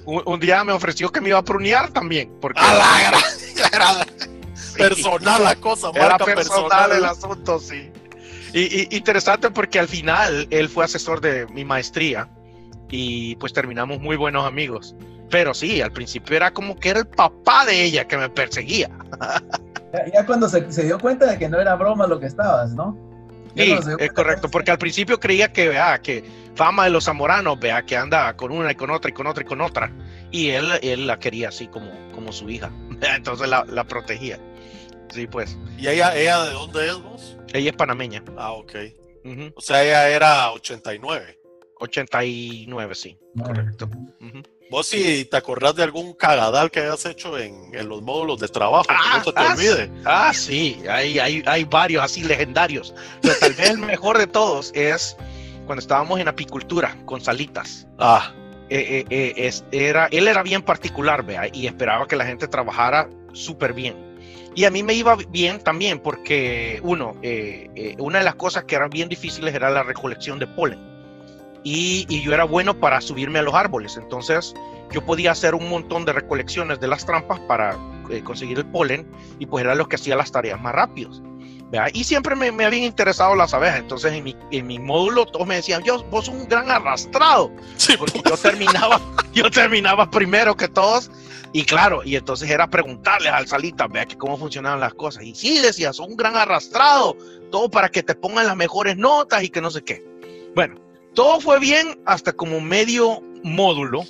un, 0.07 0.41
día 0.41 0.65
me 0.65 0.73
ofreció 0.73 1.11
que 1.11 1.21
me 1.21 1.31
iba 1.31 1.39
a 1.39 1.45
prunear 1.45 1.91
también. 1.91 2.33
Porque... 2.41 2.61
A 2.61 2.75
la 2.75 4.07
Personal 4.79 5.43
la 5.43 5.57
cosa, 5.57 5.91
Era 5.95 6.19
personal, 6.19 6.93
el 6.93 7.05
asunto, 7.05 7.59
sí. 7.59 7.91
Y, 8.53 8.95
interesante 8.97 9.51
porque 9.51 9.81
al 9.81 9.89
final 9.89 10.47
él 10.51 10.69
fue 10.69 10.85
asesor 10.85 11.21
de 11.21 11.47
mi 11.49 11.65
maestría 11.65 12.29
y 12.89 13.35
pues 13.37 13.53
terminamos 13.53 14.01
muy 14.01 14.17
buenos 14.17 14.47
amigos. 14.47 14.95
Pero 15.31 15.55
sí, 15.55 15.81
al 15.81 15.91
principio 15.91 16.37
era 16.37 16.53
como 16.53 16.79
que 16.79 16.91
era 16.91 17.01
el 17.01 17.07
papá 17.07 17.65
de 17.65 17.83
ella 17.83 18.07
que 18.07 18.17
me 18.17 18.29
perseguía. 18.29 18.91
Ya, 20.13 20.27
cuando 20.27 20.49
se, 20.49 20.61
dio 20.85 20.99
cuenta 20.99 21.27
de 21.27 21.39
que 21.39 21.49
no 21.49 21.61
era 21.61 21.75
broma 21.77 22.07
lo 22.07 22.19
que 22.19 22.27
estabas, 22.27 22.73
¿no? 22.75 22.97
sí, 23.57 23.77
es 23.99 24.13
correcto, 24.13 24.51
porque 24.51 24.73
al 24.73 24.79
principio 24.79 25.21
creía 25.21 25.53
que, 25.53 25.69
vea, 25.69 26.01
que 26.01 26.25
fama 26.57 26.85
de 26.85 26.91
los 26.91 27.05
zamoranos, 27.05 27.59
vea, 27.61 27.83
que 27.83 27.97
anda 27.97 28.37
con 28.37 28.51
una 28.51 28.73
y 28.73 28.75
con 28.75 28.91
otra 28.91 29.11
y 29.11 29.15
con 29.15 29.27
otra 29.27 29.43
y 29.45 29.47
con 29.47 29.61
otra. 29.61 29.93
Y 30.31 30.51
él, 30.51 30.67
él 30.83 31.07
la 31.07 31.19
quería 31.19 31.49
así 31.49 31.69
como, 31.69 31.91
como 32.13 32.33
su 32.33 32.51
hija. 32.51 32.71
Entonces 33.17 33.49
la, 33.49 33.65
la 33.69 33.85
protegía. 33.85 34.39
Sí, 35.15 35.29
pues. 35.29 35.57
¿Y 35.79 35.87
ella, 35.87 36.17
ella 36.17 36.43
de 36.43 36.53
dónde 36.53 36.89
es 36.89 37.01
vos? 37.01 37.37
Ella 37.53 37.71
es 37.71 37.77
panameña. 37.77 38.25
Ah, 38.37 38.51
ok. 38.53 38.75
O 39.55 39.61
sea, 39.61 39.85
ella 39.85 40.09
era 40.09 40.51
89. 40.53 41.39
89, 41.79 42.95
sí, 42.95 43.19
correcto. 43.43 43.89
Vos 44.71 44.87
si 44.87 45.25
te 45.27 45.37
acordás 45.37 45.77
de 45.77 45.83
algún 45.83 46.15
cagadal 46.15 46.71
que 46.71 46.81
hayas 46.81 47.05
hecho 47.07 47.39
en, 47.39 47.71
los 47.89 48.03
módulos 48.03 48.41
de 48.41 48.49
trabajo, 48.49 48.87
que 48.89 49.19
no 49.19 49.25
se 49.25 49.33
te 49.33 49.41
ah, 49.41 49.53
olvide. 49.53 49.91
Ah, 50.05 50.33
sí, 50.35 50.83
hay, 50.89 51.19
hay, 51.19 51.43
hay 51.47 51.65
varios 51.65 52.03
así 52.03 52.25
legendarios. 52.25 52.95
Pero 53.23 53.35
tal 53.39 53.53
vez 53.53 53.71
el 53.71 53.79
mejor 53.79 54.19
de 54.19 54.27
todos 54.27 54.73
es 54.75 55.17
cuando 55.67 55.81
estábamos 55.81 56.19
en 56.19 56.29
apicultura 56.29 56.97
con 57.05 57.21
salitas. 57.21 57.87
Ah. 57.99 58.33
Eh, 58.71 59.05
eh, 59.11 59.35
eh, 59.37 59.53
era, 59.71 60.09
él 60.11 60.27
era 60.27 60.43
bien 60.43 60.63
particular, 60.63 61.25
vea, 61.25 61.49
y 61.53 61.67
esperaba 61.67 62.09
que 62.09 62.17
la 62.17 62.25
gente 62.25 62.49
trabajara 62.49 63.09
súper 63.33 63.75
bien. 63.75 64.14
Y 64.55 64.65
a 64.65 64.71
mí 64.71 64.83
me 64.83 64.95
iba 64.95 65.17
bien 65.31 65.59
también 65.61 65.99
porque, 65.99 66.81
uno, 66.83 67.17
eh, 67.23 67.71
eh, 67.75 67.97
una 67.99 68.19
de 68.19 68.25
las 68.25 68.37
cosas 68.37 68.65
que 68.65 68.77
eran 68.77 68.91
bien 68.91 69.09
difíciles 69.09 69.55
era 69.55 69.69
la 69.71 69.83
recolección 69.83 70.39
de 70.39 70.47
polen. 70.47 70.79
Y, 71.65 72.21
yo 72.23 72.33
era 72.33 72.45
bueno 72.45 72.79
para 72.79 73.01
subirme 73.01 73.39
a 73.39 73.43
los 73.43 73.55
árboles. 73.55 73.97
Entonces 73.97 74.55
yo 74.93 75.05
podía 75.05 75.33
hacer 75.33 75.55
un 75.55 75.69
montón 75.69 76.05
de 76.05 76.13
recolecciones 76.13 76.79
de 76.79 76.87
las 76.87 77.05
trampas 77.05 77.41
para 77.41 77.77
eh, 78.11 78.23
conseguir 78.23 78.59
el 78.59 78.67
polen 78.67 79.07
y 79.39 79.47
pues 79.47 79.65
era 79.65 79.75
lo 79.75 79.89
que 79.89 79.97
hacía 79.97 80.15
las 80.15 80.31
tareas 80.31 80.61
más 80.61 80.75
rápidos. 80.75 81.23
Y 81.93 82.05
siempre 82.05 82.37
me, 82.37 82.53
me, 82.53 82.65
habían 82.65 82.85
interesado 82.85 83.35
las 83.35 83.53
abejas. 83.53 83.81
Entonces 83.81 84.13
en 84.13 84.23
mi, 84.23 84.37
en 84.53 84.67
mi 84.67 84.79
módulo 84.79 85.27
todos 85.27 85.47
me 85.47 85.57
decían, 85.57 85.83
yo, 85.83 86.05
vos 86.05 86.27
sos 86.27 86.35
un 86.35 86.49
gran 86.49 86.71
arrastrado. 86.71 87.51
Sí, 87.77 87.97
porque 87.97 88.23
yo 88.25 88.37
terminaba, 88.37 89.01
yo 89.33 89.51
terminaba 89.51 90.09
primero 90.11 90.57
que 90.57 90.69
todos 90.69 91.11
y 91.57 91.65
claro, 91.65 92.03
y 92.05 92.17
entonces 92.17 92.51
era 92.51 92.69
preguntarle 92.69 93.29
al 93.29 93.47
Salita, 93.47 93.87
vea 93.87 94.07
que 94.07 94.19
cómo 94.19 94.37
funcionaban 94.37 94.81
las 94.81 94.93
cosas. 94.95 95.23
Y 95.23 95.37
sí, 95.37 95.61
decía, 95.61 95.93
son 95.93 96.11
un 96.11 96.17
gran 96.17 96.37
arrastrado, 96.37 97.17
todo 97.53 97.71
para 97.71 97.89
que 97.91 98.03
te 98.03 98.17
pongan 98.17 98.49
las 98.49 98.57
mejores 98.57 98.97
notas 98.97 99.45
y 99.45 99.51
que 99.51 99.61
no 99.61 99.71
sé 99.71 99.85
qué. 99.85 100.05
Bueno, 100.57 100.81
todo 101.15 101.41
fue 101.41 101.61
bien 101.61 102.03
hasta 102.07 102.33
como 102.33 102.61
medio 102.61 103.23
módulo. 103.45 104.03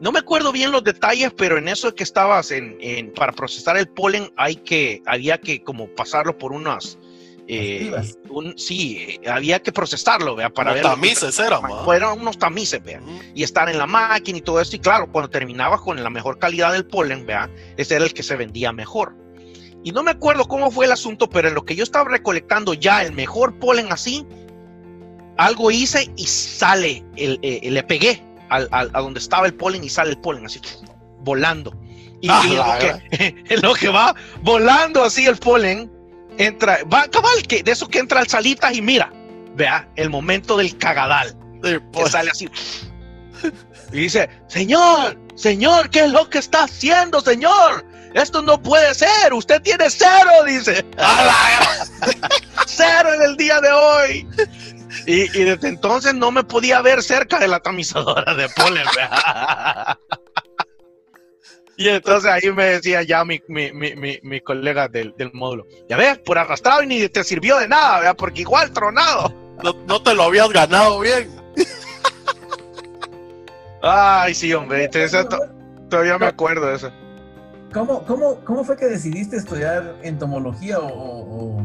No 0.00 0.12
me 0.12 0.20
acuerdo 0.20 0.52
bien 0.52 0.70
los 0.70 0.84
detalles, 0.84 1.32
pero 1.36 1.58
en 1.58 1.68
eso 1.68 1.94
que 1.94 2.04
estabas 2.04 2.50
en, 2.50 2.76
en 2.80 3.12
para 3.12 3.32
procesar 3.32 3.76
el 3.76 3.88
polen 3.88 4.32
hay 4.36 4.56
que, 4.56 5.02
había 5.06 5.38
que 5.38 5.62
como 5.62 5.88
pasarlo 5.88 6.38
por 6.38 6.52
unas, 6.52 6.98
eh, 7.50 7.90
sí, 8.56 9.18
había 9.26 9.60
que 9.60 9.72
procesarlo, 9.72 10.36
vea, 10.36 10.50
para 10.50 10.74
ver. 10.74 10.82
Tamices 10.82 11.38
eran, 11.38 11.62
Fueron 11.82 12.20
unos 12.20 12.38
tamices, 12.38 12.82
vea, 12.84 13.00
y 13.34 13.42
estar 13.42 13.70
en 13.70 13.78
la 13.78 13.86
máquina 13.86 14.38
y 14.38 14.42
todo 14.42 14.60
esto. 14.60 14.76
Y 14.76 14.80
claro, 14.80 15.10
cuando 15.10 15.30
terminabas 15.30 15.80
con 15.80 16.00
la 16.02 16.10
mejor 16.10 16.38
calidad 16.38 16.72
del 16.72 16.86
polen, 16.86 17.24
vea, 17.24 17.50
ese 17.78 17.96
era 17.96 18.04
el 18.04 18.12
que 18.12 18.22
se 18.22 18.36
vendía 18.36 18.70
mejor. 18.72 19.16
Y 19.82 19.92
no 19.92 20.02
me 20.02 20.10
acuerdo 20.10 20.44
cómo 20.44 20.70
fue 20.70 20.84
el 20.84 20.92
asunto, 20.92 21.30
pero 21.30 21.48
en 21.48 21.54
lo 21.54 21.64
que 21.64 21.74
yo 21.74 21.84
estaba 21.84 22.10
recolectando 22.10 22.74
ya 22.74 23.02
el 23.02 23.14
mejor 23.14 23.58
polen 23.58 23.90
así, 23.90 24.26
algo 25.38 25.70
hice 25.70 26.10
y 26.16 26.26
sale, 26.26 27.02
el, 27.16 27.38
eh, 27.42 27.60
le 27.70 27.82
pegué 27.82 28.22
al, 28.48 28.68
a 28.72 29.00
donde 29.00 29.20
estaba 29.20 29.46
el 29.46 29.54
polen 29.54 29.84
y 29.84 29.88
sale 29.88 30.10
el 30.10 30.18
polen 30.18 30.46
así, 30.46 30.60
volando. 31.20 31.74
Y, 32.20 32.28
ah, 32.30 32.98
en 33.10 33.62
lo 33.62 33.74
que 33.74 33.88
va 33.88 34.14
volando 34.42 35.04
así 35.04 35.26
el 35.26 35.36
polen, 35.36 35.90
entra, 36.36 36.78
va 36.92 37.08
cabal, 37.08 37.42
que 37.46 37.62
de 37.62 37.72
eso 37.72 37.88
que 37.88 37.98
entra 37.98 38.20
al 38.20 38.28
salitas 38.28 38.74
y 38.74 38.82
mira, 38.82 39.12
vea, 39.54 39.88
el 39.96 40.10
momento 40.10 40.56
del 40.56 40.76
cagadal. 40.78 41.36
que 41.62 41.80
pues. 41.92 42.12
sale 42.12 42.30
así. 42.30 42.48
Y 43.92 44.00
dice, 44.00 44.28
Señor, 44.48 45.16
Señor, 45.36 45.90
¿qué 45.90 46.00
es 46.00 46.10
lo 46.10 46.28
que 46.28 46.38
está 46.38 46.64
haciendo, 46.64 47.20
Señor? 47.20 47.84
Esto 48.14 48.42
no 48.42 48.60
puede 48.60 48.94
ser, 48.94 49.32
usted 49.32 49.62
tiene 49.62 49.88
cero, 49.88 50.30
dice. 50.46 50.84
cero 52.66 53.14
en 53.14 53.22
el 53.22 53.36
día 53.36 53.60
de 53.60 53.70
hoy. 53.70 54.28
Y, 55.06 55.22
y, 55.38 55.44
desde 55.44 55.68
entonces 55.68 56.14
no 56.14 56.30
me 56.30 56.44
podía 56.44 56.82
ver 56.82 57.02
cerca 57.02 57.38
de 57.38 57.48
la 57.48 57.60
tamizadora 57.60 58.34
de 58.34 58.48
polen. 58.50 58.84
Y 61.78 61.88
entonces 61.88 62.28
ahí 62.28 62.50
me 62.50 62.64
decía 62.64 63.04
ya 63.04 63.24
mi, 63.24 63.40
mi, 63.46 63.72
mi, 63.72 64.18
mi 64.20 64.40
colega 64.40 64.88
del, 64.88 65.14
del, 65.16 65.32
módulo, 65.32 65.64
ya 65.88 65.96
ves, 65.96 66.18
por 66.18 66.36
arrastrado 66.36 66.82
y 66.82 66.88
ni 66.88 67.08
te 67.08 67.22
sirvió 67.22 67.56
de 67.56 67.68
nada, 67.68 68.00
¿verdad? 68.00 68.16
porque 68.18 68.40
igual 68.40 68.72
tronado. 68.72 69.32
No, 69.62 69.72
no 69.86 70.02
te 70.02 70.12
lo 70.12 70.24
habías 70.24 70.48
ganado 70.48 70.98
bien. 70.98 71.30
Ay, 73.82 74.34
sí, 74.34 74.52
hombre, 74.52 74.90
todavía 75.88 76.18
me 76.18 76.26
acuerdo 76.26 76.66
de 76.66 76.76
eso. 76.76 76.90
¿Cómo, 77.72 78.04
cómo, 78.04 78.40
¿Cómo 78.44 78.64
fue 78.64 78.76
que 78.76 78.86
decidiste 78.86 79.36
estudiar 79.36 79.96
entomología 80.02 80.80
o, 80.80 80.88
o, 80.88 81.62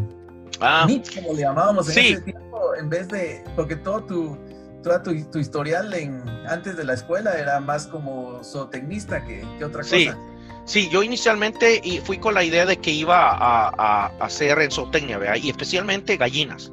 ah, 0.63 0.87
como 1.13 1.33
le 1.33 1.41
llamábamos 1.41 1.89
en 1.89 2.05
ese 2.05 2.21
tiempo, 2.21 2.75
en 2.75 2.89
vez 2.89 3.07
de, 3.09 3.43
porque 3.55 3.75
todo 3.75 4.03
tu, 4.03 4.37
toda 4.83 5.03
tu, 5.03 5.11
historial 5.37 5.93
en, 5.93 6.23
antes 6.47 6.77
de 6.77 6.83
la 6.83 6.93
escuela 6.93 7.37
era 7.37 7.59
más 7.59 7.87
como 7.87 8.43
zootecnista 8.43 9.23
que, 9.25 9.45
que 9.57 9.65
otra 9.65 9.81
cosa. 9.81 10.17
Sí, 10.65 10.89
yo 10.89 11.03
inicialmente 11.03 11.81
fui 12.05 12.17
con 12.17 12.33
la 12.33 12.43
idea 12.43 12.65
de 12.65 12.77
que 12.77 12.91
iba 12.91 13.31
a, 13.31 13.69
a, 13.77 14.05
hacer 14.19 14.59
en 14.59 14.71
zootecnia, 14.71 15.17
¿verdad? 15.17 15.35
y 15.35 15.49
especialmente 15.49 16.15
gallinas. 16.15 16.71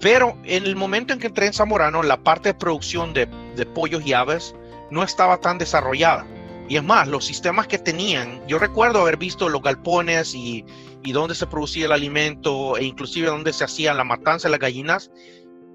Pero 0.00 0.36
en 0.44 0.64
el 0.64 0.76
momento 0.76 1.14
en 1.14 1.20
que 1.20 1.28
entré 1.28 1.46
en 1.46 1.54
Zamorano, 1.54 2.02
la 2.02 2.18
parte 2.18 2.50
de 2.50 2.54
producción 2.54 3.14
de, 3.14 3.26
de 3.56 3.64
pollos 3.64 4.04
y 4.04 4.12
aves 4.12 4.54
no 4.90 5.02
estaba 5.02 5.38
tan 5.38 5.56
desarrollada. 5.56 6.26
Y 6.68 6.76
es 6.76 6.82
más, 6.82 7.08
los 7.08 7.24
sistemas 7.24 7.66
que 7.66 7.78
tenían, 7.78 8.46
yo 8.46 8.58
recuerdo 8.58 9.00
haber 9.00 9.18
visto 9.18 9.48
los 9.48 9.62
galpones 9.62 10.34
y, 10.34 10.64
y 11.02 11.12
dónde 11.12 11.34
se 11.34 11.46
producía 11.46 11.86
el 11.86 11.92
alimento 11.92 12.76
e 12.78 12.84
inclusive 12.84 13.28
dónde 13.28 13.52
se 13.52 13.64
hacía 13.64 13.92
la 13.92 14.04
matanza 14.04 14.48
de 14.48 14.52
las 14.52 14.60
gallinas 14.60 15.10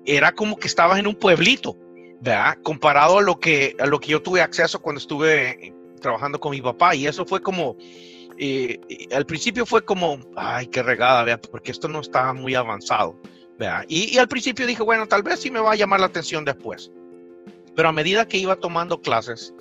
era 0.06 0.32
como 0.32 0.58
que 0.58 0.68
estabas 0.68 1.00
en 1.00 1.08
un 1.08 1.16
pueblito, 1.16 1.78
¿verdad? 2.22 2.58
Comparado 2.64 3.20
a 3.20 3.22
lo 3.22 3.40
que, 3.40 3.76
a 3.80 3.86
lo 3.86 4.00
que 4.00 4.08
yo 4.12 4.22
tuve 4.22 4.42
acceso 4.42 4.82
cuando 4.82 5.00
estuve 5.00 5.74
trabajando 6.00 6.40
con 6.40 6.52
mi 6.52 6.62
papá. 6.62 6.96
Y 6.96 7.08
eso 7.08 7.26
fue 7.26 7.42
como, 7.42 7.78
eh, 8.38 8.80
al 9.16 9.26
principio 9.26 9.66
fue 9.66 9.84
como, 9.84 10.20
ay, 10.36 10.68
qué 10.68 10.82
regada, 10.82 11.24
¿verdad? 11.24 11.48
Porque 11.52 11.72
esto 11.72 11.88
no 11.88 12.00
estaba 12.00 12.34
muy 12.34 12.56
avanzado, 12.56 13.20
¿verdad? 13.58 13.86
Y, 13.88 14.18
al 14.18 14.28
principio 14.28 14.66
dije, 14.66 14.84
bueno, 14.84 15.08
tal 15.08 15.24
vez 15.24 15.42
sí 15.42 15.52
me 15.52 15.60
va 15.60 15.74
a 15.74 15.76
llamar 15.76 16.00
la 16.00 16.08
atención 16.08 16.46
después. 16.46 16.92
Pero 17.76 17.90
a 17.90 17.94
medida 17.94 18.28
que 18.28 18.38
iba 18.38 18.56
tomando 18.56 19.02
clases, 19.02 19.54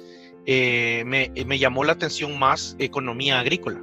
eh, 0.50 1.04
me, 1.04 1.30
me, 1.44 1.58
llamó 1.58 1.84
la 1.84 1.92
atención 1.92 2.38
más 2.38 2.74
economía 2.78 3.38
agrícola. 3.38 3.82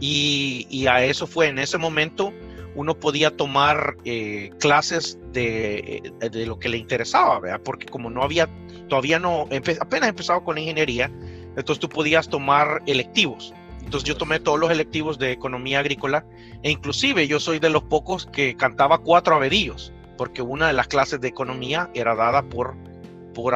Y, 0.00 0.84
a 0.88 1.04
eso 1.04 1.28
fue 1.28 1.46
en 1.46 1.60
ese 1.60 1.78
momento 1.78 2.32
uno 2.74 2.98
podía 2.98 3.30
tomar 3.30 3.96
eh, 4.04 4.50
clases 4.58 5.16
de, 5.30 6.02
eh, 6.20 6.28
de, 6.28 6.44
lo 6.44 6.58
que 6.58 6.68
le 6.68 6.78
interesaba, 6.78 7.38
¿verdad? 7.38 7.60
Porque 7.64 7.86
como 7.86 8.10
no 8.10 8.24
había, 8.24 8.48
todavía 8.88 9.20
no, 9.20 9.46
apenas 9.80 10.08
empezaba 10.08 10.42
con 10.42 10.56
la 10.56 10.62
ingeniería, 10.62 11.08
entonces 11.56 11.78
tú 11.78 11.88
podías 11.88 12.28
tomar 12.28 12.82
electivos. 12.86 13.54
Entonces 13.84 14.02
yo 14.02 14.16
tomé 14.16 14.40
todos 14.40 14.58
los 14.58 14.72
electivos 14.72 15.20
de 15.20 15.30
economía 15.30 15.78
agrícola 15.78 16.26
e 16.64 16.72
inclusive 16.72 17.28
yo 17.28 17.38
soy 17.38 17.60
de 17.60 17.70
los 17.70 17.84
pocos 17.84 18.26
que 18.26 18.56
cantaba 18.56 18.98
cuatro 18.98 19.36
abedillos, 19.36 19.92
porque 20.18 20.42
una 20.42 20.66
de 20.66 20.72
las 20.72 20.88
clases 20.88 21.20
de 21.20 21.28
economía 21.28 21.90
era 21.94 22.16
dada 22.16 22.42
por, 22.42 22.74
por 23.34 23.54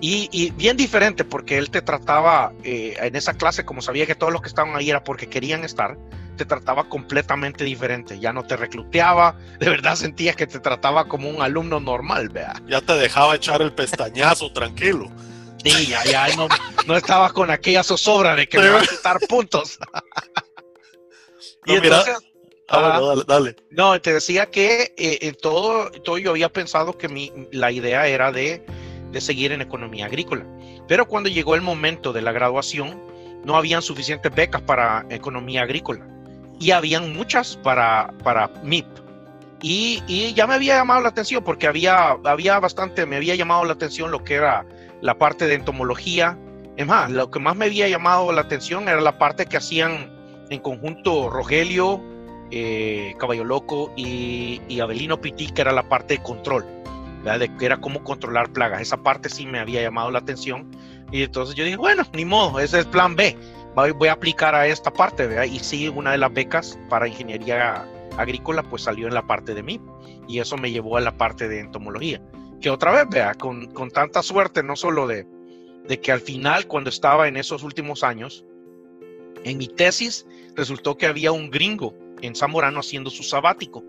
Y, 0.00 0.28
y, 0.32 0.50
bien 0.50 0.76
diferente 0.76 1.24
porque 1.24 1.58
él 1.58 1.70
te 1.70 1.82
trataba 1.82 2.52
eh, 2.64 2.96
en 3.00 3.16
esa 3.16 3.34
clase, 3.34 3.64
como 3.64 3.80
sabía 3.80 4.06
que 4.06 4.14
todos 4.14 4.32
los 4.32 4.42
que 4.42 4.48
estaban 4.48 4.74
ahí 4.76 4.90
era 4.90 5.04
porque 5.04 5.28
querían 5.28 5.64
estar, 5.64 5.96
te 6.36 6.44
trataba 6.44 6.88
completamente 6.88 7.64
diferente, 7.64 8.18
ya 8.18 8.32
no 8.32 8.44
te 8.44 8.56
recluteaba, 8.56 9.36
de 9.58 9.70
verdad 9.70 9.96
sentías 9.96 10.36
que 10.36 10.46
te 10.46 10.60
trataba 10.60 11.06
como 11.06 11.28
un 11.28 11.42
alumno 11.42 11.80
normal, 11.80 12.28
vea. 12.28 12.54
Ya 12.66 12.80
te 12.80 12.94
dejaba 12.94 13.36
echar 13.36 13.62
el 13.62 13.72
pestañazo 13.72 14.52
tranquilo. 14.52 15.10
Sí, 15.64 15.86
ya, 15.86 16.04
ya 16.04 16.28
no, 16.36 16.48
no 16.86 16.96
estabas 16.96 17.32
con 17.32 17.50
aquella 17.50 17.82
zozobra 17.82 18.36
de 18.36 18.48
que 18.48 18.58
me 18.58 18.68
vas 18.68 18.84
a 18.84 18.96
quitar 18.96 19.18
puntos. 19.28 19.78
y 21.66 21.74
entonces, 21.74 22.16
Ah, 22.68 23.00
dale, 23.00 23.22
dale. 23.26 23.56
No, 23.70 24.00
te 24.00 24.12
decía 24.12 24.46
que 24.46 24.92
eh, 24.96 25.32
todo, 25.40 25.90
todo 26.02 26.18
yo 26.18 26.30
había 26.30 26.52
pensado 26.52 26.98
que 26.98 27.08
mi, 27.08 27.32
la 27.52 27.70
idea 27.70 28.08
era 28.08 28.32
de, 28.32 28.64
de 29.16 29.22
seguir 29.22 29.50
en 29.50 29.62
economía 29.62 30.04
agrícola. 30.04 30.44
Pero 30.86 31.08
cuando 31.08 31.30
llegó 31.30 31.54
el 31.54 31.62
momento 31.62 32.12
de 32.12 32.20
la 32.20 32.32
graduación, 32.32 33.02
no 33.44 33.56
habían 33.56 33.80
suficientes 33.80 34.30
becas 34.34 34.60
para 34.60 35.06
economía 35.08 35.62
agrícola 35.62 36.06
y 36.60 36.72
habían 36.72 37.16
muchas 37.16 37.56
para, 37.56 38.12
para 38.22 38.48
MIP. 38.62 38.86
Y, 39.62 40.02
y, 40.06 40.34
ya 40.34 40.46
me 40.46 40.52
había 40.52 40.76
llamado 40.76 41.00
la 41.00 41.08
atención 41.08 41.42
porque 41.42 41.66
había, 41.66 42.10
había 42.24 42.60
bastante, 42.60 43.06
me 43.06 43.16
había 43.16 43.34
llamado 43.36 43.64
la 43.64 43.72
atención 43.72 44.10
lo 44.10 44.22
que 44.22 44.34
era 44.34 44.66
la 45.00 45.16
parte 45.16 45.46
de 45.46 45.54
entomología. 45.54 46.36
Es 46.76 46.86
más, 46.86 47.10
lo 47.10 47.30
que 47.30 47.38
más 47.38 47.56
me 47.56 47.64
había 47.64 47.88
llamado 47.88 48.30
la 48.32 48.42
atención 48.42 48.86
era 48.86 49.00
la 49.00 49.16
parte 49.16 49.46
que 49.46 49.56
hacían 49.56 50.10
en 50.50 50.60
conjunto 50.60 51.30
Rogelio, 51.30 52.02
eh, 52.50 53.14
Caballo 53.18 53.44
Loco 53.44 53.94
y, 53.96 54.60
y 54.68 54.80
Abelino 54.80 55.22
Piti, 55.22 55.46
que 55.46 55.62
era 55.62 55.72
la 55.72 55.88
parte 55.88 56.18
de 56.18 56.22
control, 56.22 56.66
de 57.34 57.54
que 57.56 57.66
era 57.66 57.80
cómo 57.80 58.02
controlar 58.04 58.52
plagas. 58.52 58.80
Esa 58.80 59.02
parte 59.02 59.28
sí 59.28 59.46
me 59.46 59.58
había 59.58 59.82
llamado 59.82 60.10
la 60.10 60.20
atención. 60.20 60.70
Y 61.10 61.22
entonces 61.22 61.54
yo 61.54 61.64
dije, 61.64 61.76
bueno, 61.76 62.04
ni 62.12 62.24
modo, 62.24 62.60
ese 62.60 62.80
es 62.80 62.86
plan 62.86 63.16
B. 63.16 63.36
Voy, 63.74 64.08
a 64.08 64.12
aplicar 64.12 64.54
a 64.54 64.66
esta 64.66 64.90
parte, 64.92 65.26
¿verdad? 65.26 65.44
Y 65.44 65.58
sí, 65.58 65.88
una 65.88 66.12
de 66.12 66.18
las 66.18 66.32
becas 66.32 66.78
para 66.88 67.06
ingeniería 67.06 67.84
agrícola, 68.16 68.62
pues 68.62 68.82
salió 68.82 69.06
en 69.06 69.14
la 69.14 69.26
parte 69.26 69.54
de 69.54 69.62
MIP. 69.62 69.82
Y 70.28 70.38
eso 70.38 70.56
me 70.56 70.70
llevó 70.70 70.96
a 70.96 71.00
la 71.00 71.16
parte 71.16 71.48
de 71.48 71.60
entomología. 71.60 72.22
Que 72.60 72.70
otra 72.70 72.92
vez, 72.92 73.04
vea, 73.10 73.34
con, 73.34 73.66
con 73.72 73.90
tanta 73.90 74.22
suerte, 74.22 74.62
no 74.62 74.76
solo 74.76 75.06
de, 75.06 75.26
de 75.86 76.00
que 76.00 76.12
al 76.12 76.20
final, 76.20 76.66
cuando 76.66 76.88
estaba 76.88 77.28
en 77.28 77.36
esos 77.36 77.62
últimos 77.62 78.02
años, 78.02 78.44
en 79.44 79.58
mi 79.58 79.68
tesis 79.68 80.26
resultó 80.54 80.96
que 80.96 81.06
había 81.06 81.32
un 81.32 81.50
gringo 81.50 81.94
en 82.22 82.34
Zamorano 82.34 82.80
haciendo 82.80 83.10
su 83.10 83.22
sabático 83.22 83.84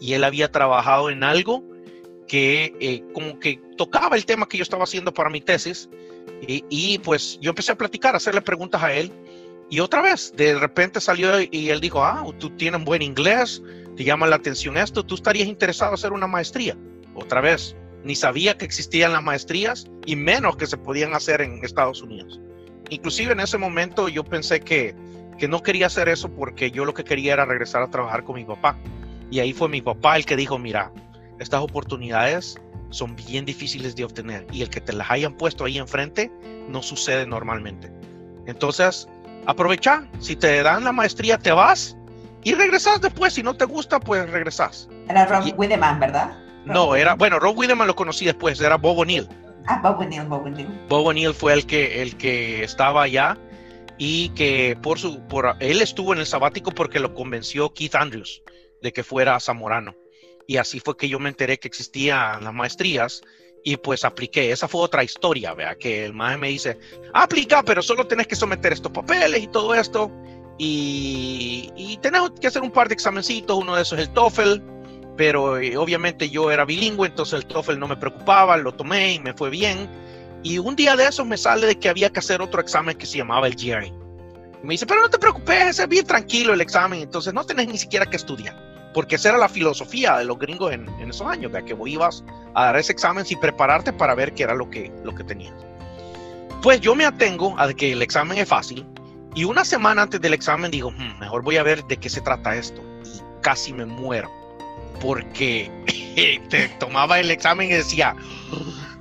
y 0.00 0.14
él 0.14 0.24
había 0.24 0.50
trabajado 0.50 1.10
en 1.10 1.24
algo 1.24 1.64
que 2.30 2.76
eh, 2.78 3.02
como 3.12 3.40
que 3.40 3.60
tocaba 3.76 4.14
el 4.14 4.24
tema 4.24 4.48
que 4.48 4.56
yo 4.56 4.62
estaba 4.62 4.84
haciendo 4.84 5.12
para 5.12 5.28
mi 5.30 5.40
tesis 5.40 5.90
y, 6.46 6.64
y, 6.70 6.98
pues 7.00 7.40
yo 7.40 7.50
empecé 7.50 7.72
a 7.72 7.74
platicar, 7.74 8.14
a 8.14 8.18
hacerle 8.18 8.40
preguntas 8.40 8.80
a 8.80 8.92
él 8.92 9.10
y 9.68 9.80
otra 9.80 10.00
vez 10.00 10.32
de 10.36 10.56
repente 10.56 11.00
salió 11.00 11.40
y 11.40 11.70
él 11.70 11.80
dijo, 11.80 12.04
ah, 12.04 12.24
tú 12.38 12.50
tienes 12.50 12.84
buen 12.84 13.02
inglés, 13.02 13.60
te 13.96 14.04
llama 14.04 14.28
la 14.28 14.36
atención 14.36 14.76
esto, 14.76 15.04
tú 15.04 15.16
estarías 15.16 15.48
interesado 15.48 15.90
en 15.90 15.94
hacer 15.94 16.12
una 16.12 16.28
maestría. 16.28 16.76
Otra 17.14 17.40
vez, 17.40 17.74
ni 18.04 18.14
sabía 18.14 18.56
que 18.56 18.64
existían 18.64 19.12
las 19.12 19.24
maestrías 19.24 19.88
y 20.06 20.14
menos 20.14 20.56
que 20.56 20.68
se 20.68 20.76
podían 20.76 21.14
hacer 21.14 21.40
en 21.40 21.64
Estados 21.64 22.00
Unidos. 22.00 22.40
Inclusive 22.90 23.32
en 23.32 23.40
ese 23.40 23.58
momento 23.58 24.08
yo 24.08 24.22
pensé 24.22 24.60
que, 24.60 24.94
que 25.36 25.48
no 25.48 25.64
quería 25.64 25.86
hacer 25.86 26.08
eso 26.08 26.28
porque 26.28 26.70
yo 26.70 26.84
lo 26.84 26.94
que 26.94 27.02
quería 27.02 27.32
era 27.32 27.44
regresar 27.44 27.82
a 27.82 27.90
trabajar 27.90 28.22
con 28.22 28.36
mi 28.36 28.44
papá. 28.44 28.78
Y 29.32 29.40
ahí 29.40 29.52
fue 29.52 29.68
mi 29.68 29.82
papá 29.82 30.16
el 30.16 30.24
que 30.24 30.36
dijo, 30.36 30.58
mira, 30.58 30.92
estas 31.40 31.62
oportunidades 31.62 32.60
son 32.90 33.16
bien 33.16 33.44
difíciles 33.44 33.96
de 33.96 34.04
obtener 34.04 34.46
y 34.52 34.62
el 34.62 34.70
que 34.70 34.80
te 34.80 34.92
las 34.92 35.10
hayan 35.10 35.34
puesto 35.36 35.64
ahí 35.64 35.78
enfrente 35.78 36.30
no 36.68 36.82
sucede 36.82 37.26
normalmente. 37.26 37.90
Entonces, 38.46 39.08
aprovecha, 39.46 40.06
si 40.18 40.36
te 40.36 40.62
dan 40.62 40.84
la 40.84 40.92
maestría 40.92 41.38
te 41.38 41.50
vas 41.50 41.96
y 42.42 42.54
regresas 42.54 43.00
después, 43.00 43.34
si 43.34 43.42
no 43.42 43.54
te 43.54 43.64
gusta, 43.64 44.00
pues 44.00 44.28
regresas. 44.30 44.88
Era 45.08 45.26
Rob 45.26 45.52
Wideman, 45.56 45.98
¿verdad? 45.98 46.36
no, 46.64 46.94
era, 46.94 47.14
bueno, 47.14 47.38
Rob 47.38 47.56
Wideman 47.58 47.86
lo 47.86 47.96
conocí 47.96 48.26
después, 48.26 48.60
era 48.60 48.76
Bob 48.76 48.98
O'Neill. 48.98 49.28
Ah, 49.66 49.80
Bob 49.82 50.00
O'Neill, 50.00 50.26
Bob 50.26 50.44
O'Neill. 50.46 50.68
Bob 50.88 51.06
O'Neill 51.06 51.34
fue 51.34 51.52
el 51.52 51.66
que, 51.66 52.02
el 52.02 52.16
que 52.16 52.64
estaba 52.64 53.02
allá 53.02 53.38
y 53.98 54.30
que 54.30 54.76
por 54.80 54.98
su, 54.98 55.20
por, 55.26 55.56
él 55.60 55.82
estuvo 55.82 56.12
en 56.12 56.20
el 56.20 56.26
sabático 56.26 56.70
porque 56.70 57.00
lo 57.00 57.14
convenció 57.14 57.72
Keith 57.72 57.94
Andrews 57.94 58.42
de 58.82 58.92
que 58.92 59.04
fuera 59.04 59.38
zamorano. 59.40 59.94
Y 60.46 60.56
así 60.56 60.80
fue 60.80 60.96
que 60.96 61.08
yo 61.08 61.18
me 61.18 61.28
enteré 61.28 61.58
que 61.58 61.68
existían 61.68 62.44
las 62.44 62.54
maestrías 62.54 63.22
y 63.64 63.76
pues 63.76 64.04
apliqué. 64.04 64.52
Esa 64.52 64.68
fue 64.68 64.80
otra 64.80 65.04
historia, 65.04 65.54
vea, 65.54 65.76
que 65.76 66.04
el 66.04 66.12
maestro 66.12 66.40
me 66.40 66.48
dice, 66.48 66.78
aplica, 67.14 67.62
pero 67.62 67.82
solo 67.82 68.06
tenés 68.06 68.26
que 68.26 68.36
someter 68.36 68.72
estos 68.72 68.92
papeles 68.92 69.42
y 69.42 69.46
todo 69.46 69.74
esto. 69.74 70.10
Y, 70.58 71.70
y 71.76 71.96
tenés 71.98 72.22
que 72.40 72.46
hacer 72.46 72.62
un 72.62 72.70
par 72.70 72.88
de 72.88 72.94
examencitos, 72.94 73.56
uno 73.56 73.76
de 73.76 73.82
esos 73.82 73.98
es 73.98 74.08
el 74.08 74.14
TOEFL 74.14 74.60
pero 75.20 75.58
eh, 75.58 75.76
obviamente 75.76 76.30
yo 76.30 76.50
era 76.50 76.64
bilingüe, 76.64 77.06
entonces 77.06 77.40
el 77.40 77.44
TOEFL 77.44 77.78
no 77.78 77.86
me 77.86 77.98
preocupaba, 77.98 78.56
lo 78.56 78.72
tomé 78.72 79.12
y 79.12 79.18
me 79.18 79.34
fue 79.34 79.50
bien. 79.50 79.86
Y 80.42 80.56
un 80.56 80.74
día 80.74 80.96
de 80.96 81.06
esos 81.06 81.26
me 81.26 81.36
sale 81.36 81.66
de 81.66 81.78
que 81.78 81.90
había 81.90 82.08
que 82.08 82.20
hacer 82.20 82.40
otro 82.40 82.58
examen 82.58 82.96
que 82.96 83.04
se 83.04 83.18
llamaba 83.18 83.46
el 83.46 83.54
GRE. 83.54 83.92
Me 84.62 84.72
dice, 84.72 84.86
pero 84.86 85.02
no 85.02 85.10
te 85.10 85.18
preocupes, 85.18 85.78
es 85.78 85.88
bien 85.88 86.06
tranquilo 86.06 86.54
el 86.54 86.62
examen, 86.62 87.02
entonces 87.02 87.34
no 87.34 87.44
tenés 87.44 87.68
ni 87.68 87.76
siquiera 87.76 88.06
que 88.06 88.16
estudiar. 88.16 88.56
Porque 88.92 89.16
esa 89.16 89.30
era 89.30 89.38
la 89.38 89.48
filosofía 89.48 90.18
de 90.18 90.24
los 90.24 90.38
gringos 90.38 90.72
en, 90.72 90.88
esos 91.00 91.26
años, 91.26 91.52
de 91.52 91.64
que 91.64 91.74
vos 91.74 91.88
ibas 91.88 92.24
a 92.54 92.66
dar 92.66 92.76
ese 92.76 92.92
examen 92.92 93.24
sin 93.24 93.38
prepararte 93.38 93.92
para 93.92 94.14
ver 94.14 94.34
qué 94.34 94.42
era 94.42 94.54
lo 94.54 94.68
que, 94.68 94.92
lo 95.04 95.14
que 95.14 95.24
tenías. 95.24 95.54
Pues 96.62 96.80
yo 96.80 96.94
me 96.94 97.04
atengo 97.04 97.58
a 97.58 97.72
que 97.72 97.92
el 97.92 98.02
examen 98.02 98.38
es 98.38 98.48
fácil 98.48 98.86
y 99.34 99.44
una 99.44 99.64
semana 99.64 100.02
antes 100.02 100.20
del 100.20 100.34
examen 100.34 100.70
digo, 100.70 100.90
hmm, 100.90 101.20
mejor 101.20 101.42
voy 101.42 101.56
a 101.56 101.62
ver 101.62 101.84
de 101.84 101.96
qué 101.96 102.08
se 102.08 102.20
trata 102.20 102.56
esto. 102.56 102.82
Y 103.04 103.20
casi 103.42 103.72
me 103.72 103.86
muero 103.86 104.30
porque 105.00 105.70
te 106.50 106.68
tomaba 106.80 107.20
el 107.20 107.30
examen 107.30 107.70
y 107.70 107.74
decía, 107.74 108.14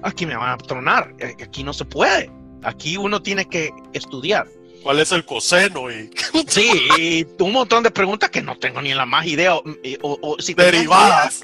aquí 0.03 0.25
me 0.25 0.35
van 0.35 0.51
a 0.51 0.57
tronar, 0.57 1.13
eh, 1.19 1.35
aquí 1.43 1.63
no 1.63 1.73
se 1.73 1.85
puede, 1.85 2.31
aquí 2.63 2.97
uno 2.97 3.21
tiene 3.21 3.45
que 3.45 3.71
estudiar. 3.93 4.47
¿Cuál 4.83 4.99
es 4.99 5.11
el 5.11 5.25
coseno? 5.25 5.91
Y... 5.91 6.09
Sí, 6.47 7.27
un 7.39 7.51
montón 7.51 7.83
de 7.83 7.91
preguntas 7.91 8.29
que 8.29 8.41
no 8.41 8.57
tengo 8.57 8.81
ni 8.81 8.93
la 8.93 9.05
más 9.05 9.25
idea. 9.27 9.55
O, 10.01 10.35
si 10.39 10.53
Derivadas. 10.55 11.43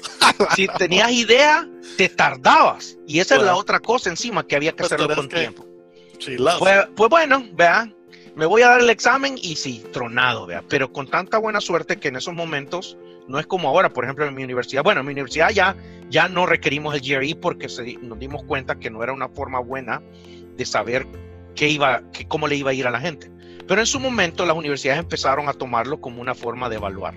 si 0.56 0.66
tenías 0.66 1.12
idea, 1.12 1.68
te 1.96 2.08
tardabas. 2.08 2.96
Y 3.06 3.20
esa 3.20 3.36
es 3.36 3.42
la 3.42 3.54
otra 3.54 3.78
cosa 3.78 4.10
encima 4.10 4.46
que 4.46 4.56
había 4.56 4.72
que 4.72 4.78
pues 4.78 4.92
hacerlo 4.92 5.14
con 5.14 5.28
tiempo. 5.28 5.64
Pues, 6.58 6.86
pues, 6.96 7.10
bueno, 7.10 7.46
vea, 7.52 7.92
me 8.34 8.46
voy 8.46 8.62
a 8.62 8.68
dar 8.68 8.80
el 8.80 8.90
examen 8.90 9.38
y 9.40 9.56
sí, 9.56 9.84
tronado, 9.92 10.46
vea. 10.46 10.64
Pero 10.68 10.92
con 10.92 11.08
tanta 11.08 11.38
buena 11.38 11.60
suerte 11.60 11.98
que 11.98 12.08
en 12.08 12.16
esos 12.16 12.34
momentos 12.34 12.96
no 13.28 13.38
es 13.38 13.46
como 13.46 13.68
ahora, 13.68 13.92
por 13.92 14.04
ejemplo, 14.04 14.26
en 14.26 14.34
mi 14.34 14.44
universidad. 14.44 14.82
Bueno, 14.82 15.00
en 15.00 15.06
mi 15.06 15.12
universidad 15.12 15.50
ya, 15.50 15.76
ya 16.08 16.28
no 16.28 16.46
requerimos 16.46 16.94
el 16.94 17.00
GRE 17.00 17.36
porque 17.36 17.68
nos 18.00 18.18
dimos 18.18 18.42
cuenta 18.44 18.76
que 18.76 18.90
no 18.90 19.02
era 19.02 19.12
una 19.12 19.28
forma 19.28 19.60
buena 19.60 20.02
de 20.56 20.64
saber 20.64 21.06
qué 21.56 21.68
iba, 21.68 22.02
qué, 22.12 22.28
cómo 22.28 22.46
le 22.46 22.56
iba 22.56 22.70
a 22.70 22.74
ir 22.74 22.86
a 22.86 22.90
la 22.90 23.00
gente. 23.00 23.30
Pero 23.66 23.80
en 23.80 23.86
su 23.86 23.98
momento 23.98 24.46
las 24.46 24.56
universidades 24.56 25.00
empezaron 25.00 25.48
a 25.48 25.52
tomarlo 25.52 26.00
como 26.00 26.20
una 26.20 26.34
forma 26.34 26.68
de 26.68 26.76
evaluar. 26.76 27.14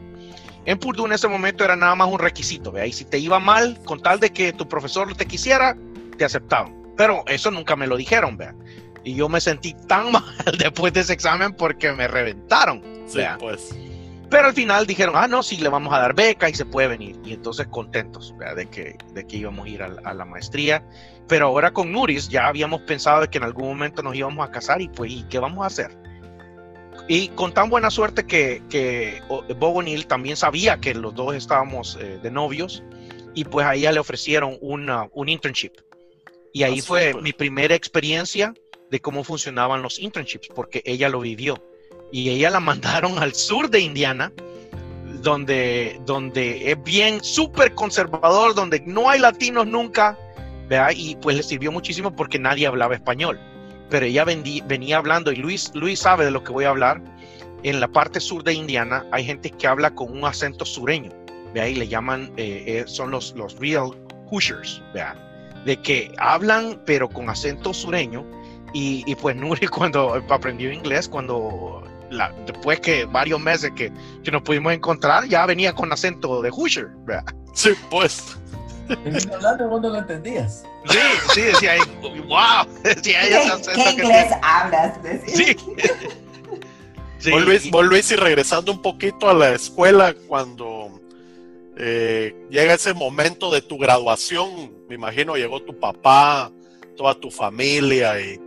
En 0.65 0.77
Purdue 0.77 1.05
en 1.05 1.13
ese 1.13 1.27
momento 1.27 1.63
era 1.63 1.75
nada 1.75 1.95
más 1.95 2.09
un 2.09 2.19
requisito, 2.19 2.71
¿vea? 2.71 2.85
y 2.85 2.93
si 2.93 3.05
te 3.05 3.19
iba 3.19 3.39
mal, 3.39 3.79
con 3.85 4.01
tal 4.01 4.19
de 4.19 4.31
que 4.31 4.51
tu 4.53 4.67
profesor 4.67 5.15
te 5.15 5.25
quisiera, 5.25 5.77
te 6.17 6.25
aceptaban. 6.25 6.75
Pero 6.97 7.23
eso 7.27 7.49
nunca 7.51 7.75
me 7.75 7.87
lo 7.87 7.95
dijeron, 7.95 8.37
vea. 8.37 8.55
Y 9.03 9.15
yo 9.15 9.29
me 9.29 9.39
sentí 9.39 9.73
tan 9.87 10.11
mal 10.11 10.23
después 10.57 10.93
de 10.93 11.01
ese 11.01 11.13
examen 11.13 11.53
porque 11.53 11.91
me 11.91 12.07
reventaron. 12.07 12.83
Sí, 13.07 13.21
pues. 13.39 13.75
Pero 14.29 14.47
al 14.47 14.53
final 14.53 14.85
dijeron, 14.85 15.15
ah, 15.17 15.27
no, 15.27 15.41
sí, 15.41 15.57
le 15.57 15.69
vamos 15.69 15.91
a 15.91 15.99
dar 15.99 16.13
beca 16.13 16.49
y 16.49 16.53
se 16.53 16.65
puede 16.65 16.87
venir. 16.87 17.19
Y 17.25 17.33
entonces 17.33 17.67
contentos 17.67 18.33
de 18.55 18.67
que, 18.67 18.95
de 19.13 19.25
que 19.25 19.37
íbamos 19.37 19.65
a 19.65 19.69
ir 19.69 19.81
a, 19.81 20.13
la 20.13 20.25
maestría. 20.25 20.85
Pero 21.27 21.47
ahora 21.47 21.71
con 21.71 21.91
Nuris 21.91 22.29
ya 22.29 22.47
habíamos 22.47 22.81
pensado 22.81 23.21
de 23.21 23.27
que 23.29 23.39
en 23.39 23.43
algún 23.43 23.67
momento 23.67 24.03
nos 24.03 24.15
íbamos 24.15 24.47
a 24.47 24.51
casar 24.51 24.81
y 24.81 24.89
pues, 24.89 25.11
¿y 25.11 25.23
qué 25.23 25.39
vamos 25.39 25.63
a 25.63 25.67
hacer? 25.67 25.97
Y 27.07 27.29
con 27.29 27.53
tan 27.53 27.69
buena 27.71 27.89
suerte 27.89 28.25
que, 28.25 28.61
que 28.69 29.21
Bob 29.27 29.77
O'Neill 29.77 30.05
también 30.05 30.37
sabía 30.37 30.79
que 30.79 30.93
los 30.93 31.15
dos 31.15 31.33
estábamos 31.33 31.97
eh, 31.99 32.19
de 32.21 32.29
novios 32.29 32.83
y 33.33 33.45
pues 33.45 33.65
a 33.65 33.73
ella 33.73 33.91
le 33.91 33.99
ofrecieron 33.99 34.57
una, 34.61 35.07
un 35.13 35.27
internship. 35.27 35.73
Y 36.53 36.63
ahí 36.63 36.81
fue 36.81 37.15
mi 37.15 37.33
primera 37.33 37.73
experiencia 37.73 38.53
de 38.91 38.99
cómo 38.99 39.23
funcionaban 39.23 39.81
los 39.81 39.99
internships, 39.99 40.49
porque 40.53 40.81
ella 40.85 41.09
lo 41.09 41.19
vivió 41.19 41.63
y 42.11 42.29
ella 42.29 42.49
la 42.49 42.59
mandaron 42.59 43.19
al 43.19 43.33
sur 43.33 43.69
de 43.69 43.79
Indiana, 43.79 44.31
donde, 45.21 45.99
donde 46.05 46.71
es 46.71 46.83
bien 46.83 47.23
súper 47.23 47.73
conservador, 47.75 48.55
donde 48.55 48.81
no 48.85 49.09
hay 49.09 49.19
latinos 49.19 49.67
nunca, 49.67 50.17
¿vea? 50.67 50.91
y 50.93 51.15
pues 51.17 51.35
le 51.37 51.43
sirvió 51.43 51.71
muchísimo 51.71 52.15
porque 52.15 52.39
nadie 52.39 52.67
hablaba 52.67 52.95
español. 52.95 53.39
Pero 53.89 54.05
ella 54.05 54.23
venía 54.23 54.97
hablando, 54.97 55.31
y 55.31 55.35
Luis, 55.35 55.71
Luis 55.73 55.99
sabe 55.99 56.25
de 56.25 56.31
lo 56.31 56.43
que 56.43 56.51
voy 56.51 56.65
a 56.65 56.69
hablar, 56.69 57.01
en 57.63 57.79
la 57.79 57.87
parte 57.87 58.19
sur 58.19 58.43
de 58.43 58.53
Indiana 58.53 59.05
hay 59.11 59.25
gente 59.25 59.49
que 59.49 59.67
habla 59.67 59.93
con 59.93 60.11
un 60.11 60.23
acento 60.23 60.63
sureño, 60.63 61.11
¿vea? 61.53 61.67
y 61.67 61.75
le 61.75 61.87
llaman, 61.87 62.31
eh, 62.37 62.63
eh, 62.67 62.83
son 62.85 63.11
los, 63.11 63.35
los 63.35 63.59
real 63.59 63.91
Hoosiers, 64.29 64.81
¿vea? 64.93 65.15
de 65.65 65.75
que 65.77 66.11
hablan 66.19 66.79
pero 66.85 67.09
con 67.09 67.29
acento 67.29 67.73
sureño, 67.73 68.25
y, 68.73 69.03
y, 69.07 69.15
pues 69.15 69.35
Nuri 69.35 69.67
cuando 69.67 70.13
aprendió 70.29 70.71
inglés, 70.71 71.09
cuando 71.09 71.83
después 72.45 72.79
que 72.79 73.05
varios 73.05 73.39
meses 73.39 73.71
que, 73.75 73.91
que, 74.23 74.31
nos 74.31 74.41
pudimos 74.41 74.73
encontrar, 74.73 75.25
ya 75.27 75.45
venía 75.45 75.73
con 75.73 75.91
acento 75.91 76.41
de 76.41 76.49
Hoosier. 76.49 76.89
Sí, 77.53 77.71
pues. 77.89 78.37
hablando 79.33 79.69
cuando 79.69 79.89
lo 79.89 79.97
entendías. 79.99 80.63
Sí, 80.87 80.97
sí, 81.33 81.41
decía, 81.41 81.73
wow, 82.01 82.65
decía 82.83 83.21
¿Qué, 83.21 83.71
¿qué 83.73 83.91
inglés 83.91 84.33
hablas? 84.41 84.99
Sí. 85.27 85.55
Sí. 87.19 87.31
Luis, 87.31 88.11
y 88.11 88.15
regresando 88.15 88.71
un 88.71 88.81
poquito 88.81 89.29
a 89.29 89.33
la 89.33 89.51
escuela, 89.51 90.15
cuando 90.27 91.01
eh, 91.77 92.33
llega 92.49 92.75
ese 92.75 92.93
momento 92.93 93.51
de 93.51 93.61
tu 93.61 93.77
graduación, 93.77 94.71
me 94.87 94.95
imagino 94.95 95.35
llegó 95.35 95.61
tu 95.61 95.77
papá, 95.77 96.49
toda 96.95 97.15
tu 97.15 97.29
familia, 97.29 98.21
y 98.21 98.39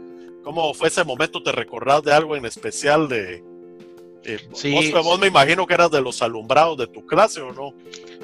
¿cómo 0.43 0.73
fue 0.73 0.89
ese 0.89 1.05
momento? 1.05 1.43
¿Te 1.43 1.53
recordás 1.53 2.03
de 2.03 2.15
algo 2.15 2.35
en 2.35 2.47
especial 2.47 3.11
de... 3.11 3.45
Eh, 4.25 4.39
sí, 4.55 4.93
vos, 4.93 5.19
me 5.19 5.27
imagino 5.27 5.67
que 5.67 5.75
eras 5.75 5.91
de 5.91 6.01
los 6.01 6.23
alumbrados 6.23 6.79
de 6.79 6.87
tu 6.87 7.05
clase, 7.07 7.41
¿o 7.41 7.53
no? 7.53 7.75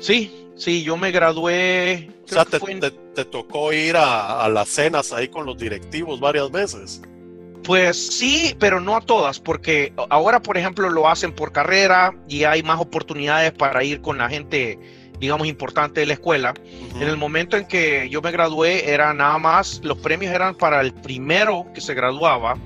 Sí, 0.00 0.48
sí, 0.56 0.82
yo 0.82 0.96
me 0.96 1.10
gradué. 1.10 2.10
O 2.24 2.28
sea, 2.28 2.44
te, 2.44 3.24
tocó 3.24 3.72
ir 3.72 3.96
a 3.96 4.48
las 4.48 4.68
cenas 4.68 5.12
ahí 5.12 5.28
con 5.28 5.44
los 5.44 5.58
directivos 5.58 6.20
varias 6.20 6.50
veces. 6.50 7.00
Pues 7.68 8.16
sí, 8.16 8.56
pero 8.58 8.80
no 8.80 8.96
a 8.96 9.00
todas, 9.02 9.40
porque 9.40 9.92
ahora, 10.08 10.40
por 10.40 10.56
ejemplo, 10.56 10.88
lo 10.88 11.06
hacen 11.06 11.34
por 11.34 11.52
carrera 11.52 12.14
y 12.26 12.44
hay 12.44 12.62
más 12.62 12.80
oportunidades 12.80 13.52
para 13.52 13.84
ir 13.84 14.00
con 14.00 14.16
la 14.16 14.30
gente, 14.30 14.78
digamos, 15.20 15.46
importante 15.46 16.00
de 16.00 16.06
la 16.06 16.14
escuela. 16.14 16.54
En 16.94 17.02
el 17.02 17.18
momento 17.18 17.58
en 17.58 17.66
que 17.66 18.08
yo 18.08 18.22
me 18.22 18.30
gradué, 18.30 18.90
era 18.90 19.12
nada 19.12 19.36
más, 19.36 19.80
los 19.84 19.98
premios 19.98 20.32
eran 20.32 20.54
para 20.54 20.80
el 20.80 20.94
primero 20.94 21.66
que 21.74 21.82
se 21.82 21.92
graduaba. 21.92 22.56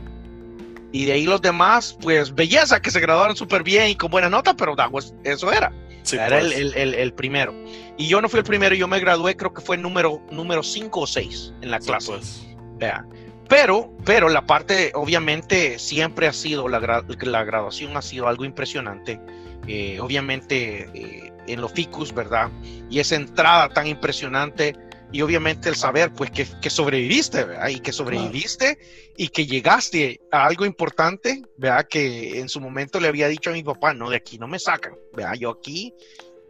Y 0.93 1.07
de 1.07 1.12
ahí 1.12 1.24
los 1.24 1.40
demás, 1.40 1.97
pues 2.01 2.34
belleza, 2.34 2.80
que 2.80 2.90
se 2.90 3.01
graduaron 3.01 3.34
súper 3.34 3.62
bien 3.62 3.88
y 3.88 3.97
con 3.97 4.11
buena 4.11 4.28
nota, 4.28 4.55
pero 4.55 4.76
pues, 4.90 5.14
eso 5.24 5.51
era. 5.51 5.72
era 6.12 6.40
pues. 6.40 6.55
el, 6.76 7.12
primero. 7.14 7.55
Y 7.97 8.09
yo 8.09 8.20
no 8.20 8.28
fui 8.28 8.38
el 8.38 8.45
primero, 8.45 8.74
yo 8.74 8.86
me 8.86 9.01
gradué, 9.01 9.36
creo 9.36 9.55
que 9.55 9.62
fue 9.62 9.78
número 9.78 10.20
5 10.62 11.01
o 11.01 11.07
6 11.07 11.55
en 11.62 11.70
la 11.70 11.78
clase. 11.80 12.12
Pues. 12.12 12.47
Vean. 12.76 13.09
Pero, 13.49 13.93
pero 14.05 14.28
la 14.28 14.47
parte, 14.47 14.93
obviamente, 14.95 15.78
siempre 15.78 16.26
ha 16.26 16.32
sido, 16.32 16.68
la, 16.68 16.80
la 16.80 17.45
graduación 17.45 17.97
ha 17.97 18.03
sido 18.03 18.28
algo 18.28 18.45
impresionante. 18.45 19.20
Eh, 19.66 19.99
obviamente, 20.01 20.88
eh, 20.95 21.32
en 21.47 21.61
los 21.61 21.72
ficus, 21.72 22.14
¿verdad? 22.14 22.51
Y 22.90 22.99
esa 22.99 23.16
entrada 23.16 23.68
tan 23.68 23.86
impresionante 23.86 24.76
y 25.13 25.23
obviamente 25.23 25.69
el 25.69 25.77
saber, 25.77 26.13
pues, 26.13 26.31
que, 26.31 26.47
que 26.61 26.71
sobreviviste, 26.71 27.45
¿verdad? 27.45 27.69
Y 27.69 27.81
que 27.81 27.93
sobreviviste 27.93 28.79
y 29.17 29.29
que 29.29 29.47
llegaste 29.47 30.21
a 30.31 30.47
algo 30.47 30.65
importante, 30.65 31.43
¿verdad? 31.57 31.87
Que 31.89 32.41
en 32.41 32.49
su 32.49 32.61
momento 32.61 32.99
le 32.99 33.09
había 33.09 33.29
dicho 33.29 33.51
a 33.51 33.53
mi 33.53 33.63
papá, 33.63 33.93
no, 33.93 34.11
de 34.11 34.17
aquí 34.17 34.39
no 34.39 34.49
me 34.49 34.59
sacan, 34.59 34.95
¿verdad? 35.15 35.35
Yo 35.35 35.51
aquí 35.51 35.95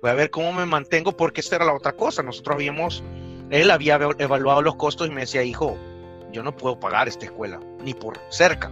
voy 0.01 0.11
a 0.11 0.15
ver 0.15 0.31
cómo 0.31 0.53
me 0.53 0.65
mantengo 0.65 1.17
porque 1.17 1.41
esta 1.41 1.57
era 1.57 1.65
la 1.65 1.75
otra 1.75 1.93
cosa. 1.93 2.23
Nosotros 2.23 2.55
habíamos, 2.55 3.03
él 3.51 3.71
había 3.71 3.97
evaluado 4.19 4.63
los 4.63 4.77
costos 4.77 5.09
y 5.09 5.11
me 5.11 5.23
decía, 5.23 5.43
hijo, 5.43 5.77
yo 6.33 6.43
no 6.43 6.57
puedo 6.57 6.79
pagar 6.79 7.09
esta 7.09 7.25
escuela, 7.27 7.61
ni 7.85 7.95
por 7.95 8.19
cerca. 8.31 8.71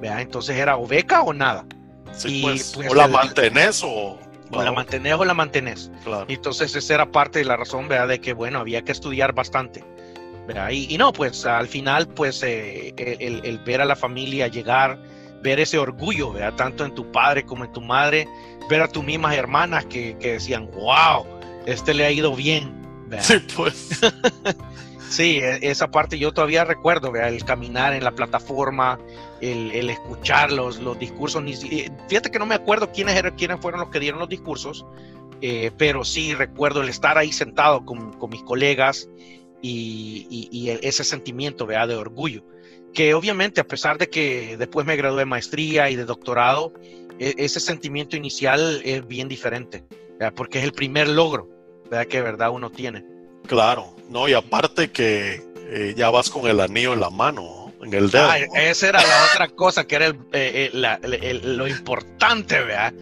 ¿vea? 0.00 0.20
Entonces 0.20 0.56
era 0.56 0.76
o 0.76 0.86
beca 0.86 1.22
o 1.22 1.32
nada. 1.32 1.66
Pues, 2.04 2.72
pues, 2.74 2.90
o 2.90 2.94
la 2.94 3.08
mantenés 3.08 3.82
o... 3.84 4.18
O 4.50 4.62
la 4.62 4.72
mantenés 4.72 5.14
o 5.14 5.24
la 5.24 5.34
mantenés. 5.34 5.90
Entonces 6.28 6.74
esa 6.74 6.94
era 6.94 7.10
parte 7.10 7.40
de 7.40 7.44
la 7.44 7.56
razón, 7.56 7.88
¿verdad? 7.88 8.08
De 8.08 8.20
que, 8.20 8.32
bueno, 8.32 8.60
había 8.60 8.82
que 8.82 8.92
estudiar 8.92 9.32
bastante. 9.32 9.84
Y, 10.70 10.94
y, 10.94 10.98
no, 10.98 11.12
pues 11.12 11.44
al 11.44 11.66
final, 11.66 12.06
pues 12.06 12.42
eh, 12.44 12.94
el, 12.96 13.58
ver 13.66 13.80
a 13.80 13.84
la 13.84 13.96
familia 13.96 14.46
llegar, 14.46 14.98
ver 15.42 15.58
ese 15.58 15.76
orgullo, 15.76 16.32
¿verdad? 16.32 16.54
Tanto 16.54 16.84
en 16.84 16.94
tu 16.94 17.10
padre 17.10 17.44
como 17.44 17.64
en 17.64 17.72
tu 17.72 17.80
madre, 17.80 18.28
ver 18.70 18.82
a 18.82 18.88
tus 18.88 19.02
mismas 19.02 19.34
hermanas 19.34 19.84
que, 19.86 20.16
que 20.18 20.34
decían, 20.34 20.70
wow, 20.70 21.26
este 21.66 21.94
le 21.94 22.04
ha 22.04 22.12
ido 22.12 22.34
bien. 22.34 22.72
Sí, 23.20 23.34
pues. 23.56 24.00
Sí, 25.08 25.38
e, 25.38 25.58
esa 25.62 25.90
parte 25.90 26.18
yo 26.18 26.32
todavía 26.32 26.64
recuerdo, 26.64 27.14
el 27.14 27.44
caminar 27.44 27.92
en 27.94 28.04
la 28.04 28.12
plataforma, 28.12 28.98
el, 29.40 29.88
escuchar 29.90 30.52
los, 30.52 30.80
discursos. 30.98 31.42
fíjate 32.08 32.30
que 32.30 32.38
no 32.38 32.46
me 32.46 32.54
acuerdo 32.54 32.90
quiénes, 32.92 33.16
eran, 33.16 33.60
fueron 33.60 33.80
los 33.80 33.90
que 33.90 34.00
dieron 34.00 34.18
los 34.18 34.28
discursos, 34.28 34.86
eh, 35.40 35.70
pero 35.76 36.04
sí 36.04 36.34
recuerdo 36.34 36.82
el 36.82 36.88
estar 36.88 37.18
ahí 37.18 37.32
sentado 37.32 37.84
con, 37.84 38.16
mis 38.30 38.42
colegas 38.42 39.08
y, 39.62 40.68
ese 40.82 41.04
sentimiento 41.04 41.66
de 41.66 41.94
orgullo. 41.94 42.44
Que 42.92 43.12
obviamente, 43.14 43.60
a 43.60 43.66
pesar 43.66 43.98
de 43.98 44.08
que 44.08 44.56
después 44.56 44.86
me 44.86 44.96
gradué 44.96 45.20
de 45.20 45.26
maestría 45.26 45.90
y 45.90 45.96
de 45.96 46.04
doctorado, 46.04 46.72
e, 47.18 47.34
ese 47.38 47.60
sentimiento 47.60 48.16
inicial 48.16 48.80
es 48.84 49.06
bien 49.06 49.28
diferente, 49.28 49.84
porque 50.34 50.58
es 50.58 50.64
el 50.64 50.72
primer 50.72 51.08
logro 51.08 51.48
que 52.08 52.16
de 52.16 52.22
verdad 52.22 52.50
uno 52.50 52.70
tiene. 52.70 53.15
Claro, 53.46 53.94
no, 54.08 54.28
y 54.28 54.34
aparte 54.34 54.90
que 54.90 55.42
eh, 55.68 55.94
ya 55.96 56.10
vas 56.10 56.30
con 56.30 56.46
el 56.46 56.60
anillo 56.60 56.92
en 56.92 57.00
la 57.00 57.10
mano, 57.10 57.72
en 57.82 57.92
el 57.92 58.10
dedo. 58.10 58.28
Ah, 58.28 58.38
esa 58.38 58.88
era 58.88 59.02
la 59.02 59.26
otra 59.32 59.48
cosa 59.48 59.86
que 59.86 59.96
era 59.96 60.08
eh, 60.32 60.70
eh, 60.72 61.40
lo 61.42 61.66
importante, 61.66 62.60
¿verdad? 62.60 62.92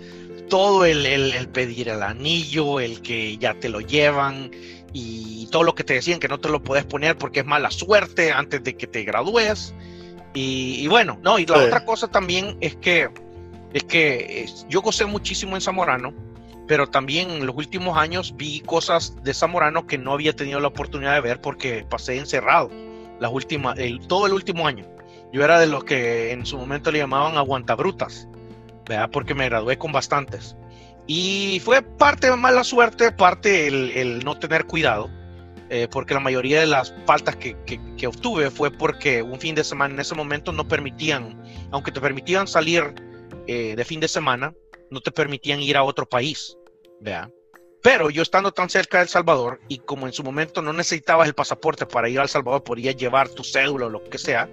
Todo 0.49 0.85
el, 0.85 1.49
pedir 1.53 1.89
el 1.89 2.03
anillo, 2.03 2.81
el 2.81 3.03
que 3.03 3.37
ya 3.39 3.55
te 3.55 3.69
lo 3.69 3.81
llevan 3.81 4.51
y 4.93 5.49
todo 5.51 5.65
lo 5.65 5.75
que 5.75 5.85
te 5.85 5.95
decían 5.95 6.21
que 6.21 6.29
no 6.29 6.39
te 6.39 6.49
lo 6.49 6.63
puedes 6.63 6.85
poner 6.85 7.19
porque 7.19 7.41
es 7.41 7.47
mala 7.47 7.71
suerte 7.71 8.33
antes 8.33 8.63
de 8.63 8.77
que 8.77 8.87
te 8.87 9.03
gradúes. 9.03 9.75
Y, 10.37 10.87
bueno, 10.89 11.19
no, 11.23 11.39
y 11.39 11.47
la 11.47 11.59
otra 11.59 11.85
cosa 11.85 12.09
también 12.09 12.57
es 12.61 12.75
que, 12.77 13.09
es 13.73 13.85
que 13.85 14.47
yo 14.69 14.83
gocé 14.83 15.05
muchísimo 15.07 15.55
en 15.55 15.61
Zamorano 15.61 16.13
pero 16.67 16.87
también 16.87 17.31
en 17.31 17.47
los 17.47 17.57
últimos 17.57 17.99
años 17.99 18.35
vi 18.37 18.61
cosas 18.61 19.17
de 19.23 19.35
Zamorano 19.35 19.87
que 19.87 19.99
no 19.99 20.13
había 20.13 20.35
tenido 20.35 20.61
la 20.61 20.69
oportunidad 20.69 21.15
de 21.15 21.21
ver 21.21 21.41
porque 21.41 21.87
pasé 21.89 22.17
encerrado 22.17 22.71
las 23.21 23.33
últimas, 23.33 23.79
el, 23.79 24.07
todo 24.07 24.27
el 24.27 24.33
último 24.33 24.67
año. 24.67 24.87
Yo 25.33 25.45
era 25.45 25.59
de 25.59 25.67
los 25.67 25.85
que 25.85 26.33
en 26.33 26.47
su 26.47 26.57
momento 26.57 26.91
le 26.93 26.99
llamaban 26.99 27.37
aguantabrutas, 27.37 28.29
¿verdad? 28.89 29.11
porque 29.11 29.35
me 29.35 29.47
gradué 29.49 29.77
con 29.77 29.93
bastantes. 29.93 30.57
Y 31.07 31.61
fue 31.65 31.83
parte 31.83 32.31
de 32.31 32.37
mala 32.37 32.65
suerte, 32.65 33.13
parte 33.13 33.67
el, 33.67 34.25
no 34.25 34.39
tener 34.39 34.65
cuidado, 34.65 35.11
eh, 35.69 35.87
porque 35.91 36.15
la 36.15 36.21
mayoría 36.21 36.61
de 36.61 36.67
las 36.67 36.95
faltas 37.05 37.37
que, 37.37 37.57
que, 37.67 38.07
obtuve 38.07 38.51
fue 38.51 38.71
porque 38.71 39.23
un 39.23 39.39
fin 39.39 39.55
de 39.55 39.65
semana 39.65 39.95
en 39.95 40.01
ese 40.01 40.15
momento 40.15 40.53
no 40.53 40.67
permitían, 40.67 41.43
aunque 41.73 41.93
te 41.93 42.01
permitían 42.01 42.47
salir 42.47 42.95
eh, 43.47 43.75
de 43.77 43.85
fin 43.85 44.01
de 44.01 44.09
semana, 44.09 44.55
no 44.95 45.01
te 45.01 45.11
permitían 45.11 45.61
ir 45.61 45.77
a 45.77 45.83
otro 45.83 46.09
país, 46.09 46.57
¿vea? 47.01 47.31
Pero 47.83 48.09
yo 48.09 48.23
estando 48.23 48.53
tan 48.53 48.71
cerca 48.71 48.97
de 48.97 49.03
El 49.03 49.09
Salvador 49.11 49.61
y 49.69 49.79
como 49.79 50.07
en 50.07 50.15
su 50.15 50.23
momento 50.23 50.63
no 50.63 50.73
necesitabas 50.73 51.29
el 51.29 51.35
pasaporte 51.35 51.85
para 51.85 52.09
ir 52.09 52.19
a 52.19 52.23
El 52.23 52.31
Salvador, 52.31 52.65
podías 52.65 52.97
llevar 52.97 53.29
tu 53.29 53.45
cédula 53.45 53.87
o 53.87 53.91
lo 53.91 54.03
que 54.05 54.17
sea. 54.17 54.49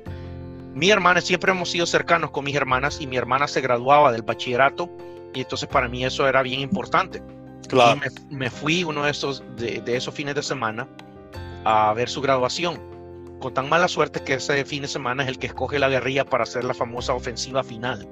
Mi 0.73 0.89
hermana, 0.89 1.21
siempre 1.21 1.51
hemos 1.51 1.69
sido 1.69 1.85
cercanos 1.85 2.31
con 2.31 2.43
mis 2.43 2.55
hermanas 2.55 2.99
y 2.99 3.07
mi 3.07 3.15
hermana 3.15 3.47
se 3.47 3.61
graduaba 3.61 4.11
del 4.11 4.23
bachillerato 4.23 4.89
y 5.33 5.41
entonces 5.41 5.69
para 5.69 5.87
mí 5.87 6.03
eso 6.03 6.27
era 6.27 6.41
bien 6.41 6.59
importante. 6.59 7.23
Claro. 7.69 8.01
Y 8.29 8.35
me, 8.35 8.49
fui 8.49 8.83
uno 8.83 9.05
de 9.05 9.11
esos, 9.11 9.43
de, 9.55 9.79
de 9.79 9.95
esos 9.95 10.13
fines 10.13 10.35
de 10.35 10.43
semana 10.43 10.89
a 11.63 11.93
ver 11.93 12.09
su 12.09 12.19
graduación 12.19 12.81
con 13.39 13.53
tan 13.53 13.69
mala 13.69 13.87
suerte 13.87 14.23
que 14.23 14.33
ese 14.33 14.65
fin 14.65 14.81
de 14.81 14.87
semana 14.87 15.23
es 15.23 15.29
el 15.29 15.39
que 15.39 15.47
escoge 15.47 15.79
la 15.79 15.87
guerrilla 15.87 16.25
para 16.25 16.43
hacer 16.43 16.63
la 16.63 16.73
famosa 16.73 17.13
ofensiva 17.13 17.63
final 17.63 18.07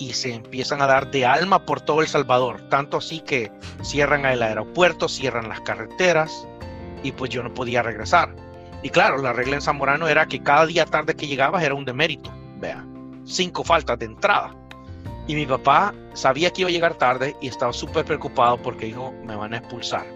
y 0.00 0.14
se 0.14 0.34
empiezan 0.34 0.80
a 0.80 0.86
dar 0.86 1.10
de 1.10 1.26
alma 1.26 1.66
por 1.66 1.82
todo 1.82 2.00
El 2.00 2.08
Salvador, 2.08 2.62
tanto 2.70 2.96
así 2.96 3.20
que 3.20 3.52
cierran 3.82 4.24
el 4.24 4.42
aeropuerto, 4.42 5.08
cierran 5.08 5.48
las 5.48 5.60
carreteras 5.60 6.48
y 7.02 7.12
pues 7.12 7.30
yo 7.30 7.42
no 7.42 7.52
podía 7.52 7.82
regresar. 7.82 8.34
Y 8.82 8.88
claro, 8.88 9.18
la 9.18 9.34
regla 9.34 9.56
en 9.56 9.62
Zamorano 9.62 10.08
era 10.08 10.26
que 10.26 10.42
cada 10.42 10.64
día 10.64 10.86
tarde 10.86 11.14
que 11.14 11.26
llegabas 11.26 11.62
era 11.62 11.74
un 11.74 11.84
demérito, 11.84 12.32
vea, 12.56 12.82
cinco 13.24 13.62
faltas 13.62 13.98
de 13.98 14.06
entrada. 14.06 14.56
Y 15.26 15.34
mi 15.34 15.44
papá 15.44 15.94
sabía 16.14 16.50
que 16.50 16.62
iba 16.62 16.70
a 16.70 16.72
llegar 16.72 16.94
tarde 16.94 17.36
y 17.42 17.48
estaba 17.48 17.74
súper 17.74 18.06
preocupado 18.06 18.56
porque 18.56 18.86
dijo, 18.86 19.12
me 19.24 19.36
van 19.36 19.52
a 19.52 19.58
expulsar. 19.58 20.06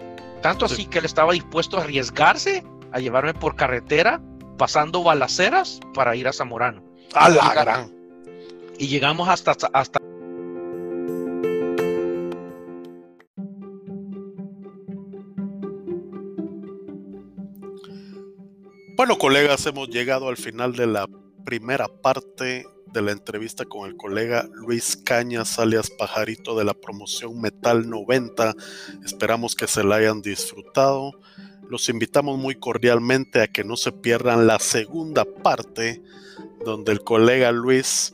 Tanto 0.41 0.65
así 0.65 0.87
que 0.87 0.97
él 0.97 1.05
estaba 1.05 1.33
dispuesto 1.33 1.77
a 1.77 1.83
arriesgarse 1.83 2.63
a 2.91 2.99
llevarme 2.99 3.35
por 3.35 3.55
carretera, 3.55 4.19
pasando 4.57 5.03
balaceras 5.03 5.79
para 5.93 6.15
ir 6.15 6.27
a 6.27 6.33
Zamorano. 6.33 6.83
A 7.13 7.29
la 7.29 7.53
gran 7.53 7.94
y 8.77 8.87
llegamos 8.87 9.27
hasta, 9.29 9.51
hasta 9.73 9.99
Bueno, 18.97 19.17
colegas, 19.17 19.65
hemos 19.65 19.89
llegado 19.89 20.29
al 20.29 20.37
final 20.37 20.73
de 20.73 20.87
la 20.87 21.07
primera 21.43 21.89
parte 21.89 22.65
de 22.93 23.01
la 23.01 23.11
entrevista 23.11 23.65
con 23.65 23.89
el 23.89 23.97
colega 23.97 24.47
Luis 24.53 24.95
Cañas, 24.95 25.59
alias 25.59 25.89
Pajarito 25.89 26.57
de 26.57 26.63
la 26.63 26.73
promoción 26.73 27.41
Metal 27.41 27.89
90. 27.89 28.55
Esperamos 29.03 29.53
que 29.53 29.67
se 29.67 29.83
la 29.83 29.97
hayan 29.97 30.21
disfrutado. 30.21 31.11
Los 31.69 31.89
invitamos 31.89 32.39
muy 32.39 32.55
cordialmente 32.55 33.41
a 33.41 33.47
que 33.47 33.65
no 33.65 33.75
se 33.75 33.91
pierdan 33.91 34.47
la 34.47 34.59
segunda 34.59 35.25
parte, 35.25 36.01
donde 36.63 36.93
el 36.93 37.03
colega 37.03 37.51
Luis 37.51 38.13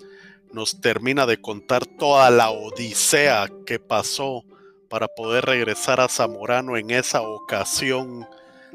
nos 0.53 0.81
termina 0.81 1.25
de 1.25 1.39
contar 1.39 1.85
toda 1.85 2.29
la 2.29 2.51
odisea 2.51 3.49
que 3.65 3.79
pasó 3.79 4.43
para 4.89 5.07
poder 5.07 5.45
regresar 5.45 6.01
a 6.01 6.09
Zamorano 6.09 6.75
en 6.77 6.91
esa 6.91 7.21
ocasión, 7.21 8.27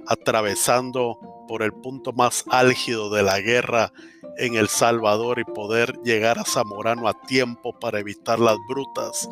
atravesando 0.06 1.18
por 1.46 1.62
el 1.62 1.72
punto 1.72 2.12
más 2.12 2.44
álgido 2.50 3.10
de 3.10 3.22
la 3.22 3.40
guerra 3.40 3.92
en 4.38 4.54
El 4.56 4.68
Salvador 4.68 5.38
y 5.38 5.44
poder 5.44 5.98
llegar 6.04 6.38
a 6.38 6.44
Zamorano 6.44 7.08
a 7.08 7.20
tiempo 7.22 7.78
para 7.78 7.98
evitar 7.98 8.38
las 8.38 8.56
brutas. 8.68 9.28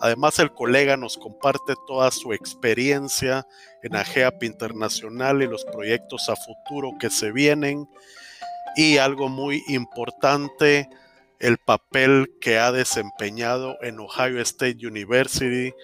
Además, 0.00 0.38
el 0.38 0.52
colega 0.52 0.96
nos 0.96 1.16
comparte 1.16 1.74
toda 1.86 2.10
su 2.10 2.32
experiencia 2.32 3.46
en 3.82 3.96
AGEAP 3.96 4.42
Internacional 4.44 5.42
y 5.42 5.46
los 5.46 5.64
proyectos 5.64 6.28
a 6.28 6.36
futuro 6.36 6.92
que 6.98 7.10
se 7.10 7.32
vienen. 7.32 7.88
Y 8.76 8.98
algo 8.98 9.28
muy 9.28 9.62
importante, 9.68 10.88
el 11.44 11.58
papel 11.58 12.32
que 12.40 12.58
ha 12.58 12.72
desempeñado 12.72 13.76
en 13.82 14.00
Ohio 14.00 14.40
State 14.40 14.78
University, 14.86 15.74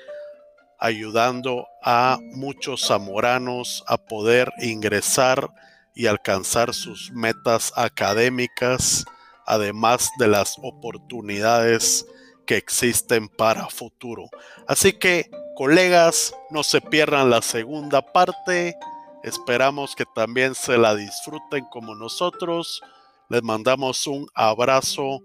ayudando 0.78 1.66
a 1.82 2.16
muchos 2.22 2.86
zamoranos 2.86 3.84
a 3.86 3.98
poder 3.98 4.50
ingresar 4.62 5.50
y 5.94 6.06
alcanzar 6.06 6.72
sus 6.72 7.12
metas 7.12 7.74
académicas, 7.76 9.04
además 9.44 10.08
de 10.18 10.28
las 10.28 10.56
oportunidades 10.62 12.06
que 12.46 12.56
existen 12.56 13.28
para 13.28 13.68
futuro. 13.68 14.30
Así 14.66 14.94
que, 14.94 15.30
colegas, 15.56 16.34
no 16.48 16.62
se 16.62 16.80
pierdan 16.80 17.28
la 17.28 17.42
segunda 17.42 18.00
parte. 18.00 18.74
Esperamos 19.22 19.94
que 19.94 20.06
también 20.14 20.54
se 20.54 20.78
la 20.78 20.94
disfruten 20.94 21.66
como 21.66 21.94
nosotros. 21.94 22.80
Les 23.28 23.42
mandamos 23.42 24.06
un 24.08 24.26
abrazo 24.34 25.20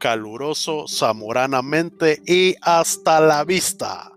caluroso, 0.00 0.86
zamoranamente 0.88 2.20
y 2.26 2.56
hasta 2.62 3.20
la 3.20 3.44
vista. 3.44 4.10